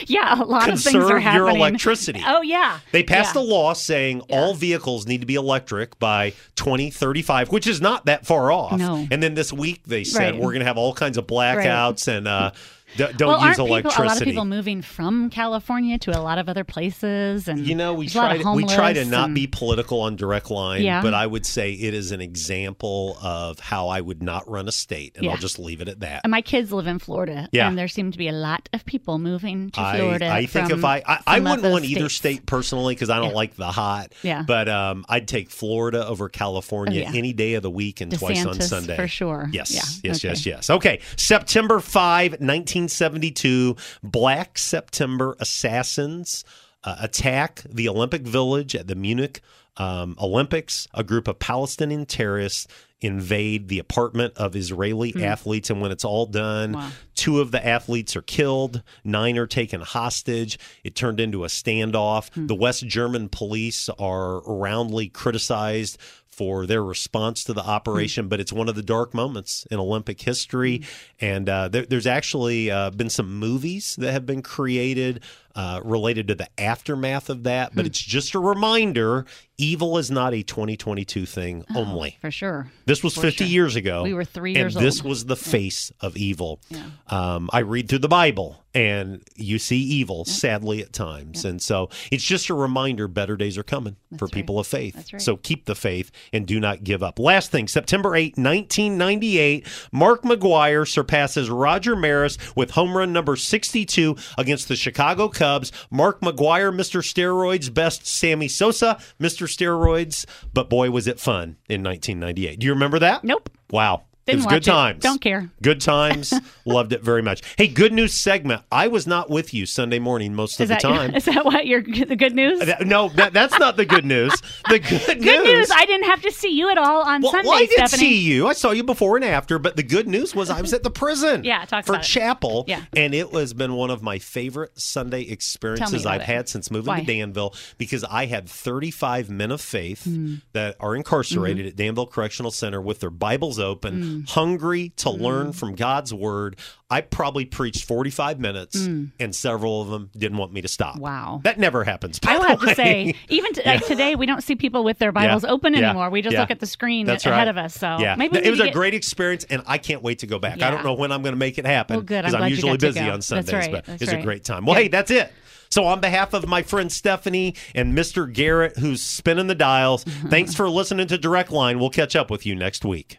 yeah, 0.07 0.41
a 0.41 0.43
lot 0.43 0.65
Conserve 0.65 0.95
of 0.95 1.01
things 1.01 1.11
are 1.11 1.19
happening. 1.19 1.47
your 1.47 1.55
electricity. 1.55 2.21
Oh 2.25 2.41
yeah. 2.41 2.79
They 2.91 3.03
passed 3.03 3.35
yeah. 3.35 3.41
a 3.41 3.43
law 3.43 3.73
saying 3.73 4.23
yeah. 4.27 4.39
all 4.39 4.53
vehicles 4.53 5.07
need 5.07 5.21
to 5.21 5.27
be 5.27 5.35
electric 5.35 5.97
by 5.99 6.31
2035, 6.55 7.51
which 7.51 7.67
is 7.67 7.81
not 7.81 8.05
that 8.05 8.25
far 8.25 8.51
off. 8.51 8.77
No. 8.77 9.07
And 9.09 9.21
then 9.21 9.33
this 9.33 9.53
week 9.53 9.83
they 9.85 10.03
said 10.03 10.33
right. 10.33 10.35
we're 10.35 10.51
going 10.51 10.59
to 10.59 10.65
have 10.65 10.77
all 10.77 10.93
kinds 10.93 11.17
of 11.17 11.27
blackouts 11.27 12.07
right. 12.07 12.17
and 12.17 12.27
uh, 12.27 12.51
d- 12.97 13.05
don't 13.17 13.27
well, 13.29 13.47
use 13.47 13.59
aren't 13.59 13.69
electricity. 13.69 13.89
People, 13.89 14.03
a 14.03 14.07
lot 14.07 14.17
of 14.21 14.25
people 14.25 14.45
moving 14.45 14.81
from 14.81 15.29
California 15.29 15.97
to 15.99 16.17
a 16.17 16.21
lot 16.21 16.37
of 16.37 16.49
other 16.49 16.63
places, 16.63 17.47
and 17.47 17.65
You 17.65 17.75
know, 17.75 17.93
we 17.93 18.05
there's 18.07 18.15
a 18.15 18.19
lot 18.19 18.27
try 18.35 18.37
to, 18.43 18.51
we 18.53 18.65
try 18.65 18.93
to 18.93 19.05
not 19.05 19.25
and- 19.25 19.35
be 19.35 19.47
political 19.47 20.01
on 20.01 20.15
direct 20.15 20.49
line, 20.51 20.81
Yeah. 20.83 21.01
but 21.01 21.13
I 21.13 21.25
would 21.27 21.45
say 21.45 21.73
it 21.73 21.93
is 21.93 22.11
an 22.11 22.21
example 22.21 23.17
of 23.21 23.59
how 23.59 23.87
I 23.87 24.01
would 24.01 24.21
not 24.21 24.49
run 24.49 24.67
a 24.67 24.71
state, 24.71 25.13
and 25.15 25.25
Yeah. 25.25 25.31
I'll 25.31 25.37
just 25.37 25.59
leave 25.59 25.81
it 25.81 25.87
at 25.87 25.99
that. 26.01 26.21
And 26.23 26.31
my 26.31 26.41
kids 26.41 26.71
live 26.71 26.87
in 26.87 26.99
Florida, 26.99 27.49
Yeah. 27.51 27.67
and 27.67 27.77
there 27.77 27.87
seem 27.87 28.11
to 28.11 28.17
be 28.17 28.27
a 28.27 28.31
lot 28.33 28.69
of 28.73 28.85
people 28.85 29.17
moving 29.19 29.69
to 29.71 29.79
Florida. 29.95 30.29
I 30.31 30.45
think 30.45 30.69
from 30.69 30.79
if 30.79 30.85
I 30.85 31.01
I, 31.05 31.19
I 31.27 31.39
wouldn't 31.39 31.63
want 31.63 31.85
either 31.85 32.09
states. 32.09 32.15
state 32.37 32.45
personally 32.45 32.93
because 32.95 33.09
I 33.09 33.19
don't 33.19 33.33
like 33.35 33.55
the 33.55 33.71
hot. 33.71 34.13
Yeah. 34.23 34.43
But 34.45 34.69
um, 34.69 35.05
I'd 35.09 35.27
take 35.27 35.49
Florida 35.49 36.05
over 36.07 36.29
California 36.29 37.03
Oh, 37.07 37.11
yeah. 37.11 37.17
any 37.17 37.33
day 37.33 37.53
of 37.55 37.63
the 37.63 37.69
week 37.71 38.01
and 38.01 38.11
twice 38.11 38.45
on 38.45 38.59
Sunday 38.61 38.95
for 38.95 39.07
sure. 39.07 39.49
Yes, 39.51 39.71
Yeah, 39.73 39.81
yes, 40.11 40.17
okay. 40.19 40.27
yes, 40.29 40.45
yes. 40.45 40.69
Okay, 40.69 40.99
September 41.17 41.79
5, 41.79 42.39
1972, 42.87 43.75
Black 44.03 44.57
September 44.57 45.35
assassins 45.39 46.43
uh, 46.83 46.97
attack 46.99 47.63
the 47.69 47.87
Olympic 47.87 48.23
Village 48.23 48.75
at 48.75 48.87
the 48.87 48.95
Munich 48.95 49.41
um, 49.77 50.15
Olympics. 50.21 50.87
A 50.93 51.03
group 51.03 51.27
of 51.27 51.39
Palestinian 51.39 52.05
terrorists 52.05 52.67
invade 53.01 53.67
the 53.67 53.79
apartment 53.79 54.33
of 54.37 54.55
Israeli 54.55 55.11
Hmm. 55.11 55.23
athletes, 55.23 55.69
and 55.69 55.81
when 55.81 55.91
it's 55.91 56.05
all 56.05 56.25
done, 56.25 56.73
Wow. 56.73 56.89
two 57.15 57.41
of 57.41 57.51
the 57.51 57.65
athletes 57.65 58.15
are 58.15 58.21
killed, 58.21 58.81
nine 59.03 59.37
are 59.37 59.47
taken 59.47 59.81
hostage. 59.81 60.57
It 60.83 60.95
turned 60.95 61.19
into 61.19 61.43
a 61.43 61.47
standoff. 61.47 62.29
The 62.35 62.55
West 62.55 62.87
German 62.87 63.27
police 63.29 63.89
are 63.99 64.41
roundly 64.45 65.09
criticized 65.09 65.97
for 66.33 66.65
their 66.65 66.83
response 66.83 67.43
to 67.43 67.53
the 67.53 67.61
operation, 67.61 68.27
but 68.27 68.39
it's 68.39 68.51
one 68.51 68.67
of 68.67 68.75
the 68.75 68.81
dark 68.81 69.13
moments 69.13 69.67
in 69.69 69.77
Olympic 69.79 70.19
history. 70.21 70.81
And 71.21 71.47
uh, 71.47 71.67
there, 71.67 71.85
there's 71.85 72.07
actually 72.07 72.71
uh, 72.71 72.89
been 72.89 73.09
some 73.09 73.37
movies 73.37 73.95
that 73.97 74.11
have 74.11 74.25
been 74.25 74.41
created 74.41 75.21
uh, 75.55 75.81
related 75.83 76.27
to 76.29 76.35
the 76.35 76.47
aftermath 76.59 77.29
of 77.29 77.43
that, 77.43 77.75
but 77.75 77.85
it's 77.85 77.99
just 77.99 78.33
a 78.33 78.39
reminder 78.39 79.25
evil 79.57 79.97
is 79.99 80.09
not 80.09 80.33
a 80.33 80.41
2022 80.43 81.25
thing 81.25 81.63
only. 81.75 82.17
For 82.21 82.31
sure. 82.31 82.71
This 82.85 83.03
was 83.03 83.13
For 83.13 83.21
50 83.21 83.37
sure. 83.45 83.47
years 83.47 83.75
ago. 83.75 84.03
We 84.03 84.13
were 84.13 84.25
three 84.25 84.51
and 84.51 84.57
years 84.57 84.73
this 84.73 84.99
old. 85.01 85.09
was 85.09 85.25
the 85.25 85.35
face 85.35 85.91
of 86.01 86.17
evil. 86.17 86.59
Um, 87.07 87.49
I 87.53 87.59
read 87.59 87.87
through 87.87 87.99
the 87.99 88.07
Bible 88.07 88.63
and 88.73 89.21
you 89.35 89.59
see 89.59 89.77
evil, 89.77 90.25
sadly, 90.25 90.81
at 90.81 90.91
times. 90.91 91.45
And 91.45 91.61
so 91.61 91.89
it's 92.11 92.23
just 92.23 92.49
a 92.49 92.55
reminder 92.55 93.07
better 93.07 93.37
days 93.37 93.55
are 93.59 93.63
coming 93.63 93.95
for 94.17 94.27
people 94.27 94.57
of 94.57 94.65
faith. 94.65 94.95
That's 94.95 95.13
right. 95.13 95.21
So 95.21 95.37
keep 95.37 95.65
the 95.65 95.75
faith 95.75 96.11
and 96.33 96.47
do 96.47 96.59
not 96.59 96.83
give 96.83 97.03
up. 97.03 97.19
Last 97.19 97.51
thing 97.51 97.67
September 97.67 98.15
8, 98.15 98.35
1998, 98.37 99.67
Mark 99.91 100.23
McGwire 100.23 100.87
surpasses 100.87 101.51
Roger 101.51 101.95
Maris 101.95 102.39
with 102.55 102.71
home 102.71 102.97
run 102.97 103.13
number 103.13 103.35
62 103.35 104.15
against 104.39 104.67
the 104.67 104.75
Chicago 104.75 105.27
Cubs. 105.27 105.42
Mark 105.91 106.21
McGwire, 106.21 106.73
Mr. 106.73 107.01
Steroids, 107.01 107.73
best 107.73 108.07
Sammy 108.07 108.47
Sosa, 108.47 108.97
Mr. 109.19 109.47
Steroids. 109.47 110.25
But 110.53 110.69
boy, 110.69 110.89
was 110.89 111.07
it 111.07 111.19
fun 111.19 111.57
in 111.69 111.83
1998. 111.83 112.59
Do 112.59 112.65
you 112.65 112.73
remember 112.73 112.99
that? 112.99 113.23
Nope. 113.23 113.49
Wow. 113.69 114.03
Didn't 114.25 114.39
it 114.41 114.45
was 114.45 114.53
good 114.53 114.63
it. 114.67 114.71
times. 114.71 115.03
Don't 115.03 115.19
care. 115.21 115.49
Good 115.61 115.81
times. 115.93 116.33
Loved 116.65 116.93
it 116.93 117.01
very 117.01 117.21
much. 117.21 117.41
Hey, 117.57 117.67
good 117.67 117.91
news 117.91 118.13
segment. 118.13 118.61
I 118.71 118.87
was 118.87 119.05
not 119.05 119.29
with 119.29 119.53
you 119.53 119.65
Sunday 119.65 119.99
morning 119.99 120.33
most 120.33 120.59
of 120.59 120.63
Is 120.63 120.69
the 120.69 120.75
that, 120.75 120.81
time. 120.81 121.13
is 121.15 121.25
that 121.25 121.43
what 121.43 121.67
your 121.67 121.81
the 121.83 122.15
good 122.15 122.33
news? 122.33 122.59
That- 122.59 122.87
no, 122.87 123.09
that, 123.09 123.33
that's 123.33 123.57
not 123.59 123.75
the 123.75 123.85
good 123.85 124.05
news. 124.05 124.31
The 124.69 124.79
good, 125.07 125.21
Good 125.21 125.43
news. 125.45 125.69
I 125.71 125.85
didn't 125.85 126.05
have 126.07 126.21
to 126.21 126.31
see 126.31 126.51
you 126.51 126.69
at 126.69 126.77
all 126.77 127.01
on 127.03 127.21
well, 127.21 127.31
Sunday, 127.31 127.47
well, 127.49 127.57
I 127.57 127.65
did 127.65 127.71
Stephanie. 127.73 127.99
see 127.99 128.21
you. 128.21 128.47
I 128.47 128.53
saw 128.53 128.71
you 128.71 128.83
before 128.83 129.17
and 129.17 129.25
after, 129.25 129.59
but 129.59 129.75
the 129.75 129.83
good 129.83 130.07
news 130.07 130.33
was 130.33 130.49
I 130.49 130.61
was 130.61 130.73
at 130.73 130.83
the 130.83 130.91
prison. 130.91 131.43
Yeah, 131.53 131.65
talk 131.65 131.85
for 131.85 131.93
about 131.93 132.05
it. 132.05 132.07
chapel. 132.07 132.63
Yeah. 132.67 132.83
and 132.95 133.13
it 133.13 133.31
was 133.31 133.53
been 133.53 133.73
one 133.73 133.89
of 133.89 134.01
my 134.01 134.19
favorite 134.19 134.79
Sunday 134.79 135.23
experiences 135.23 136.05
I've 136.05 136.21
it. 136.21 136.25
had 136.27 136.47
since 136.49 136.71
moving 136.71 136.87
Why? 136.93 136.99
to 137.01 137.05
Danville 137.05 137.53
because 137.77 138.03
I 138.05 138.25
had 138.27 138.47
35 138.47 139.29
men 139.29 139.51
of 139.51 139.59
faith 139.61 140.05
Hmm. 140.05 140.35
that 140.53 140.75
are 140.79 140.95
incarcerated 140.95 141.65
Mm-hmm. 141.65 141.67
at 141.67 141.75
Danville 141.75 142.07
Correctional 142.07 142.51
Center 142.51 142.81
with 142.81 142.99
their 143.01 143.09
Bibles 143.09 143.59
open, 143.59 143.93
Mm. 144.03 144.12
Hungry 144.27 144.89
to 144.97 145.09
learn 145.09 145.47
Mm. 145.47 145.55
from 145.55 145.75
God's 145.75 146.13
word. 146.13 146.55
I 146.89 147.01
probably 147.01 147.45
preached 147.45 147.85
45 147.85 148.39
minutes, 148.39 148.77
Mm. 148.77 149.11
and 149.19 149.33
several 149.35 149.81
of 149.81 149.87
them 149.89 150.11
didn't 150.15 150.37
want 150.37 150.53
me 150.53 150.61
to 150.61 150.67
stop. 150.67 150.97
Wow. 150.97 151.41
That 151.43 151.57
never 151.59 151.83
happens. 151.83 152.19
I 152.25 152.37
will 152.37 152.45
have 152.45 152.61
to 152.61 152.75
say, 152.75 153.15
even 153.29 153.53
t- 153.53 153.61
like 153.65 153.85
today, 153.87 154.15
we 154.15 154.25
don't 154.27 154.43
see 154.43 154.55
people 154.55 154.83
with 154.83 154.99
their 154.99 155.11
Bibles 155.11 155.43
Yeah. 155.43 155.49
open 155.51 155.73
Yeah. 155.73 155.89
anymore. 155.89 156.09
We 156.11 156.21
just 156.21 156.33
Yeah. 156.33 156.41
look 156.41 156.51
at 156.51 156.59
the 156.59 156.67
screen 156.67 157.05
That's 157.07 157.25
ahead 157.25 157.37
right. 157.39 157.47
of 157.47 157.57
us. 157.57 157.73
So 157.73 157.97
yeah, 157.99 158.15
maybe 158.15 158.37
it 158.37 158.49
was 158.51 158.59
a 158.59 158.65
get- 158.65 158.73
great 158.73 158.93
experience, 158.93 159.43
and 159.49 159.63
I 159.65 159.79
can't 159.79 160.03
wait 160.03 160.19
to 160.19 160.27
go 160.27 160.37
back. 160.39 160.61
I 160.61 160.69
don't 160.69 160.83
know 160.83 160.93
when 160.93 161.11
I'm 161.11 161.21
going 161.23 161.33
to 161.33 161.39
make 161.39 161.57
it 161.57 161.65
happen 161.65 161.95
Well, 161.95 162.03
good. 162.03 162.25
I'm 162.25 162.31
because 162.31 162.41
I'm, 162.43 162.49
usually 162.49 162.77
busy 162.77 162.99
on 163.01 163.21
Sundays, 163.23 163.53
right. 163.53 163.71
but 163.71 163.85
That's 163.85 164.01
it's 164.03 164.11
a 164.11 164.21
great 164.21 164.43
time. 164.43 164.65
Well, 164.65 164.75
Yeah. 164.77 164.83
hey, 164.83 164.87
that's 164.89 165.09
it. 165.11 165.31
So, 165.71 165.85
on 165.85 165.99
behalf 166.01 166.33
of 166.35 166.47
my 166.47 166.61
friend 166.61 166.91
Stephanie 166.91 167.55
and 167.73 167.97
Mr. 167.97 168.31
Garrett, 168.31 168.77
who's 168.77 169.01
spinning 169.01 169.47
the 169.47 169.55
dials, 169.55 170.03
thanks 170.29 170.53
for 170.53 170.69
listening 170.69 171.07
to 171.07 171.17
Direct 171.17 171.49
Line. 171.51 171.79
We'll 171.79 171.89
catch 171.89 172.15
up 172.15 172.29
with 172.29 172.45
you 172.45 172.53
next 172.53 172.85
week. 172.85 173.17